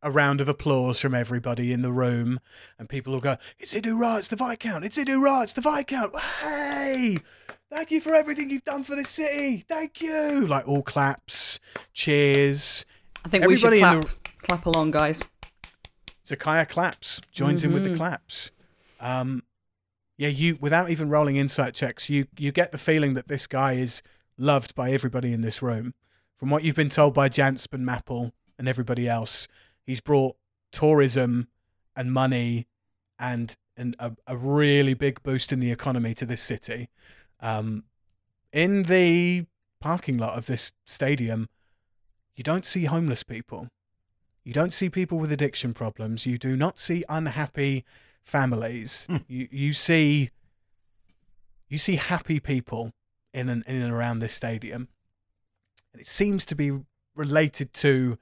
[0.06, 2.40] a round of applause from everybody in the room,
[2.78, 5.62] and people will go, It's Idu Ra, it's the Viscount, it's Idu Ra, it's the
[5.62, 6.16] Viscount.
[6.16, 7.18] Hey!
[7.72, 9.66] Thank you for everything you've done for the city.
[9.68, 10.46] Thank you.
[10.46, 11.60] Like all claps,
[11.92, 12.86] cheers.
[13.26, 15.28] I think Everybody we should clap, clap along, guys.
[16.24, 18.52] Zakaiya claps, joins in with the claps.
[19.00, 19.44] Um,
[20.18, 23.74] yeah, you without even rolling insight checks, you you get the feeling that this guy
[23.74, 24.04] is
[24.38, 25.96] loved by everybody in this room.
[26.36, 29.48] From what you've been told by Jansp and Maple and everybody else,
[29.86, 30.36] he's brought
[30.72, 31.48] tourism
[31.96, 32.68] and money
[33.20, 36.90] and and a, a really big boost in the economy to this city.
[37.42, 37.84] Um,
[38.54, 39.46] in the
[39.82, 41.50] parking lot of this stadium,
[42.36, 43.68] you don't see homeless people.
[44.44, 46.26] You don't see people with addiction problems.
[46.26, 47.84] You do not see unhappy
[48.24, 49.08] families.
[49.28, 50.30] You you see
[51.68, 52.92] you see happy people
[53.34, 54.88] in and in and around this stadium.
[55.92, 56.72] And it seems to be
[57.16, 58.18] related to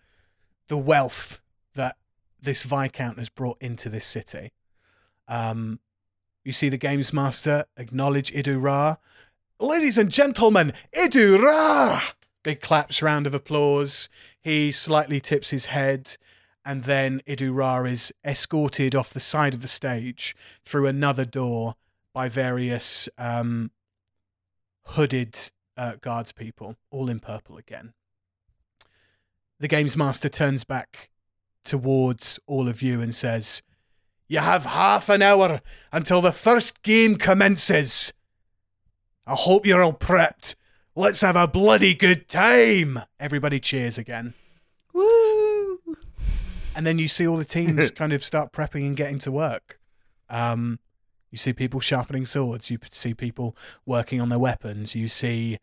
[0.68, 1.41] the wealth
[1.76, 1.98] that
[2.41, 4.52] this Viscount has brought into this city.
[5.28, 5.80] Um,
[6.44, 8.98] you see the Games Master acknowledge Idu Ra.
[9.60, 12.02] Ladies and gentlemen, Idu Ra!
[12.44, 14.10] Big claps, round of applause.
[14.41, 16.18] He slightly tips his head,
[16.66, 20.36] and then Idu Ra is escorted off the side of the stage
[20.66, 21.76] through another door
[22.14, 23.72] by various um,
[24.88, 25.40] hooded
[25.78, 27.94] uh, guards people, all in purple again.
[29.60, 31.10] The Games Master turns back
[31.64, 33.61] towards all of you and says,
[34.27, 35.61] You have half an hour
[35.91, 38.14] until the first game commences.
[39.26, 40.56] I hope you're all prepped.
[40.95, 43.02] Let's have a bloody good time.
[43.19, 44.34] Everybody cheers again.
[44.94, 45.80] Woo!
[46.76, 49.80] And then you see all the teams kind of start prepping and getting to work.
[50.30, 50.80] Um,
[51.31, 52.69] you see people sharpening swords.
[52.69, 54.94] You see people working on their weapons.
[54.94, 55.57] You see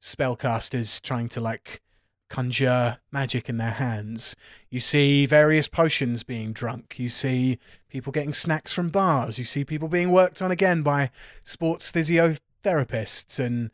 [0.00, 1.80] spellcasters trying to like
[2.28, 4.36] conjure magic in their hands.
[4.70, 6.98] You see various potions being drunk.
[6.98, 9.38] You see people getting snacks from bars.
[9.38, 11.10] You see people being worked on again by
[11.42, 13.38] sports physiotherapists.
[13.38, 13.70] And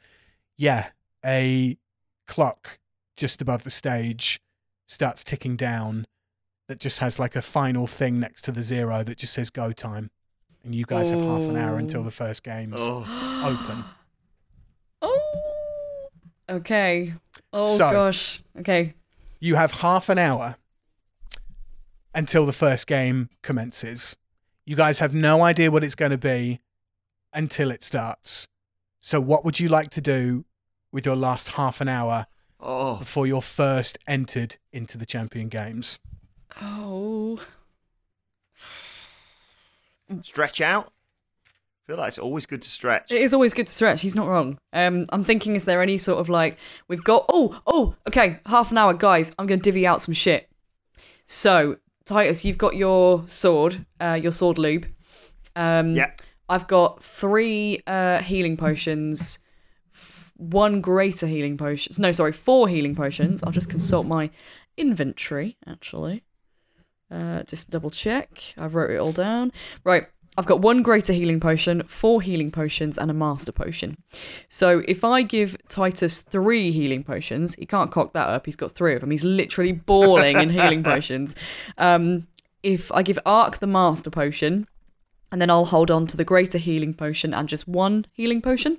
[0.57, 0.91] yeah,
[1.25, 1.77] a
[2.27, 2.79] clock
[3.17, 4.41] just above the stage
[4.87, 6.07] starts ticking down
[6.69, 9.73] that just has like a final thing next to the zero that just says go
[9.73, 10.11] time.
[10.65, 12.05] And you guys have half an hour until oh.
[12.05, 13.05] the first game's Oh,
[13.45, 13.85] open.
[15.07, 15.54] Oh.
[16.49, 17.15] Okay.
[17.53, 18.43] Oh So- gosh.
[18.59, 18.95] Okay.
[19.41, 20.57] You have half an hour
[22.15, 24.17] until the first game commences.
[24.65, 26.61] You guys have no idea what it's going to be
[27.35, 28.49] until it starts.
[29.01, 30.47] So, what would you like to do
[30.91, 32.27] with your last half an hour
[32.59, 35.99] oh, before you're first entered into the Champion Games?
[36.63, 37.41] Oh.
[40.23, 40.94] stretch out.
[41.85, 43.13] I feel like it's always good to stretch.
[43.13, 44.01] It is always good to stretch.
[44.01, 44.59] He's not wrong.
[44.73, 46.57] Um, I'm thinking, is there any sort of like
[46.89, 47.27] we've got?
[47.29, 48.41] Oh, oh, okay.
[48.47, 49.35] Half an hour, guys.
[49.39, 50.49] I'm gonna divvy out some shit.
[51.27, 54.87] So, Titus, you've got your sword, uh, your sword lube.
[55.57, 56.13] Um, Yeah.
[56.49, 59.39] I've got three uh, healing potions,
[59.95, 61.95] f- one greater healing potion.
[61.99, 63.43] No, sorry, four healing potions.
[63.43, 64.31] I'll just consult my
[64.77, 66.25] inventory actually.
[67.11, 68.55] Uh, just double check.
[68.59, 69.53] I've wrote it all down.
[69.85, 70.07] Right.
[70.37, 73.97] I've got one greater healing potion, four healing potions, and a master potion.
[74.49, 78.47] So if I give Titus three healing potions, he can't cock that up.
[78.47, 79.11] He's got three of them.
[79.11, 81.37] He's literally bawling in healing potions.
[81.79, 82.27] Um,
[82.63, 84.67] if I give Aark the master potion,
[85.31, 88.79] and then I'll hold on to the greater healing potion and just one healing potion.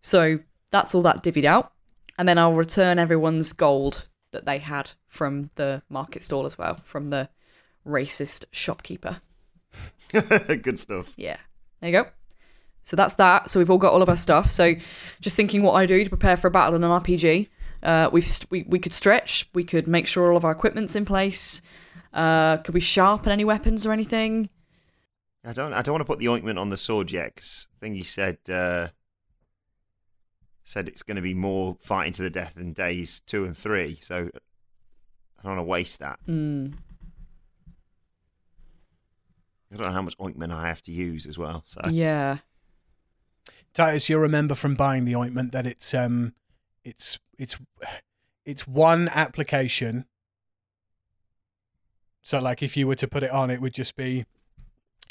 [0.00, 0.40] So
[0.70, 1.72] that's all that divvied out.
[2.16, 6.80] And then I'll return everyone's gold that they had from the market stall as well,
[6.84, 7.28] from the
[7.86, 9.20] racist shopkeeper.
[10.62, 11.12] good stuff.
[11.16, 11.36] Yeah.
[11.80, 12.08] There you go.
[12.84, 13.50] So that's that.
[13.50, 14.50] So we've all got all of our stuff.
[14.50, 14.74] So
[15.20, 17.48] just thinking what I do to prepare for a battle in an RPG.
[17.82, 19.48] Uh, we've st- we we could stretch.
[19.54, 21.62] We could make sure all of our equipment's in place.
[22.12, 24.48] Uh, could we sharpen any weapons or anything?
[25.44, 25.72] I don't.
[25.72, 27.36] I don't want to put the ointment on the sword yet.
[27.36, 28.88] 'cause I think you said uh,
[30.64, 33.98] said it's going to be more fighting to the death in days two and three.
[34.02, 34.16] So
[35.38, 36.18] I don't want to waste that.
[36.26, 36.74] Mm.
[39.72, 41.62] I don't know how much ointment I have to use as well.
[41.66, 42.38] So Yeah.
[43.74, 46.34] Titus, you'll remember from buying the ointment that it's um,
[46.84, 47.56] it's it's
[48.44, 50.06] it's one application.
[52.22, 54.24] So, like, if you were to put it on, it would just be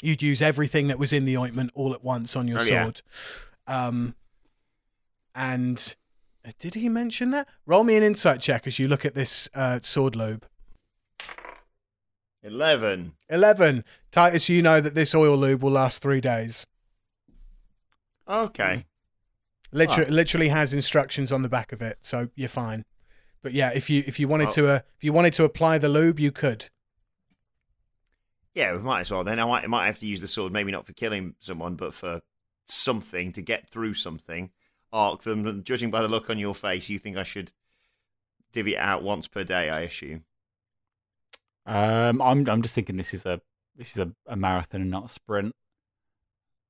[0.00, 2.82] you'd use everything that was in the ointment all at once on your Oh, yeah.
[2.84, 3.02] sword.
[3.66, 4.14] Um,
[5.34, 5.94] and
[6.46, 7.48] uh, did he mention that?
[7.66, 10.46] Roll me an insight check as you look at this uh, sword lube.
[12.42, 13.12] 11.
[13.28, 13.84] 11.
[14.10, 16.66] Titus, you know that this oil lube will last three days.
[18.28, 18.86] Okay.
[19.72, 22.84] Literally, literally has instructions on the back of it, so you're fine.
[23.42, 24.52] But yeah, if you if you wanted Oh.
[24.52, 26.66] to uh, if you wanted to apply the lube, you could.
[28.54, 29.38] Yeah, we might as well then.
[29.38, 31.94] I might, I might have to use the sword, maybe not for killing someone, but
[31.94, 32.22] for
[32.66, 34.50] something to get through something.
[34.92, 35.62] Aark them.
[35.64, 37.52] Judging by the look on your face, you think I should
[38.52, 40.24] divvy it out once per day, I assume.
[41.68, 43.40] Um, I'm I'm just thinking this is a
[43.76, 45.54] this is a, a marathon and not a sprint.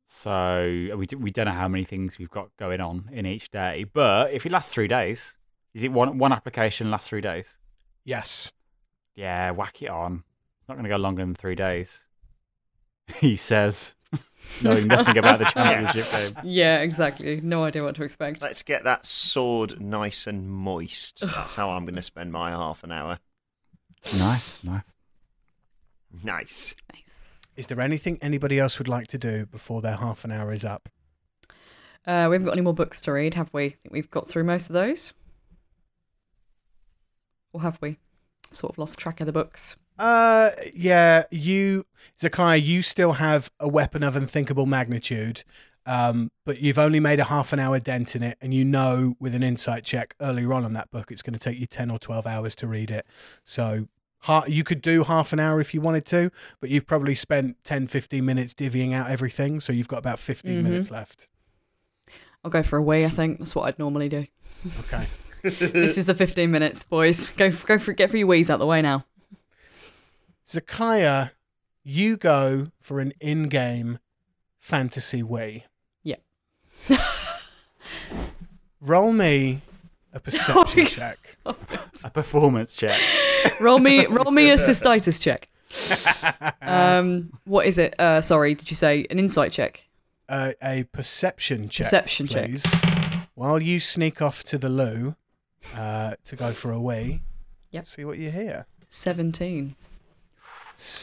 [0.06, 3.50] So we do, we don't know how many things we've got going on in each
[3.50, 3.84] day.
[3.84, 5.36] But if it lasts three days,
[5.72, 7.58] is it one one application lasts three days?
[8.04, 8.52] Yes.
[9.14, 10.24] Yeah, whack it on.
[10.60, 12.04] It's not going to go longer than three days.
[13.20, 13.94] He says,
[14.62, 16.42] knowing nothing about the championship game.
[16.44, 17.40] Yeah, exactly.
[17.40, 18.42] No idea what to expect.
[18.42, 21.20] Let's get that sword nice and moist.
[21.20, 23.18] That's how I'm going to spend my half an hour.
[24.16, 24.94] Nice, nice.
[26.24, 26.74] Nice.
[26.94, 27.40] Nice.
[27.56, 30.64] Is there anything anybody else would like to do before their half an hour is
[30.64, 30.88] up?
[32.06, 33.76] Uh, we haven't got any more books to read, have we?
[33.90, 35.12] We've got through most of those.
[37.52, 37.98] Or have we?
[38.50, 39.76] Sort of lost track of the books.
[39.98, 41.24] Uh, yeah.
[41.30, 41.84] You,
[42.18, 45.44] Zakai, you still have a weapon of unthinkable magnitude,
[45.84, 49.16] um, but you've only made a half an hour dent in it, and you know
[49.18, 51.90] with an insight check earlier on on that book, it's going to take you ten
[51.90, 53.04] or twelve hours to read it.
[53.44, 53.88] So.
[54.22, 56.30] Ha- You could do half an hour if you wanted to,
[56.60, 59.60] but you've probably spent 10, 15 minutes divvying out everything.
[59.60, 60.62] So you've got about 15 Mhm.
[60.64, 61.28] minutes left.
[62.44, 63.38] I'll go for a wee, I think.
[63.38, 64.26] That's what I'd normally do.
[64.80, 65.06] Okay.
[65.42, 67.30] this is the 15 minutes, boys.
[67.30, 69.04] Go for, go for get for your wees out the way now.
[70.46, 71.32] Zakaiya,
[71.84, 73.98] you go for an in game
[74.58, 75.64] fantasy wee.
[76.02, 76.16] Yeah.
[78.80, 79.62] Roll me
[80.12, 81.36] a perception Oh, check.
[82.04, 83.00] A performance check.
[83.60, 85.48] roll me roll me a cystitis check.
[86.62, 87.98] Um what is it?
[87.98, 89.84] Uh sorry, did you say an insight check?
[90.28, 91.86] Uh, a perception check.
[91.86, 92.50] Perception check.
[93.34, 95.14] While you sneak off to the loo
[95.74, 97.22] uh, to go for a wee.
[97.70, 97.86] Yep.
[97.86, 98.66] See what you hear.
[98.90, 99.74] 17.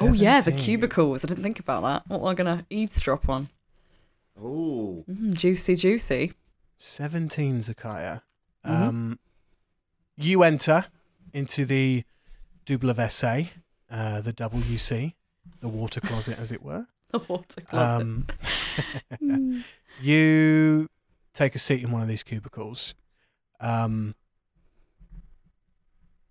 [0.02, 1.26] Oh yeah, the cubicles.
[1.26, 2.04] I didn't think about that.
[2.08, 3.50] What am I gonna eavesdrop on?
[4.40, 5.04] Ooh.
[5.10, 6.34] Mm, juicy, juicy.
[6.78, 8.22] 17, Zakaiya.
[8.66, 8.88] Mhm.
[8.88, 9.20] Um,
[10.18, 10.86] you enter
[11.34, 12.04] into the
[12.66, 13.44] double of SA,
[13.92, 15.14] uh, the WC,
[15.60, 16.88] the water closet, as it were.
[17.12, 18.02] The water closet.
[18.02, 18.28] Um,
[19.22, 19.64] Mm.
[20.02, 20.88] you
[21.34, 22.94] take a seat in one of these cubicles.
[23.62, 24.16] Um,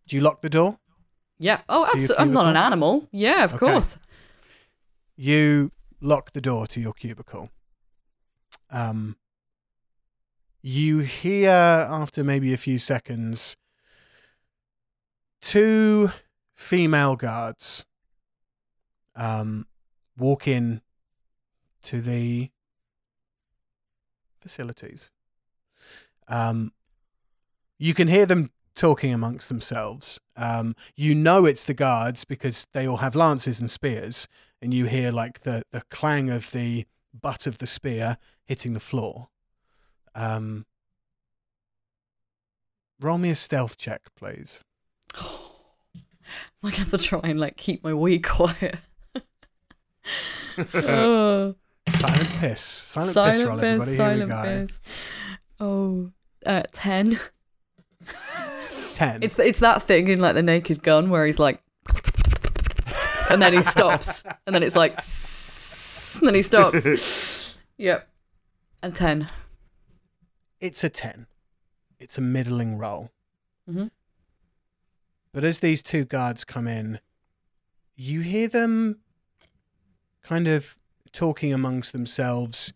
[0.06, 0.78] do you lock the door?
[1.38, 1.60] yeah.
[1.68, 2.16] Oh, absolutely.
[2.18, 3.08] I'm not an animal.
[3.12, 3.66] Yeah, of Okay.
[3.72, 3.98] course.
[5.16, 5.70] You
[6.00, 7.50] lock the door to your cubicle.
[8.70, 9.16] Um,
[10.66, 13.54] you hear after maybe a few seconds
[15.42, 16.10] two
[16.54, 17.84] female guards
[19.14, 19.66] um,
[20.16, 20.80] walk in
[21.82, 22.48] to the
[24.40, 25.10] facilities.
[26.28, 26.72] Um,
[27.78, 30.18] you can hear them talking amongst themselves.
[30.34, 34.28] Um, you know it's the guards because they all have lances and spears,
[34.62, 38.16] and you hear like the, the clang of the butt of the spear
[38.46, 39.28] hitting the floor.
[40.14, 40.64] Um,
[43.00, 44.62] roll me a stealth check, please.
[45.16, 48.78] I'm gonna have to try and like keep my wee quiet.
[50.74, 51.54] oh,
[51.88, 52.60] Silent piss.
[52.62, 53.90] Silent, piss roll, everybody.
[53.90, 54.42] Here silent we go.
[54.42, 54.80] piss.
[55.60, 56.10] Oh,
[56.46, 57.20] uh, 10.
[58.94, 59.22] Ten.
[59.22, 61.60] It's it's that thing in like the Naked Gun where he's like,
[63.28, 64.92] and then he stops, and then it's like,
[66.20, 67.54] and then he stops.
[67.76, 68.08] Yep,
[68.82, 69.26] and ten.
[70.64, 71.26] It's a 10.
[71.98, 73.10] It's a middling roll.
[73.68, 73.90] Mhm.
[75.30, 77.00] But as these two guards come in,
[77.94, 79.02] you hear them
[80.22, 80.78] kind of
[81.12, 82.72] talking amongst themselves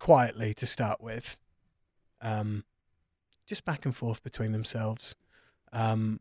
[0.00, 1.38] quietly to start with.
[2.20, 2.64] Um,
[3.46, 5.14] just back and forth between themselves.
[5.72, 6.18] Um,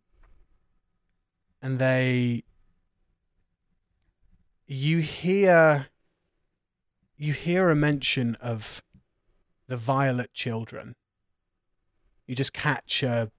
[1.60, 2.44] and they.
[4.68, 5.88] You hear.
[7.16, 8.84] You hear a mention of
[9.68, 10.95] the violet children.
[12.26, 13.31] You just catch a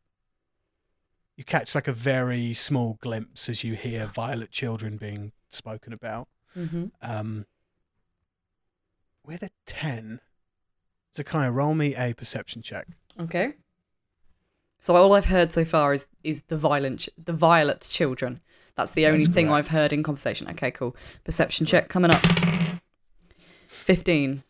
[1.36, 6.26] you catch like a very small glimpse as you hear violet children being spoken about.
[6.56, 6.86] Mm-hmm.
[7.00, 7.46] Um,
[9.24, 10.20] with a ten,
[11.14, 12.88] Zakaiya, roll me a perception check.
[13.20, 13.54] Okay.
[14.80, 18.40] So all I've heard so far is is the violent ch- the violet children.
[18.74, 20.48] That's the only That's thing I've heard in conversation.
[20.50, 20.94] Okay, cool.
[21.24, 22.24] Perception check coming up.
[23.66, 24.44] Fifteen.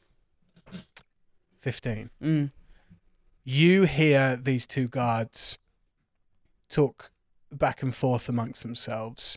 [1.72, 2.08] 15.
[2.24, 2.50] Mm.
[3.44, 5.58] You hear these two guards
[6.70, 7.10] talk
[7.52, 9.36] back and forth amongst themselves.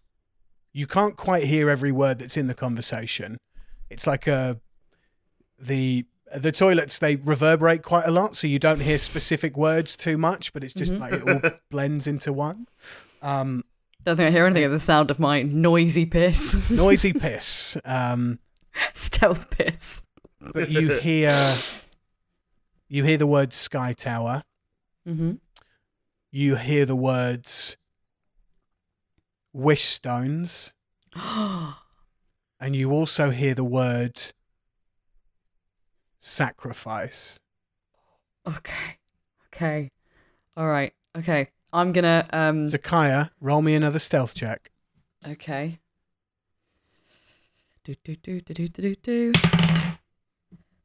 [0.72, 3.38] You can't quite hear every word that's in the conversation.
[3.90, 4.62] It's like a
[5.60, 10.18] the the toilets they reverberate quite a lot, so you don't hear specific words too
[10.18, 11.00] much, but it's just Mhm.
[11.00, 12.68] like it all blends into one.
[13.22, 13.66] Um,
[14.06, 17.76] Don't think I hear anything of the sound of my noisy piss, noisy piss.
[17.84, 18.40] Um,
[18.94, 20.06] stealth piss.
[20.54, 21.36] but you hear
[22.92, 24.44] you hear the word sky tower.
[25.08, 25.36] Mm-hmm.
[26.30, 27.78] You hear the words
[29.54, 30.74] wish stones,
[31.16, 31.76] and
[32.60, 34.22] you also hear the word
[36.20, 37.40] sacrifice.
[38.46, 38.98] okay.
[39.48, 39.92] Okay.
[40.58, 40.94] All right.
[41.18, 41.48] Okay.
[41.72, 42.66] I'm gonna um.
[42.66, 44.70] Zakaiya, roll me another stealth check.
[45.26, 45.80] Okay.
[47.86, 49.34] Do do do do do do do.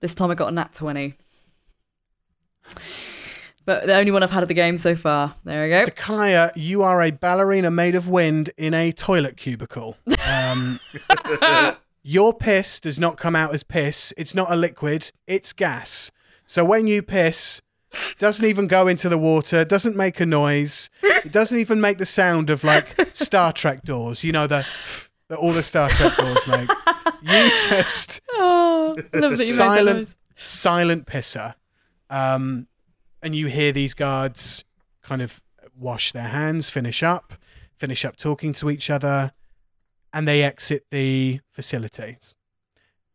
[0.01, 1.15] This time I got a nat twenty.
[3.65, 5.35] But the only one I've had of the game so far.
[5.45, 5.85] There we go.
[5.87, 9.97] Zakaiya, you are a ballerina made of wind in a toilet cubicle.
[10.25, 10.79] Um,
[12.05, 14.15] your piss does not come out as piss.
[14.17, 15.11] It's not a liquid.
[15.27, 16.13] It's gas.
[16.47, 17.61] So when you piss,
[18.19, 19.65] doesn't even go into the water.
[19.65, 20.89] Doesn't make a noise.
[21.03, 24.23] It doesn't even make the sound of like Star Trek doors.
[24.23, 24.65] You know the
[25.29, 26.69] that all the Star Trek doors make.
[27.23, 30.17] You just Oh, I love that you made that Silent.
[30.37, 31.55] silent pisser.
[32.11, 32.69] Um,
[33.23, 34.65] and you hear these guards
[35.03, 35.43] kind of
[35.79, 37.35] wash their hands, finish up,
[37.77, 39.33] finish up talking to each other,
[40.13, 42.19] and they exit the facility.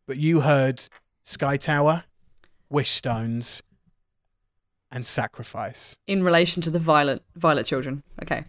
[0.06, 0.82] But you heard
[1.22, 2.04] Sky Tower,
[2.68, 3.62] Wish Stones,
[4.90, 5.96] and Sacrifice.
[6.06, 8.02] in relation to the violet violet children.
[8.22, 8.44] Okay,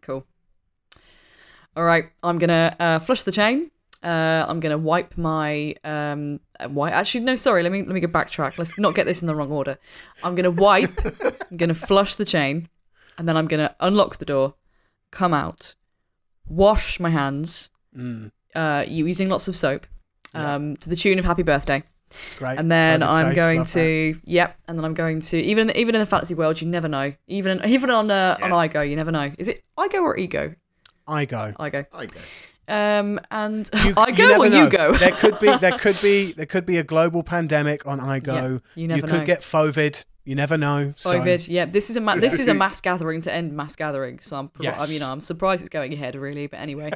[0.00, 0.26] cool.
[1.76, 3.70] All right, I'm gonna uh, flush the chain.
[4.04, 6.92] Uh, I'm gonna wipe my um wipe.
[6.92, 7.62] Actually, no, sorry.
[7.62, 8.58] Let me let me go backtrack.
[8.58, 9.78] Let's not get this in the wrong order.
[10.22, 10.90] I'm gonna wipe.
[11.50, 12.68] I'm gonna flush the chain,
[13.16, 14.54] and then I'm gonna unlock the door,
[15.10, 15.74] come out,
[16.48, 19.86] wash my hands, Mm, uh, using lots of soap,
[20.34, 20.54] Yeah.
[20.56, 21.84] um, to the tune of Happy Birthday.
[22.38, 22.58] great.
[22.58, 23.80] And then Perfect I'm safe, going love that.
[23.80, 26.88] to yep, and then I'm going to even even in the fantasy world, you never
[26.88, 27.14] know.
[27.28, 29.32] Even even on uh, on Igo, you never know.
[29.38, 30.54] Is it Igo or Ego?
[31.06, 31.54] I go.
[31.58, 31.86] Igo.
[32.68, 33.00] I go.
[33.00, 34.64] Um, and You, Igo you or know.
[34.64, 34.96] you go?
[34.96, 38.26] there could be there could be there could be a global pandemic on iGo.
[38.26, 39.26] Yeah, you never you could know.
[39.26, 40.04] get COVID.
[40.26, 40.94] You never know.
[40.96, 44.20] So Yeah, this is a ma- this is a mass gathering to end mass gathering.
[44.20, 44.90] So I'm, pro- Yes.
[44.90, 46.46] you know, I'm surprised it's going ahead really.
[46.46, 46.92] But anyway,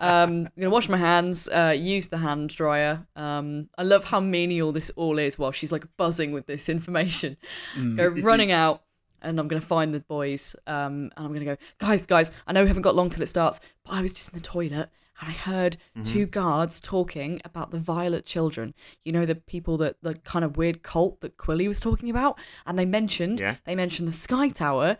[0.00, 1.48] um, I'm gonna wash my hands.
[1.48, 3.06] Uh, use the hand dryer.
[3.14, 5.38] Um, I love how menial this all is.
[5.38, 7.36] While she's like buzzing with this information,
[7.76, 7.96] Mm.
[7.98, 8.82] go running out.
[9.24, 12.30] And I'm gonna find the boys, um, and I'm gonna go, guys, guys.
[12.46, 14.44] I know we haven't got long till it starts, but I was just in the
[14.44, 14.88] toilet
[15.24, 18.74] I heard two guards talking about the Violet Children.
[19.04, 22.38] You know the people that the kind of weird cult that Quilly was talking about,
[22.66, 23.56] and they mentioned Yeah.
[23.64, 24.98] they mentioned the Sky Tower,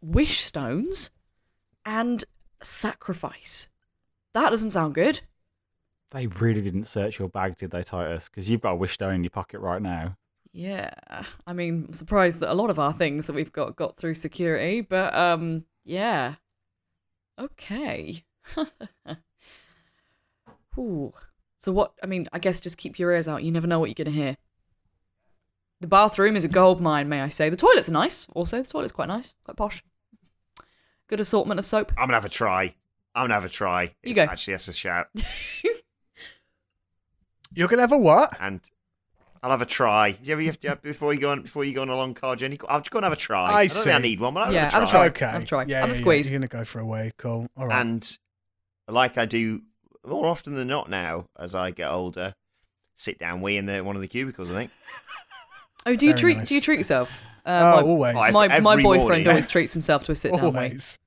[0.00, 1.10] Wish Stones,
[1.84, 2.24] and
[2.62, 3.68] Sacrifice.
[4.32, 5.22] That doesn't sound good.
[6.12, 8.28] They really didn't search your bag, did they, Titus?
[8.28, 10.16] Because you've got a wish stone in your pocket right now.
[10.52, 10.94] Yeah,
[11.48, 14.14] I mean, I'm surprised that a lot of our things that we've got got through
[14.14, 16.36] security, but um, yeah,
[17.40, 18.24] okay.
[20.78, 21.12] Ooh.
[21.58, 21.92] So what?
[22.02, 23.42] I mean, I guess just keep your ears out.
[23.42, 24.36] You never know what you're gonna hear.
[25.80, 27.48] The bathroom is a gold mine, may I say.
[27.50, 28.26] The toilets are nice.
[28.34, 29.82] Also, the toilet's quite nice, quite posh.
[31.08, 31.92] Good assortment of soap.
[31.98, 32.74] I'm gonna have a try.
[33.14, 33.94] I'm gonna have a try.
[34.02, 34.22] You go.
[34.22, 35.08] Actually, that's a shout.
[37.54, 38.36] You're gonna have a what?
[38.40, 38.60] And
[39.42, 40.16] I'll have a try.
[40.22, 42.14] You ever you have to, before you go on before you go on a long
[42.14, 42.58] car journey?
[42.68, 43.44] I'll just go and have a try.
[43.44, 44.98] I I, don't think I need one, but I'll Yeah, have a have a try.
[45.00, 45.06] try.
[45.08, 45.26] Okay.
[45.32, 45.64] Have a try.
[45.68, 46.00] Yeah, Have a yeah, yeah.
[46.00, 46.30] squeeze.
[46.30, 47.12] You're gonna go for a way.
[47.18, 47.46] Cool.
[47.56, 47.80] All right.
[47.80, 48.18] And
[48.88, 49.62] like I do
[50.06, 52.34] more often than not now, as I get older,
[52.94, 54.50] sit down wee in the one of the cubicles.
[54.50, 54.70] I think.
[55.86, 56.48] Oh, do you Very treat nice.
[56.48, 57.22] do you treat yourself?
[57.44, 58.14] oh, Uh, always.
[58.14, 59.28] My my, my boyfriend morning.
[59.28, 60.68] always treats himself to a sit down way.
[60.68, 60.98] always.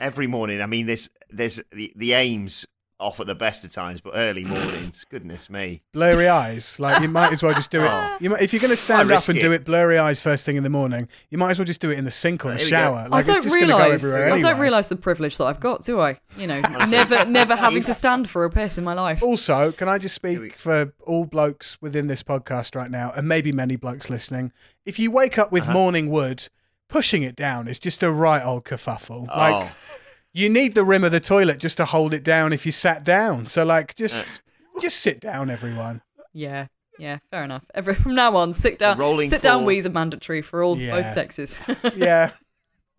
[0.00, 0.60] every morning.
[0.60, 2.66] I mean, there's there's the the aims
[3.00, 5.82] off at the best of times, but early mornings, goodness me.
[5.92, 6.78] Blurry eyes.
[6.78, 7.88] Like you might as well just do it.
[7.90, 8.16] Oh.
[8.20, 9.40] You might, if you're going to stand up and it.
[9.40, 11.90] do it blurry eyes first thing in the morning, you might as well just do
[11.90, 12.76] it in the sink or the There we go.
[12.76, 13.08] shower.
[13.08, 14.04] Like I don't it's just going to go realise.
[14.14, 14.40] I anyway.
[14.40, 16.20] don't realise the privilege that I've got, do I?
[16.36, 19.22] You know, never, never having to stand for a piss in my life.
[19.22, 23.26] Also, can I just we speak for all blokes within this podcast right now, and
[23.26, 24.52] maybe many blokes listening?
[24.84, 25.72] If you wake up with Uh-huh.
[25.72, 26.48] morning wood,
[26.88, 29.28] pushing it down is just a right old kerfuffle.
[29.30, 29.38] Oh.
[29.38, 29.70] Like
[30.32, 33.04] you need the rim of the toilet just to hold it down if you sat
[33.04, 33.46] down.
[33.46, 34.42] So like just
[34.80, 36.02] just sit down, everyone.
[36.32, 36.66] Yeah,
[36.98, 37.64] yeah, fair enough.
[37.74, 39.60] Every from now on, sit down, rolling sit down.
[39.60, 39.66] floor.
[39.68, 41.02] Wheeze are mandatory for all Yeah.
[41.02, 41.56] both sexes.
[41.96, 42.30] Yeah.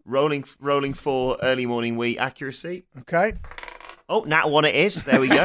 [0.03, 2.85] Rolling, rolling for early morning wee accuracy.
[3.01, 3.33] Okay.
[4.09, 5.03] Oh, nat one it is.
[5.03, 5.35] There we go.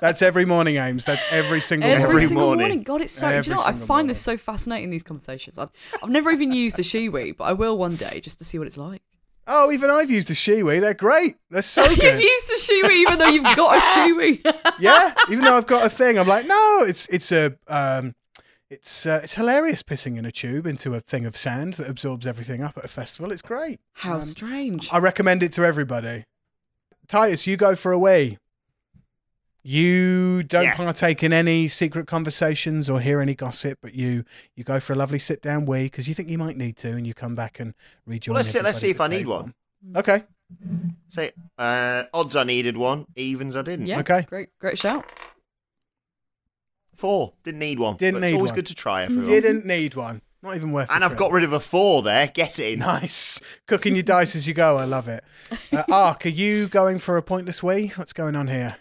[0.00, 1.04] That's every morning, Ames.
[1.04, 2.16] That's every single Every, morning.
[2.16, 2.62] Every single morning.
[2.68, 2.82] morning.
[2.82, 3.28] God, it's so.
[3.28, 3.66] do Every you know what?
[3.66, 4.06] I single find morning.
[4.08, 4.90] this so fascinating.
[4.90, 5.58] These conversations.
[5.58, 5.70] I've,
[6.02, 8.66] I've never even used a Shewee, but I will one day just to see what
[8.66, 9.02] it's like.
[9.46, 10.80] Oh, even I've used a Shewee.
[10.80, 11.36] They're great.
[11.50, 11.98] They're so good.
[12.02, 14.40] You've used a Shewee even though you've got a Shewee.
[14.78, 18.14] yeah, even though I've got a thing, I'm like, no, it's it's a um,
[18.68, 22.26] it's uh, it's hilarious pissing in a tube into a thing of sand that absorbs
[22.26, 23.32] everything up at a festival.
[23.32, 23.80] It's great.
[23.94, 24.88] How Um, strange.
[24.92, 26.24] I recommend it to everybody.
[27.08, 28.38] Titus, you go for a wee.
[29.62, 30.74] You don't Yeah.
[30.76, 34.24] partake in any secret conversations or hear any gossip, but you
[34.56, 36.90] you go for a lovely sit down wee because you think you might need to,
[36.92, 37.74] and you come back and
[38.06, 38.32] rejoin.
[38.34, 39.36] Well, let's see- let's see if I need table.
[39.36, 39.54] one.
[39.96, 40.24] Okay.
[41.08, 43.86] Say, uh, odds I needed one, evens I didn't.
[43.86, 44.00] yeah.
[44.00, 44.22] okay.
[44.28, 44.48] Great.
[44.58, 45.04] Great shout.
[46.94, 47.96] Four, didn't need one.
[47.96, 48.56] Didn't but it's need always one.
[48.56, 49.26] good to try everyone.
[49.26, 50.22] Didn't need one.
[50.42, 50.90] Not even worth.
[50.90, 50.94] It.
[50.94, 51.18] And I've trip.
[51.18, 52.26] got rid of a four there.
[52.26, 52.78] Get it.
[52.80, 53.40] Nice.
[53.66, 54.76] Cooking your dice as you go.
[54.76, 55.22] I love it.
[55.72, 57.92] Uh, Aark, are you going for a pointless wee?
[57.96, 58.76] What's going on here?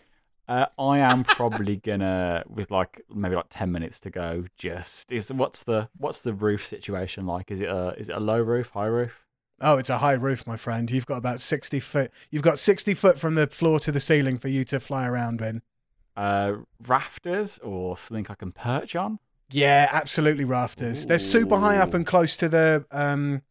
[0.50, 4.46] Uh, I am probably gonna, with like maybe like ten minutes to go.
[4.58, 7.52] Just is what's the what's the roof situation like?
[7.52, 9.28] Is it a is it a low roof, high roof?
[9.62, 10.90] Oh, it's a high roof, my friend.
[10.90, 12.12] You've got about 60 foot.
[12.32, 15.42] You've got 60 foot from the floor to the ceiling for you to fly around
[15.42, 15.62] in.
[16.16, 16.54] Uh,
[16.88, 19.20] rafters or something I can perch on?
[19.52, 21.06] Yeah, absolutely rafters.
[21.06, 23.44] They're super high up and close to the um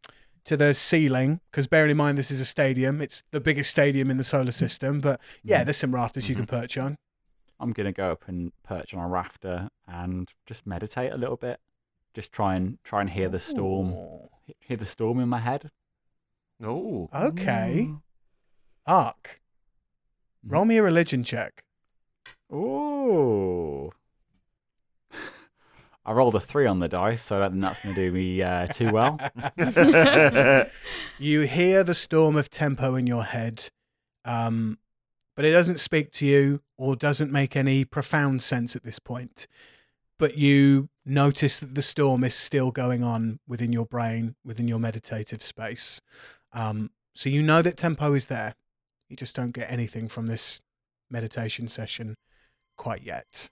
[0.49, 4.11] to the ceiling because bearing in mind this is a stadium, it's the biggest stadium
[4.11, 4.51] in the solar mm-hmm.
[4.51, 5.67] system, but yeah, mm-hmm.
[5.67, 6.61] there's some rafters you can mm-hmm.
[6.61, 6.97] perch on.
[7.61, 11.61] I'm gonna go up and perch on a rafter and just meditate a little bit.
[12.15, 14.31] Just try and try and hear the storm, Ooh.
[14.61, 15.71] hear the storm in my head.
[16.59, 17.11] No.
[17.15, 17.91] Okay.
[18.89, 19.41] Aark,
[20.43, 21.63] roll me a religion check.
[22.51, 23.93] Ooh.
[26.09, 28.13] I rolled a three on the dice, so I don't think that's going to do
[28.13, 29.21] me uh, too well.
[31.19, 33.69] You hear the storm of tempo in your head,
[34.25, 34.79] um,
[35.37, 39.47] but it doesn't speak to you or doesn't make any profound sense at this point.
[40.19, 44.79] But you notice that the storm is still going on within your brain, within your
[44.79, 46.01] meditative space.
[46.55, 48.55] Um, so you know that tempo is there.
[49.11, 50.63] You just don't get anything from this
[51.11, 52.17] meditation session
[52.79, 53.51] quite yet.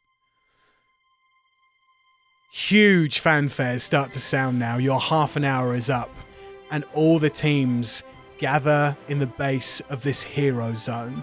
[2.50, 4.76] Huge fanfares start to sound now.
[4.76, 6.10] Your half an hour is up,
[6.70, 8.02] and all the teams
[8.38, 11.22] gather in the base of this hero zone.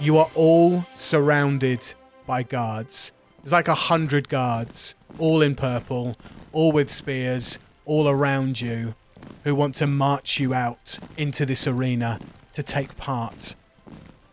[0.00, 1.94] You are all surrounded
[2.26, 3.12] by guards.
[3.38, 6.16] There's like a hundred guards, all in purple,
[6.52, 8.94] all with spears, all around you,
[9.44, 12.18] who want to march you out into this arena
[12.54, 13.54] to take part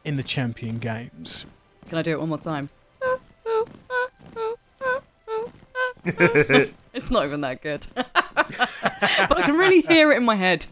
[0.03, 1.45] in the champion games.
[1.89, 2.69] Can I do it one more time?
[6.93, 7.87] it's not even that good.
[7.95, 8.07] but
[9.37, 10.65] I can really hear it in my head.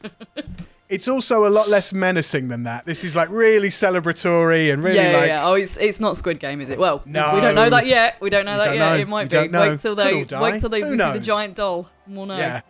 [0.90, 2.86] It's also a lot less menacing than that.
[2.86, 5.48] This is like really celebratory and really yeah, yeah, like yeah.
[5.48, 6.78] Oh, it's it's not Squid Game, is it?
[6.78, 7.34] Well, No.
[7.34, 8.18] we don't know that yet.
[8.20, 8.90] We don't know that don't yet.
[8.90, 8.96] know.
[8.96, 9.38] It might be.
[9.38, 11.90] Wait till they wait till they Who see the giant doll.
[12.08, 12.38] We'll know.
[12.38, 12.62] Yeah.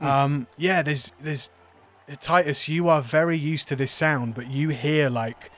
[0.00, 1.50] um, yeah, there's there's
[2.20, 5.50] Titus, you are very used to this sound, but you hear like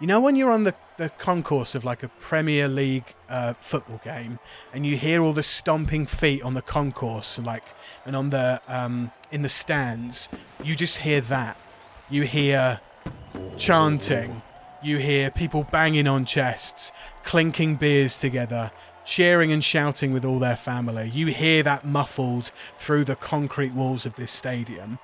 [0.00, 4.00] you know when you're on the, the concourse of like a Premier League uh, football
[4.04, 4.38] game
[4.74, 7.64] and you hear all the stomping feet on the concourse and like
[8.04, 10.28] and on the um, in the stands,
[10.62, 11.56] you just hear that.
[12.10, 12.80] You hear
[13.56, 14.42] chanting.
[14.82, 16.92] You hear people banging on chests,
[17.24, 18.70] clinking beers together,
[19.04, 21.10] cheering and shouting with all their family.
[21.10, 24.98] You hear that muffled through the concrete walls of this stadium.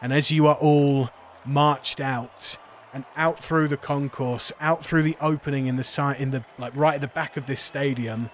[0.00, 1.10] And as you are all
[1.44, 2.58] marched out
[2.92, 6.74] and out through the concourse, out through the opening in the site, in the like
[6.74, 8.30] right at the back of this stadium,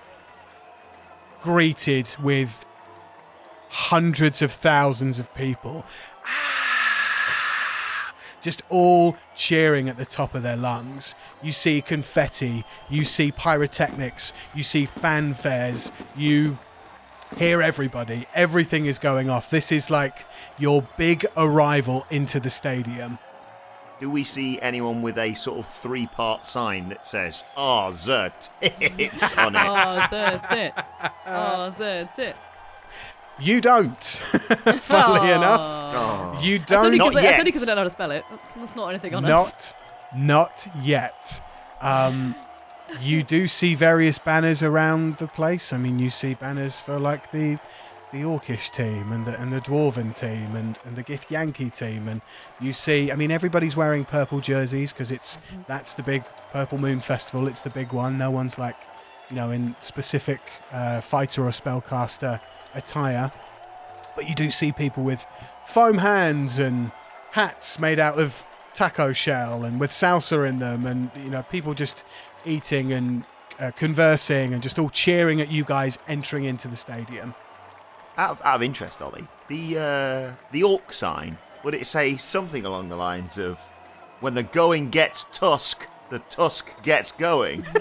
[1.42, 2.64] greeted with
[3.68, 5.84] hundreds of thousands of people
[6.24, 6.54] ah!
[8.44, 11.14] just all cheering at the top of their lungs.
[11.42, 16.58] You see confetti, you see pyrotechnics, you see fanfares, you
[17.38, 18.26] hear everybody.
[18.34, 19.48] Everything is going off.
[19.48, 20.26] This is like
[20.58, 23.18] your big arrival into the stadium.
[24.04, 28.30] Do we see anyone with a sort of three part sign that says, Ah, the
[28.60, 29.62] tits on it?
[29.64, 30.72] Oh, that's it.
[31.26, 32.36] Oh, that's it.
[33.38, 33.98] You don't,
[34.82, 35.36] funnily Aw.
[35.36, 35.60] enough.
[35.62, 36.38] Oh.
[36.42, 37.16] You That's only don't.
[37.16, 37.66] only because I yet.
[37.66, 38.24] don't know how to spell it.
[38.30, 39.72] That's, that's not anything on us.
[40.14, 41.40] Not, not yet.
[41.80, 42.34] Um,
[43.00, 45.72] you do see various banners around the place.
[45.72, 47.58] I mean, you see banners for like the
[48.14, 52.22] the Orcish team and the and the Dwarven team and, and the Githyanki team, and
[52.60, 53.10] you see.
[53.10, 55.36] I mean, everybody's wearing purple jerseys because it's
[55.66, 57.48] that's the big Purple Moon Festival.
[57.48, 58.16] It's the big one.
[58.16, 58.76] No one's like,
[59.28, 60.40] you know, in specific
[60.72, 62.40] uh, fighter or spellcaster
[62.74, 63.32] attire.
[64.14, 65.26] But you do see people with
[65.66, 66.92] foam hands and
[67.32, 71.74] hats made out of taco shell and with salsa in them, and you know people
[71.74, 72.04] just
[72.46, 73.24] eating and
[73.58, 77.34] uh, conversing and just all cheering at you guys entering into the stadium.
[78.16, 82.64] Out of, out of interest, Ollie, the uh, the orc sign would it say something
[82.64, 83.58] along the lines of
[84.20, 87.66] "When the going gets tusk, the tusk gets going"?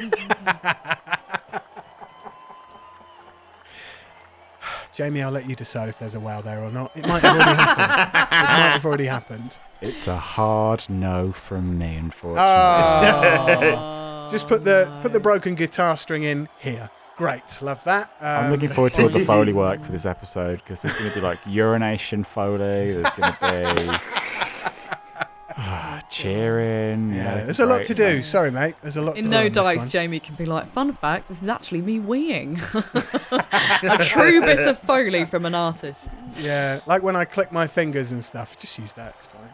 [4.93, 6.95] Jamie, I'll let you decide if there's a wow there or not.
[6.95, 7.97] It might have already happened.
[8.31, 9.57] It might have already happened.
[9.81, 12.43] It's a hard no from me, unfortunately.
[12.43, 14.27] Ah.
[14.31, 16.89] Just put the put the broken guitar string in here.
[17.18, 18.11] Great, love that.
[18.19, 21.11] Um, I'm looking forward to all the Foley work for this episode because there's going
[21.11, 22.94] to be like urination Foley.
[22.94, 25.61] There's going to be
[26.10, 27.14] cheering.
[27.14, 28.22] Yeah, there's a lot to do.
[28.22, 28.76] Sorry, mate.
[28.81, 29.18] There's a lot.
[29.18, 29.90] In to no do this dice, one.
[29.90, 32.57] Jamie can be like, fun fact, this is actually me weeing.
[33.84, 36.10] a true bit of Foley from an artist.
[36.40, 38.57] Yeah, like when I click my fingers and stuff.
[38.57, 39.15] Just use that.
[39.15, 39.49] It's fine.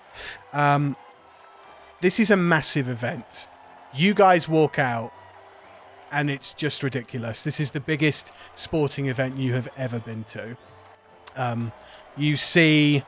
[0.53, 0.97] Um,
[2.01, 3.47] this is a massive event.
[3.93, 5.11] You guys walk out,
[6.11, 7.43] and it's just ridiculous.
[7.43, 10.57] This is the biggest sporting event you have ever been to.
[11.35, 11.71] Um,
[12.17, 13.03] you see,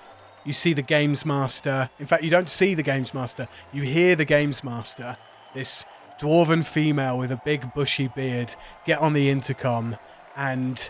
[0.45, 1.89] you see the games master.
[1.99, 3.47] In fact, you don't see the games master.
[3.73, 5.17] You hear the games master.
[5.53, 5.85] This
[6.19, 8.55] dwarven female with a big bushy beard
[8.85, 9.97] get on the intercom
[10.35, 10.89] and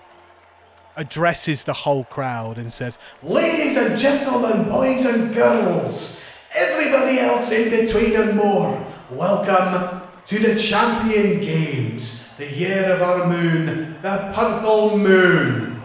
[0.98, 7.86] addresses the whole crowd and says, Ladies and gentlemen, boys and girls, everybody else in
[7.86, 10.01] between and more, welcome
[10.32, 15.82] to the Champion Games, the year of our moon, the purple moon.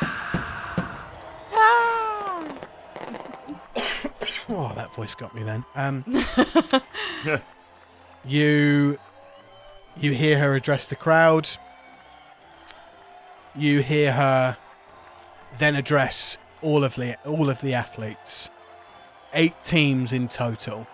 [4.50, 5.64] Oh, that voice got me then.
[5.74, 6.04] Um,
[8.24, 8.96] you
[9.98, 11.50] you hear her address the crowd.
[13.56, 14.56] You hear her
[15.58, 18.50] then address all of the all of the athletes.
[19.34, 20.86] Eight teams in total,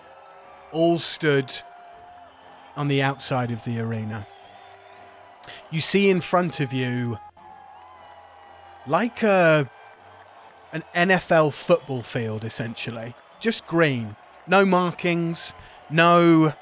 [0.73, 1.55] all stood
[2.76, 4.26] on the outside of the arena.
[5.70, 7.18] You see in front of you
[8.86, 9.70] like a
[10.72, 13.14] an NFL football field essentially.
[13.40, 14.16] Just green.
[14.46, 15.55] No markings,
[15.90, 16.55] no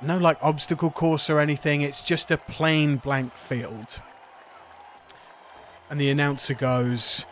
[0.00, 1.82] no like obstacle course or anything.
[1.82, 4.00] It's just a plain blank field.
[5.90, 7.26] And the announcer goes,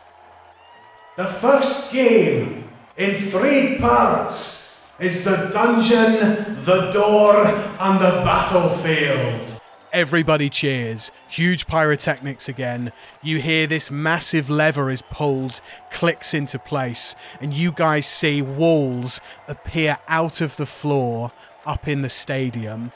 [1.16, 4.61] The first game in three parts
[4.98, 9.60] is the dungeon, the door, and the battlefield.
[9.92, 11.10] Everybody cheers.
[11.28, 12.92] Huge pyrotechnics again.
[13.22, 15.60] You hear this massive lever is pulled,
[15.90, 21.30] clicks into place, and you guys see walls appear out of the floor
[21.66, 22.92] up in the stadium,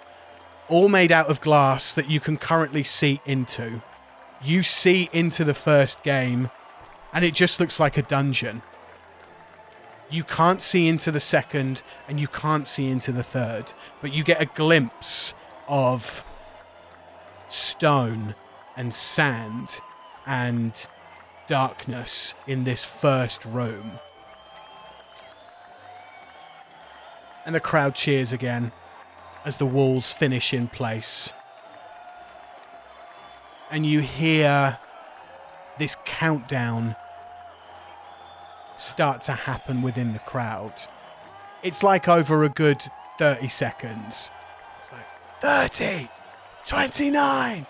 [0.69, 3.83] all made out of glass that you can currently see into.
[4.43, 6.51] You see into the first game,
[7.13, 8.63] and it just looks like a dungeon.
[10.09, 14.23] You can't see into the second, and you can't see into the third, but you
[14.23, 15.35] get a glimpse
[15.69, 16.25] of
[17.49, 18.35] stone
[18.77, 19.81] and sand
[20.27, 20.87] and
[21.47, 23.99] darkness in this first room.
[27.45, 28.73] And the crowd cheers again
[29.45, 31.33] as the walls finish in place.
[33.71, 34.79] And you hear
[35.79, 36.97] this countdown
[38.77, 40.73] start to happen within the crowd.
[41.63, 42.87] It's like over a good
[43.19, 44.31] 30 seconds.
[44.79, 45.07] It's like
[45.41, 46.09] 30,
[46.67, 47.67] 29,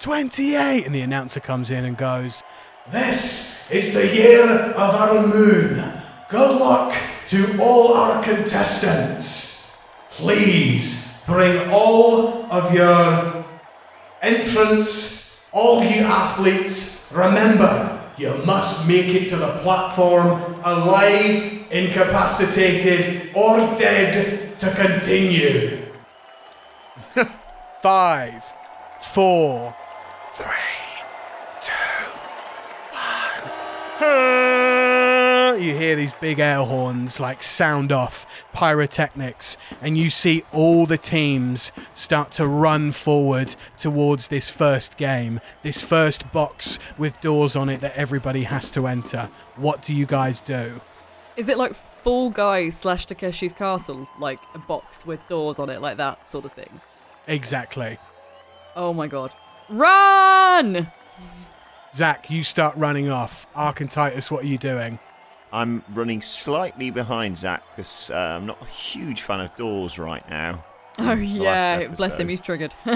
[0.00, 0.86] 28.
[0.86, 2.42] And the announcer comes in and goes,
[2.90, 5.92] This is the year of our moon.
[6.28, 6.96] Good luck
[7.28, 9.88] to all our contestants.
[10.10, 13.44] Please bring all of your
[14.22, 17.12] entrants, all you athletes.
[17.14, 20.26] Remember, you must make it to the platform
[20.64, 25.82] alive, incapacitated, or dead to continue.
[27.82, 28.42] Five,
[29.00, 29.74] four,
[30.34, 30.46] three,
[31.62, 32.10] two,
[34.00, 34.42] one.
[35.58, 40.98] You hear these big air horns like sound off, pyrotechnics, and you see all the
[40.98, 47.70] teams start to run forward towards this first game, this first box with doors on
[47.70, 49.30] it that everybody has to enter.
[49.56, 50.80] What do you guys do?
[51.36, 51.74] Is it like
[52.04, 54.06] Fall Guys slash Takeshi's Castle?
[54.20, 56.80] Like a box with doors on it, like that sort of thing?
[57.26, 57.98] Exactly.
[58.76, 59.32] Oh my god.
[59.70, 60.92] Run!
[61.94, 63.46] Zach, you start running off.
[63.54, 64.98] Aark and Titus, what are you doing?
[65.56, 70.28] I'm running slightly behind Zach because uh, I'm not a huge fan of doors right
[70.30, 70.64] now.
[70.98, 72.72] Oh yeah, bless him, he's triggered.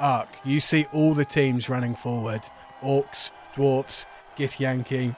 [0.00, 2.40] Aark, you see all the teams running forward
[2.82, 4.06] orcs, dwarfs,
[4.38, 5.14] Githyanki,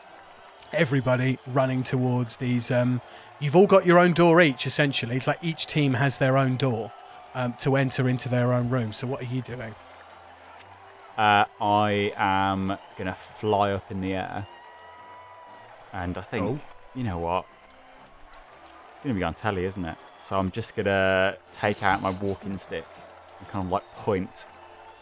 [0.73, 2.73] everybody running towards these.
[2.73, 3.01] Um,
[3.39, 5.15] you've all got your own door each, essentially.
[5.15, 6.91] It's like each team has their own door
[7.37, 8.93] um, to enter into their own room.
[8.93, 9.77] So, what are you doing?
[11.17, 14.47] Uh, I am gonna fly up in the air,
[15.93, 16.59] and I think Oh.
[16.95, 17.45] you know what?
[18.91, 19.97] It's gonna be on telly, isn't it?
[20.21, 22.85] So I'm just gonna take out my walking stick
[23.39, 24.47] and kind of like point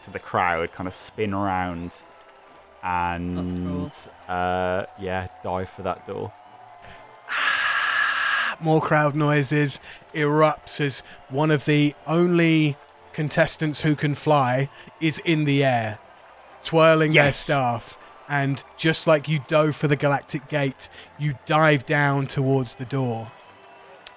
[0.03, 1.91] to the crowd, kind of spin around,
[2.81, 3.37] and
[4.29, 6.31] uh, yeah, dive for that door.
[8.61, 9.79] more crowd noises
[10.13, 12.77] erupts as one of the only
[13.13, 14.69] contestants who can fly
[15.01, 15.97] is in the air
[16.63, 17.97] twirling their staff
[18.29, 20.87] and just like you dove for the galactic gate
[21.17, 23.31] you dive down towards the door.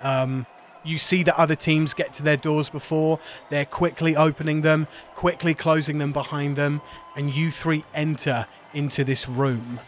[0.02, 0.47] Um,
[0.84, 3.18] you see that other teams get to their doors before.
[3.51, 6.80] They're quickly opening them quickly closing them behind them
[7.16, 9.80] and you three enter into this room.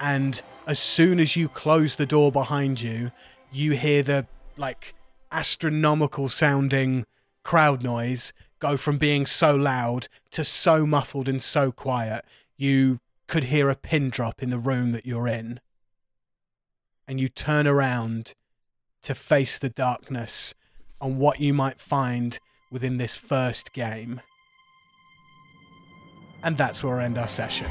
[0.00, 3.10] And as soon as you close the door behind you,
[3.52, 4.26] you hear the
[4.56, 4.94] like
[5.30, 7.04] astronomical sounding
[7.44, 12.24] crowd noise go from being so loud to so muffled and so quiet.
[12.56, 15.60] You could hear a pin drop in the room that you're in.
[17.06, 18.34] And you turn around
[19.02, 20.54] to face the darkness
[21.00, 22.38] and what you might find
[22.72, 24.20] within this first game.
[26.42, 27.66] And that's where we end our session.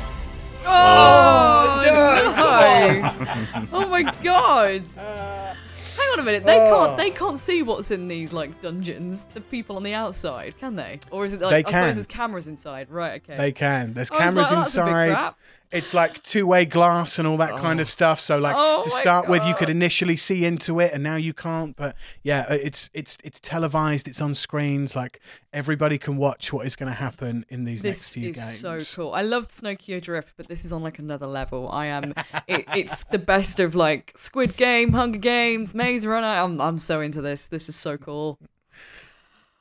[0.65, 3.59] Oh, oh no!
[3.61, 3.67] no!
[3.73, 4.87] oh my god!
[4.97, 5.55] Uh,
[5.97, 6.45] Hang on a minute.
[6.45, 6.85] They Oh.
[6.85, 6.97] can't.
[6.97, 9.25] They can't see what's in these like dungeons.
[9.33, 10.99] The people on the outside, can they?
[11.11, 11.73] Or is it like They I can.
[11.73, 12.89] suppose there's cameras inside?
[12.89, 13.21] Right.
[13.23, 13.35] Okay.
[13.35, 13.93] They can.
[13.93, 15.15] There's I was cameras like, "Oh, that's a big inside.
[15.15, 15.37] crap."
[15.69, 18.19] It's like two-way glass and all that kind of stuff.
[18.19, 21.33] So like Oh to start with, you could initially see into it, and now you
[21.33, 21.75] can't.
[21.75, 24.07] But yeah, uh, it's it's it's televised.
[24.07, 24.95] It's on screens.
[24.95, 25.19] Like
[25.51, 28.87] everybody can watch what is going to happen in these next This few is games.
[28.87, 29.13] so cool.
[29.13, 31.69] I loved Snowkio Drift, but this is on like another level.
[31.69, 32.13] I am.
[32.47, 36.27] it, it's the best of like Squid Game, Hunger Games, Maze Runner.
[36.27, 37.49] I'm I'm so into this.
[37.49, 38.39] This is so cool.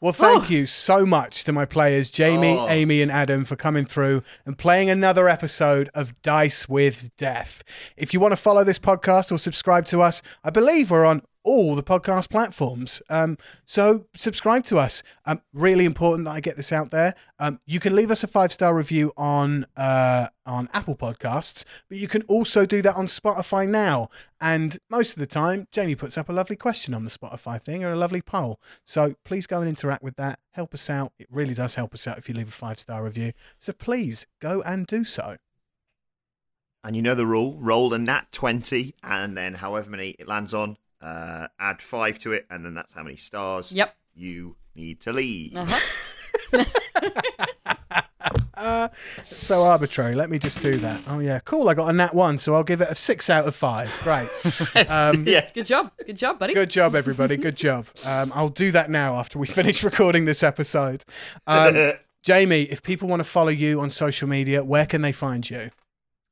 [0.00, 0.48] Well, thank Oh.
[0.48, 2.68] you so much to my players, Jamie, Oh.
[2.68, 7.62] Amy, and Adam, for coming through and playing another episode of Dice with Death.
[7.96, 11.22] If you want to follow this podcast or subscribe to us, I believe we're on
[11.46, 13.00] all the podcast platforms.
[13.08, 15.02] Um, so subscribe to us.
[15.24, 17.14] Um, really important that I get this out there.
[17.38, 21.98] Um, you can leave us a five star review on uh, on Apple Podcasts, but
[21.98, 24.08] you can also do that on Spotify now.
[24.40, 27.84] And most of the time, Jamie puts up a lovely question on the Spotify thing
[27.84, 28.60] or a lovely poll.
[28.84, 30.40] So please go and interact with that.
[30.50, 31.12] Help us out.
[31.18, 33.32] It really does help us out if you leave a five star review.
[33.56, 35.36] So please go and do so.
[36.82, 40.52] And you know the rule: roll a nat twenty, and then however many it lands
[40.52, 40.76] on,
[41.06, 43.94] uh, add five to it, and then that's how many stars Yep.
[44.14, 45.56] you need to leave.
[45.56, 46.64] Uh-huh.
[48.56, 48.88] Uh,
[49.26, 50.14] so arbitrary.
[50.14, 51.02] Let me just do that.
[51.06, 51.68] Oh yeah, cool.
[51.68, 53.96] I got a nat one, so I'll give it a six out of five.
[54.02, 54.28] Great.
[54.90, 55.90] Um, yeah, Good job.
[56.04, 56.54] Good job, buddy.
[56.54, 57.36] Good job, everybody.
[57.36, 57.86] Good job.
[58.06, 61.04] Um, I'll do that now after we finish recording this episode.
[61.46, 61.92] Um,
[62.22, 65.70] Jamie, if people want to follow you on social media, where can they find you?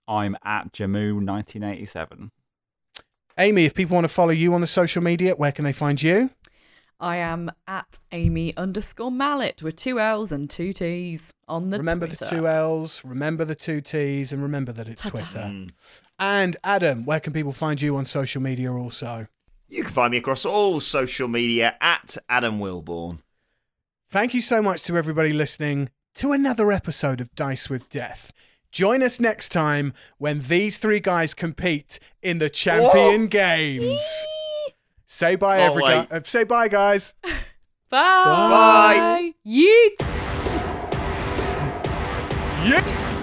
[0.09, 2.31] I'm at Jamu1987.
[3.39, 6.01] Amy, if people want to follow you on the social media, where can they find
[6.03, 6.31] you?
[7.01, 12.07] I am at Amy underscore Mallett with two L's and two T's on the remember
[12.07, 12.25] Twitter.
[12.25, 15.17] the two L's, remember the two T's, and remember that it's Ta-ta.
[15.19, 15.39] Twitter.
[15.41, 15.71] Mm.
[16.19, 19.27] And Adam, where can people find you on social media also?
[19.67, 23.19] you can find me across all social media at Adam Wilbourn.
[24.09, 28.33] Thank you so much to everybody listening to another episode of Dice with Death.
[28.75, 34.03] Join us next time when these three guys compete in the champion games.
[35.07, 36.09] Say bye, Oh, every guy.
[36.11, 37.15] uh, say bye, guys.
[37.23, 37.31] Bye.
[37.91, 39.33] Bye.
[39.47, 39.95] Yeet.
[42.65, 43.14] Yeet.